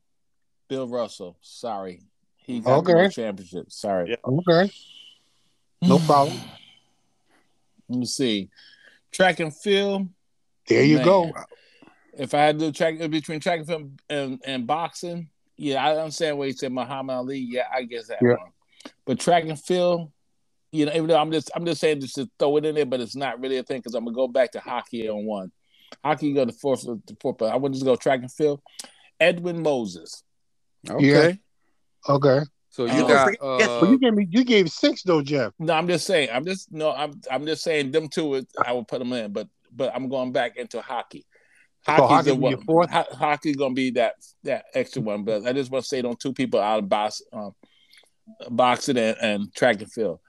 Bill 0.69 0.87
Russell. 0.87 1.37
Sorry. 1.41 2.01
He 2.37 2.59
got 2.59 2.79
Okay. 2.79 2.93
the 2.93 3.09
championship. 3.09 3.71
Sorry. 3.71 4.11
Yeah. 4.11 4.15
Okay. 4.23 4.71
No 5.81 5.97
problem. 6.05 6.37
Let 7.89 7.99
me 7.99 8.05
see. 8.05 8.49
Track 9.13 9.39
and 9.39 9.55
field. 9.55 10.07
There 10.67 10.83
you 10.83 10.97
Man. 10.97 11.05
go. 11.05 11.33
If 12.17 12.33
I 12.33 12.41
had 12.41 12.59
to 12.59 12.71
track 12.71 12.97
between 13.09 13.39
track 13.39 13.59
and 13.59 13.67
field 13.67 14.01
and, 14.09 14.41
and 14.45 14.67
boxing, 14.67 15.29
yeah, 15.57 15.83
I 15.83 15.97
understand 15.97 16.37
what 16.37 16.47
you 16.47 16.53
said, 16.53 16.71
Muhammad 16.71 17.15
Ali. 17.15 17.39
Yeah, 17.39 17.65
I 17.73 17.83
guess 17.83 18.07
that 18.07 18.19
Yeah. 18.21 18.35
one. 18.35 18.51
But 19.05 19.19
track 19.19 19.45
and 19.45 19.59
field, 19.59 20.11
you 20.71 20.85
know, 20.85 20.91
even 20.93 21.07
though 21.07 21.17
I'm 21.19 21.31
just 21.31 21.51
I'm 21.55 21.65
just 21.65 21.79
saying 21.79 22.01
just 22.01 22.15
to 22.15 22.29
throw 22.39 22.57
it 22.57 22.65
in 22.65 22.75
there, 22.75 22.85
but 22.85 22.99
it's 22.99 23.15
not 23.15 23.39
really 23.39 23.57
a 23.57 23.63
thing 23.63 23.79
because 23.79 23.95
I'm 23.95 24.05
gonna 24.05 24.15
go 24.15 24.27
back 24.27 24.51
to 24.51 24.59
hockey 24.59 25.07
on 25.09 25.25
one. 25.25 25.51
Hockey 26.03 26.33
go 26.33 26.45
to 26.45 26.51
fourth 26.51 26.83
the 26.83 27.17
fourth, 27.21 27.37
but 27.37 27.53
I 27.53 27.55
would 27.55 27.73
just 27.73 27.85
go 27.85 27.95
track 27.95 28.21
and 28.21 28.31
field. 28.31 28.61
Edwin 29.19 29.61
Moses. 29.61 30.23
Okay. 30.89 31.39
Okay. 32.09 32.39
So 32.73 32.85
you 32.85 33.07
got 33.07 33.25
forget- 33.25 33.41
uh, 33.43 33.79
But 33.81 33.89
you 33.91 33.99
gave 33.99 34.13
me 34.15 34.27
you 34.31 34.43
gave 34.43 34.69
six 34.71 35.03
though, 35.03 35.21
Jeff. 35.21 35.53
No, 35.59 35.73
I'm 35.73 35.87
just 35.87 36.07
saying. 36.07 36.29
I'm 36.33 36.43
just 36.43 36.71
no. 36.71 36.91
I'm 36.91 37.21
I'm 37.29 37.45
just 37.45 37.63
saying 37.63 37.91
them 37.91 38.07
two. 38.09 38.33
is- 38.33 38.47
I 38.65 38.73
would 38.73 38.87
put 38.87 38.97
them 38.97 39.13
in, 39.13 39.31
but 39.31 39.47
but 39.71 39.93
I'm 39.95 40.09
going 40.09 40.31
back 40.31 40.57
into 40.57 40.81
hockey. 40.81 41.23
Hockey's 41.85 42.09
hockey 42.09 42.29
the 42.31 42.35
be 42.35 42.41
one. 42.41 42.61
fourth? 42.65 42.89
Ho- 42.89 43.05
hockey's 43.11 43.55
gonna 43.57 43.75
be 43.75 43.91
that 43.91 44.15
that 44.43 44.65
extra 44.73 45.03
one. 45.03 45.23
But 45.23 45.45
I 45.45 45.53
just 45.53 45.69
want 45.71 45.83
to 45.83 45.87
say 45.87 46.01
on 46.01 46.15
two 46.15 46.33
people 46.33 46.59
out 46.59 46.79
of 46.79 46.89
box, 46.89 47.21
um, 47.31 47.51
boxing 48.49 48.97
and, 48.97 49.17
and 49.21 49.53
track 49.53 49.79
and 49.81 49.91
field. 49.91 50.19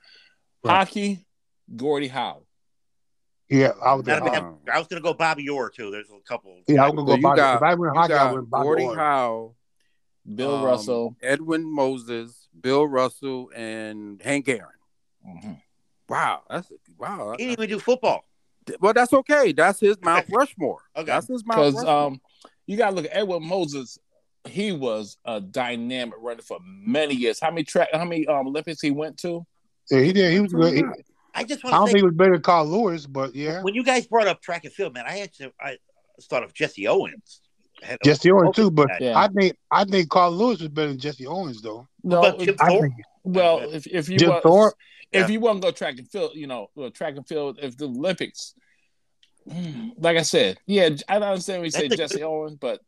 Right. 0.62 0.72
Hockey, 0.72 1.26
Gordie 1.74 2.08
Howe. 2.08 2.42
Yeah, 3.48 3.72
I 3.82 3.94
was 3.94 4.04
Not 4.06 4.26
a 4.26 4.38
Um, 4.42 4.58
I 4.72 4.78
was 4.78 4.88
gonna 4.88 5.00
go 5.02 5.14
Bobby 5.14 5.48
Orr 5.48 5.70
too. 5.70 5.90
There's 5.90 6.08
a 6.10 6.18
couple. 6.28 6.60
yeah, 6.66 6.84
I'm 6.84 6.94
gonna 6.96 7.06
go 7.06 7.14
you 7.14 7.22
Bobby. 7.22 7.36
got- 7.36 7.56
if 7.56 7.62
I 7.62 7.74
went 7.74 7.96
hockey, 7.96 8.12
I 8.14 8.32
went 8.32 8.50
Bobby 8.50 8.64
Gordie 8.64 8.84
Orr. 8.84 8.96
Howe, 8.96 9.54
Bill 10.32 10.56
um, 10.56 10.64
Russell. 10.64 11.16
Edwin 11.22 11.64
Moses, 11.72 12.48
Bill 12.60 12.86
Russell, 12.86 13.50
and 13.54 14.20
Hank 14.22 14.48
Aaron. 14.48 14.68
Mhm. 15.26 15.60
Wow, 16.08 16.42
that's 16.48 16.70
wow. 16.98 17.32
He 17.38 17.44
didn't 17.46 17.52
even 17.52 17.68
do 17.68 17.78
football. 17.78 18.24
Well, 18.80 18.92
that's 18.94 19.12
okay. 19.12 19.52
That's 19.52 19.80
his 19.80 19.96
Mount 20.02 20.26
Rushmore. 20.30 20.80
Okay. 20.96 21.06
That's 21.06 21.28
his 21.28 21.44
Mount 21.44 21.58
Because 21.60 21.74
Rushmore. 21.74 22.06
um, 22.06 22.20
you 22.66 22.76
got 22.76 22.90
to 22.90 22.96
look 22.96 23.04
at 23.06 23.14
Edwin 23.16 23.46
Moses. 23.46 23.98
He 24.46 24.72
was 24.72 25.16
a 25.24 25.40
dynamic 25.40 26.14
runner 26.18 26.42
for 26.42 26.58
many 26.62 27.14
years. 27.14 27.40
How 27.40 27.50
many 27.50 27.64
track? 27.64 27.88
How 27.92 28.04
many 28.04 28.26
um, 28.26 28.46
Olympics 28.46 28.80
he 28.80 28.90
went 28.90 29.18
to? 29.18 29.46
Yeah, 29.90 30.00
he 30.00 30.12
did. 30.12 30.32
He 30.32 30.40
was 30.40 30.52
good. 30.52 30.74
He- 30.74 30.84
I 31.36 31.42
just 31.42 31.64
I 31.64 31.70
don't 31.70 31.80
to 31.80 31.86
think 31.86 31.96
say 31.96 31.98
he 31.98 32.04
was 32.04 32.14
better 32.14 32.32
than 32.34 32.42
Carl 32.42 32.64
Lewis, 32.66 33.06
but 33.06 33.34
yeah. 33.34 33.60
when 33.62 33.74
you 33.74 33.82
guys 33.82 34.06
brought 34.06 34.28
up 34.28 34.40
track 34.40 34.64
and 34.64 34.72
field, 34.72 34.94
man, 34.94 35.04
I 35.04 35.18
actually 35.20 35.52
I 35.60 35.78
thought 36.22 36.44
of 36.44 36.54
Jesse 36.54 36.86
Owens. 36.86 37.40
Had 37.84 37.98
Jesse 38.04 38.30
Owens 38.30 38.56
too, 38.56 38.70
but 38.70 38.88
Yeah. 39.00 39.18
I 39.18 39.28
think 39.28 39.56
I 39.70 39.84
think 39.84 40.08
Carl 40.08 40.32
Lewis 40.32 40.60
was 40.60 40.68
better 40.68 40.88
than 40.88 40.98
Jesse 40.98 41.26
Owens 41.26 41.60
though. 41.62 41.86
No, 42.02 42.20
But 42.22 42.38
Jim 42.40 42.56
I 42.60 42.68
Thorpe? 42.68 42.80
think 42.82 42.94
Well, 43.24 43.58
if 43.72 43.86
if 43.86 44.08
you 44.08 44.18
Jim 44.18 44.30
want, 44.30 44.42
Thorpe? 44.42 44.74
if 45.12 45.20
Yeah. 45.28 45.32
you 45.32 45.40
want 45.40 45.62
to 45.62 45.68
go 45.68 45.70
track 45.72 45.98
and 45.98 46.08
field, 46.10 46.32
you 46.34 46.46
know, 46.46 46.68
track 46.94 47.16
and 47.16 47.26
field. 47.26 47.58
If 47.62 47.76
the 47.76 47.86
Olympics, 47.86 48.54
hmm, 49.50 49.90
like 49.98 50.16
I 50.16 50.22
said, 50.22 50.58
yeah, 50.66 50.84
I 51.08 51.18
don't 51.18 51.22
understand 51.28 51.60
when 51.60 51.66
you 51.66 51.70
say 51.70 51.88
That's 51.88 51.94
a 51.94 51.96
Jesse 51.96 52.22
Owens, 52.22 52.56
but 52.58 52.80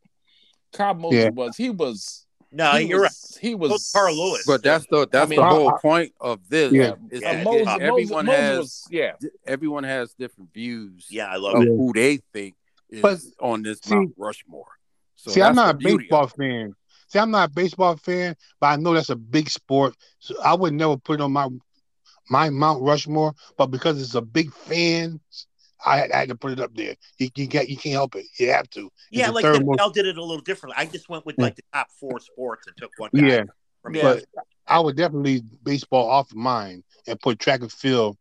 Carl 0.73 0.95
Moses 0.95 1.23
Yeah. 1.25 1.29
was 1.29 1.55
he 1.57 1.69
was. 1.69 2.25
no, 2.51 2.71
he 2.73 2.87
you're 2.87 3.01
right. 3.01 3.09
was, 3.11 3.37
He 3.41 3.55
was 3.55 3.91
Carl 3.93 4.15
Lewis. 4.15 4.43
but 4.47 4.63
that's 4.63 4.85
the 4.89 5.07
that's 5.11 5.25
I 5.27 5.29
mean, 5.29 5.39
the 5.39 5.45
whole 5.47 5.69
I- 5.69 5.79
point 5.81 6.13
of 6.19 6.39
this. 6.49 6.71
Yeah. 6.73 6.93
is 7.11 7.21
Yeah, 7.21 7.33
that 7.35 7.43
Moses, 7.43 7.67
everyone 7.81 8.25
Moses, 8.25 8.39
has 8.41 8.57
was, 8.59 8.87
yeah. 8.91 9.11
everyone 9.45 9.83
has 9.83 10.13
different 10.13 10.53
views 10.53 11.05
Yeah, 11.09 11.27
I 11.27 11.35
love 11.37 11.55
of 11.55 11.63
it. 11.63 11.67
who 11.67 11.91
they 11.93 12.17
think 12.33 12.55
is 12.89 13.01
But- 13.01 13.19
on 13.39 13.63
this 13.63 13.79
see- 13.83 13.95
Mount 13.95 14.13
Rushmore. 14.17 14.65
So 15.17 15.31
See, 15.31 15.41
I'm 15.41 15.55
not 15.55 15.69
a 15.69 15.73
the 15.73 15.79
beauty 15.79 15.93
of 15.95 15.99
baseball 15.99 16.27
fan. 16.27 16.75
See, 17.09 17.19
I'm 17.19 17.31
not 17.31 17.49
a 17.49 17.53
baseball 17.53 17.95
fan, 17.97 18.35
but 18.59 18.67
I 18.67 18.75
know 18.77 18.93
that's 18.93 19.09
a 19.09 19.15
big 19.15 19.49
sport. 19.49 19.95
So 20.19 20.35
I 20.41 20.53
would 20.53 20.73
never 20.73 20.95
put 20.97 21.19
it 21.19 21.23
on 21.23 21.33
my 21.33 21.49
my 22.29 22.49
Mount 22.49 22.81
Rushmore. 22.83 23.33
But 23.57 23.67
because 23.67 24.01
it's 24.01 24.15
a 24.15 24.21
big 24.21 24.53
fan, 24.53 25.19
I, 25.85 25.97
had- 25.97 26.11
I 26.11 26.17
had 26.19 26.29
to 26.29 26.35
put 26.35 26.51
it 26.51 26.59
up 26.59 26.73
there. 26.75 26.95
You, 27.17 27.29
you 27.35 27.47
get 27.47 27.69
you 27.69 27.77
can't 27.77 27.93
help 27.93 28.15
it. 28.15 28.25
You 28.39 28.51
have 28.51 28.69
to. 28.71 28.89
Yeah, 29.11 29.27
the 29.27 29.33
like 29.33 29.43
third 29.43 29.61
the 29.61 29.65
most- 29.65 29.93
did 29.93 30.05
it 30.05 30.17
a 30.17 30.23
little 30.23 30.41
differently. 30.43 30.75
I 30.79 30.85
just 30.85 31.09
went 31.09 31.25
with 31.25 31.37
like 31.37 31.55
the 31.55 31.63
top 31.73 31.87
four 31.99 32.19
sports 32.19 32.67
and 32.67 32.77
took 32.77 32.91
one 32.97 33.09
guy. 33.13 33.27
Yeah, 33.27 33.43
from 33.81 33.95
Yeah. 33.95 34.01
but 34.03 34.25
I 34.67 34.79
would 34.79 34.97
definitely 34.97 35.33
leave 35.35 35.43
baseball 35.63 36.09
off 36.09 36.31
of 36.31 36.37
mine 36.37 36.83
and 37.07 37.19
put 37.19 37.39
track 37.39 37.61
and 37.61 37.71
field. 37.71 38.17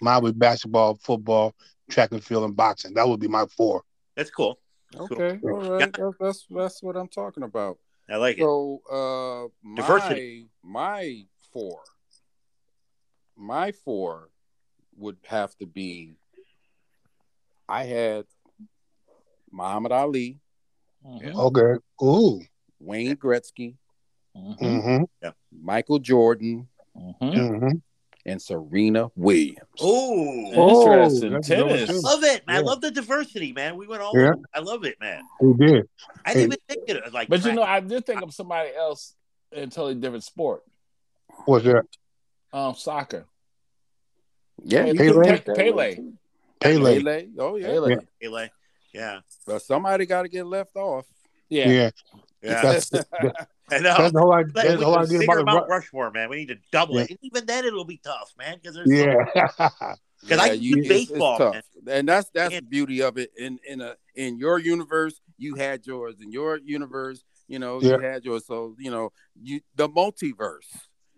Mine 0.00 0.22
would 0.22 0.38
basketball, 0.38 0.94
football, 0.96 1.54
track 1.90 2.10
and 2.12 2.24
field, 2.24 2.44
and 2.44 2.56
boxing. 2.56 2.94
That 2.94 3.06
would 3.06 3.20
be 3.20 3.28
my 3.28 3.44
four. 3.54 3.82
That's 4.16 4.30
cool. 4.30 4.58
Okay, 4.96 5.38
all 5.44 5.70
right. 5.70 5.92
That's, 5.92 6.16
that's 6.18 6.46
that's 6.50 6.82
what 6.82 6.96
I'm 6.96 7.08
talking 7.08 7.42
about. 7.44 7.78
I 8.08 8.16
like 8.16 8.38
it. 8.38 8.42
So 8.42 8.82
uh 8.90 9.48
my 9.62 9.82
Diversity. 9.82 10.48
my 10.62 11.26
four. 11.52 11.80
My 13.36 13.72
four 13.72 14.30
would 14.96 15.16
have 15.26 15.56
to 15.58 15.66
be 15.66 16.14
I 17.68 17.84
had 17.84 18.24
Muhammad 19.52 19.92
Ali, 19.92 20.40
Mhm. 21.06 21.34
Okay. 21.34 21.80
Ooh. 22.04 22.40
Wayne 22.80 23.16
Gretzky, 23.16 23.76
Mhm. 24.36 24.58
Mm-hmm. 24.58 25.28
Michael 25.52 25.98
Jordan, 25.98 26.68
Mhm. 26.96 27.16
Mm-hmm. 27.20 27.76
And 28.30 28.40
Serena 28.40 29.10
Williams. 29.16 29.58
Oh, 29.80 30.52
Oh, 30.54 30.82
Interesting. 30.92 31.32
that's 31.32 31.50
a 31.50 31.56
good 31.56 31.66
one, 31.66 31.78
Tennis. 31.78 31.90
too. 31.90 32.00
love 32.00 32.22
it. 32.24 32.46
man. 32.46 32.56
I 32.56 32.60
love 32.60 32.80
the 32.80 32.90
diversity, 32.90 33.52
man. 33.52 33.76
We 33.76 33.86
went 33.86 34.02
all. 34.02 34.12
Yeah. 34.16 34.28
over. 34.28 34.38
I 34.54 34.60
love 34.60 34.84
it, 34.84 34.96
man. 35.00 35.22
We 35.40 35.66
did. 35.66 35.88
I 36.24 36.34
didn't 36.34 36.46
even 36.52 36.58
think 36.68 36.88
of 36.90 36.96
it 37.06 37.12
like. 37.12 37.28
But 37.28 37.40
you 37.40 37.42
track. 37.44 37.56
know, 37.56 37.62
I 37.62 37.80
did 37.80 38.06
think 38.06 38.22
of 38.22 38.32
somebody 38.32 38.70
else 38.74 39.14
in 39.52 39.64
a 39.64 39.66
totally 39.66 39.96
different 39.96 40.24
sport. 40.24 40.62
What's 41.44 41.64
that? 41.64 41.84
Um, 42.52 42.74
soccer. 42.74 43.26
Yeah, 44.62 44.86
you 44.86 44.94
Pele? 44.94 45.12
can 45.12 45.24
take 45.24 45.44
Pele. 45.56 45.96
Pele. 46.60 46.94
Pele. 47.02 47.28
Oh 47.38 47.56
yeah. 47.56 47.66
Pele. 47.66 47.90
Yeah. 47.90 47.96
Pele. 48.22 48.48
Yeah, 48.92 49.20
But 49.46 49.62
somebody 49.62 50.04
got 50.04 50.22
to 50.22 50.28
get 50.28 50.44
left 50.46 50.74
off. 50.74 51.06
Yeah. 51.48 51.68
Yeah. 51.68 51.90
Yeah. 52.42 52.62
That's 52.62 52.90
I 53.72 53.78
know. 53.78 53.94
That's 53.96 54.12
the 54.12 54.20
whole 54.20 54.32
idea. 54.32 54.52
Like, 54.54 54.64
That's 54.66 54.68
we 54.70 54.76
the 54.80 54.84
whole 54.84 54.98
idea 54.98 55.18
bigger 55.20 55.38
about 55.38 55.54
Mount 55.54 55.68
Rushmore, 55.68 56.10
man. 56.10 56.28
We 56.28 56.36
need 56.38 56.48
to 56.48 56.56
double 56.72 56.96
Yeah. 56.96 57.02
it. 57.02 57.10
And 57.10 57.18
even 57.22 57.46
then, 57.46 57.64
it'll 57.64 57.84
be 57.84 58.00
tough, 58.02 58.32
man. 58.38 58.58
Because 58.60 58.74
there's 58.74 58.90
Yeah. 58.90 59.48
Because 60.22 60.38
I 60.38 60.52
you- 60.52 60.74
do 60.74 60.80
it's- 60.82 61.00
it's 61.02 61.10
baseball, 61.10 61.38
man. 61.38 61.62
and 61.88 62.06
that's 62.08 62.28
that's 62.34 62.54
the 62.54 62.60
beauty 62.62 63.00
of 63.02 63.16
it. 63.16 63.30
In 63.38 63.58
in 63.66 63.80
a 63.80 63.96
in 64.14 64.38
your 64.38 64.58
universe, 64.58 65.18
you 65.38 65.54
had 65.54 65.86
yours. 65.86 66.16
In 66.20 66.30
your 66.30 66.58
universe, 66.58 67.24
you 67.48 67.58
know, 67.58 67.80
Yeah. 67.80 67.92
you 67.92 67.98
had 68.00 68.24
yours. 68.24 68.44
So 68.46 68.74
you 68.78 68.90
know, 68.90 69.12
you 69.40 69.60
the 69.76 69.88
multiverse. 69.88 70.68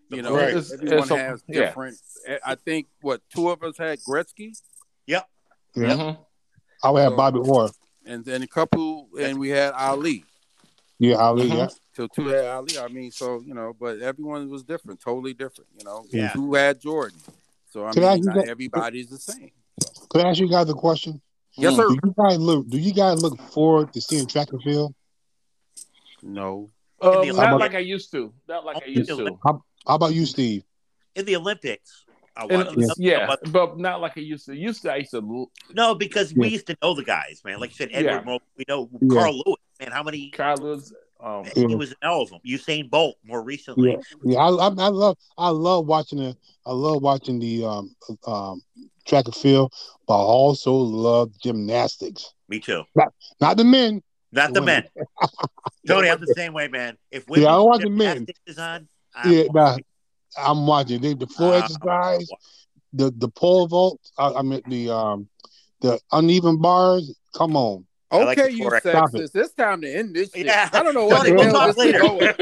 You 0.09 0.20
know, 0.23 0.37
Right. 0.37 0.51
Everyone 0.55 0.99
it's 1.03 1.11
a- 1.11 1.16
has 1.18 1.43
yeah. 1.49 1.61
different. 1.61 1.97
I 2.45 2.55
think 2.55 2.87
what 3.01 3.23
two 3.35 3.49
of 3.51 3.62
us 3.64 3.77
had 3.79 3.99
Gretzky, 4.09 4.53
Yep. 5.07 5.27
Yeah. 5.75 5.83
Mhm. 5.97 6.18
I 6.85 6.91
would 6.91 7.01
have 7.03 7.12
So- 7.12 7.16
Bobby 7.16 7.39
Orr. 7.41 7.70
and 8.05 8.25
then 8.25 8.43
a 8.43 8.47
couple, 8.47 9.09
and 9.18 9.39
we 9.41 9.49
had 9.49 9.73
Ali. 9.73 10.25
Yeah, 11.03 11.17
Ali. 11.17 11.49
Mhm. 11.51 11.57
Yeah. 11.57 11.69
So 11.97 12.07
two 12.07 12.29
had 12.29 12.45
Ali. 12.45 12.79
I 12.79 12.89
mean, 12.89 13.11
so 13.11 13.41
you 13.45 13.55
know, 13.55 13.75
but 13.79 14.01
everyone 14.01 14.49
was 14.49 14.63
different, 14.63 15.01
totally 15.01 15.35
different. 15.35 15.69
You 15.79 15.85
know, 15.85 16.05
Yeah. 16.13 16.33
two 16.33 16.55
had 16.55 16.81
Jordan. 16.81 17.19
So 17.71 17.87
I 17.87 17.93
Can 17.93 18.03
mean, 18.03 18.11
ask 18.11 18.19
you 18.21 18.25
not 18.27 18.35
that- 18.37 18.49
everybody's 18.49 19.09
the 19.09 19.19
same. 19.19 19.51
Could 20.11 20.21
I 20.25 20.31
ask 20.31 20.39
you 20.41 20.49
guys 20.49 20.69
a 20.71 20.75
question? 20.75 21.21
Yes, 21.57 21.75
sir. 21.77 21.89
Do 21.89 21.99
you 22.05 22.15
guys 22.17 22.39
look? 22.39 22.69
Do 22.69 22.79
you 22.79 22.93
guys 22.93 23.21
look 23.23 23.39
forward 23.51 23.93
to 23.95 24.01
seeing 24.01 24.27
track 24.27 24.53
and 24.53 24.63
field? 24.63 24.95
No. 26.23 26.69
Um, 27.01 27.11
not 27.11 27.17
Olympics. 27.27 27.61
like 27.61 27.75
I 27.75 27.79
used 27.81 28.13
to. 28.13 28.33
Not 28.49 28.65
like 28.65 28.83
I 28.83 28.87
used 28.87 29.09
to. 29.09 29.15
Olympics. 29.15 29.41
How 29.45 29.63
about 29.87 30.15
you, 30.15 30.25
Steve? 30.27 30.63
in 31.15 31.27
the 31.27 31.37
Olympics. 31.37 32.05
I 32.35 32.47
And- 32.47 32.77
watch 32.77 32.97
yeah, 32.97 33.35
but 33.51 33.77
not 33.79 34.01
like 34.01 34.17
I 34.17 34.23
used 34.23 34.47
to. 34.47 34.57
Used 34.57 34.81
to, 34.83 34.93
I 34.93 34.97
used 35.05 35.11
to. 35.11 35.51
No, 35.75 35.95
because 35.95 36.33
we 36.35 36.49
used 36.49 36.67
to 36.69 36.77
know 36.83 36.95
the 36.95 37.05
guys, 37.05 37.43
man. 37.45 37.61
Like 37.61 37.69
you 37.71 37.77
said, 37.77 37.91
Edward 37.93 38.11
Yeah. 38.11 38.21
Mo, 38.25 38.39
we 38.57 38.65
know 38.67 38.89
Yeah. 39.03 39.09
Carl 39.21 39.35
Lewis, 39.45 39.59
man. 39.83 39.93
How 39.93 40.03
many? 40.03 40.30
Carl 40.30 40.59
Lewis. 40.59 40.93
Um, 41.20 41.45
He 41.55 41.66
Yeah. 41.66 41.76
was 41.76 41.91
in 41.91 41.97
all 42.09 42.22
of 42.22 42.30
them. 42.30 42.41
Usain 42.47 42.91
Bolt 42.91 43.16
more 43.24 43.43
recently. 43.43 43.93
Yeah, 43.93 43.97
yeah. 44.24 44.39
I, 44.39 44.49
I, 44.49 44.66
I 44.66 44.89
love, 44.89 45.16
I 45.39 45.49
love 45.51 45.87
watching 45.87 46.18
the, 46.18 46.37
I 46.66 46.72
love 46.72 47.03
watching 47.03 47.39
the 47.39 47.64
um, 47.64 47.95
um, 48.26 48.62
track 49.07 49.26
and 49.26 49.35
field, 49.35 49.72
but 50.07 50.14
I 50.14 50.24
also 50.24 50.72
love 50.72 51.30
gymnastics. 51.41 52.33
Me 52.49 52.59
too. 52.59 52.85
Not 53.41 53.57
the 53.57 53.64
men. 53.64 54.03
Not 54.33 54.53
the 54.53 54.61
Women. 54.61 54.85
men. 54.97 55.05
Tony, 55.87 56.09
I'm 56.11 56.20
the 56.20 56.26
same 56.28 56.53
way, 56.53 56.68
man. 56.68 56.97
If 57.11 57.28
women 57.28 57.45
Yeah, 57.45 57.57
I 57.57 57.61
watch 57.61 57.83
the 57.83 57.91
men. 57.91 58.26
is 58.47 58.59
on, 58.59 58.89
I'm 59.14 59.33
Yeah, 59.33 59.45
nah, 59.53 59.64
watching. 59.64 59.85
I'm 60.39 60.66
watching 60.66 61.01
the, 61.03 61.14
the 61.14 61.26
floor 61.26 61.55
Uh, 61.55 61.59
exercise, 61.59 62.28
the 62.93 63.12
the 63.16 63.28
pole 63.28 63.66
vault. 63.68 64.01
I, 64.18 64.33
I 64.33 64.43
mean 64.43 64.62
the 64.66 64.91
um, 64.91 65.28
the 65.80 66.01
uneven 66.11 66.59
bars. 66.61 67.14
Come 67.35 67.57
on. 67.57 67.87
I 68.13 68.25
like 68.25 68.39
Okay, 68.39 68.51
you 68.53 68.65
forex. 68.69 68.81
Stop 68.81 69.11
sexist. 69.11 69.35
It's 69.37 69.53
time 69.55 69.81
to 69.81 69.89
end 69.93 70.15
this 70.15 70.31
shit. 70.33 70.47
Yeah. 70.47 70.69
I 70.73 70.83
don't 70.83 70.95
know 70.95 71.07
what 71.07 71.19
Tony, 71.27 71.31
the 71.31 71.37
we'll 71.37 71.45
hell 71.45 71.55
talk 71.55 71.77
this 71.77 71.85
is 71.87 71.93
later. 71.93 71.99
going. 72.01 72.35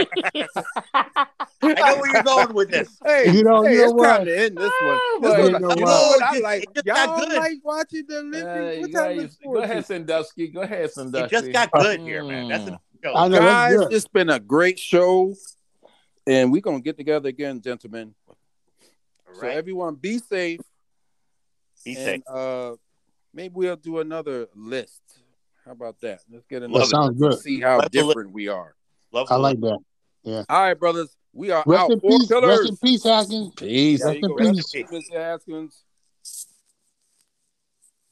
I 1.62 1.72
know 1.92 2.00
where 2.00 2.12
you're 2.12 2.22
going 2.22 2.54
with 2.54 2.70
this. 2.70 2.98
Hey, 3.04 3.30
You 3.30 3.44
know- 3.44 3.62
hey, 3.62 3.72
you 3.74 3.78
know 3.78 3.84
it's 3.84 3.92
what? 3.94 4.06
time 4.16 4.24
to 4.26 4.38
end 4.38 4.56
this 4.56 4.62
one. 4.64 4.72
Ah, 4.82 5.18
This 5.20 5.30
but 5.32 5.44
you 5.44 5.58
know 5.60 5.68
what? 5.68 5.78
what 5.80 6.22
I 6.22 6.36
It 6.36 6.42
like? 6.42 6.64
just 6.74 6.86
Y'all 6.86 7.18
good. 7.20 7.36
like 7.36 7.58
watching 7.62 8.04
the 8.08 8.18
Olympics? 8.18 8.76
you 8.76 8.80
What 8.82 8.92
gotta 8.92 9.08
type 9.08 9.16
of 9.18 9.22
use- 9.24 9.38
go 9.44 9.56
ahead, 9.62 9.86
Sandusky. 9.86 10.48
Go 10.48 10.60
ahead, 10.62 10.90
Sandusky. 10.90 11.24
It 11.24 11.30
just 11.30 11.52
got 11.52 11.70
good 11.72 12.00
here, 12.00 12.24
man. 12.24 12.48
That's 12.48 12.64
Mm. 12.64 12.78
the 13.02 13.08
I 13.14 13.28
know 13.28 13.38
Guys, 13.38 13.76
good. 13.76 13.92
it's 13.92 14.08
been 14.08 14.28
a 14.28 14.38
great 14.40 14.78
show, 14.78 15.34
and 16.26 16.52
we're 16.52 16.60
gonna 16.60 16.80
get 16.80 16.98
together 16.98 17.28
again, 17.28 17.60
gentlemen. 17.60 18.14
So 19.40 19.46
everyone, 19.46 19.94
be 19.94 20.18
safe. 20.18 20.60
Be 21.84 21.94
and, 21.96 22.04
safe. 22.04 22.22
Uh, 22.28 22.76
maybe 23.32 23.54
we'll 23.54 23.76
do 23.76 24.00
another 24.00 24.48
list. 24.54 25.00
How 25.64 25.72
about 25.72 26.00
that? 26.00 26.20
Let's 26.30 26.46
get 26.46 26.62
Love 26.62 26.70
another. 26.70 26.84
it. 26.84 26.88
Sounds 26.88 27.18
good. 27.18 27.38
See 27.40 27.60
how 27.60 27.78
Let's 27.78 27.90
do 27.90 28.00
it. 28.00 28.06
different 28.08 28.32
we 28.32 28.48
are. 28.48 28.74
Love 29.12 29.28
I 29.30 29.36
like 29.36 29.60
that. 29.60 29.78
Yeah. 30.22 30.44
All 30.48 30.60
right, 30.62 30.78
brothers. 30.78 31.16
We 31.32 31.50
are 31.50 31.62
Rest 31.66 31.82
out. 31.82 31.90
in 31.92 32.00
peace. 32.00 32.26
pillars. 32.26 32.58
Rest 32.58 32.68
in 32.70 32.76
peace, 32.76 33.04
Haskins. 33.04 33.52
Peace. 33.56 34.02
There 34.02 34.08
Rest 34.14 34.22
in 34.24 34.36
peace. 34.86 35.10
Mr. 35.12 35.14
Haskins. 35.16 35.84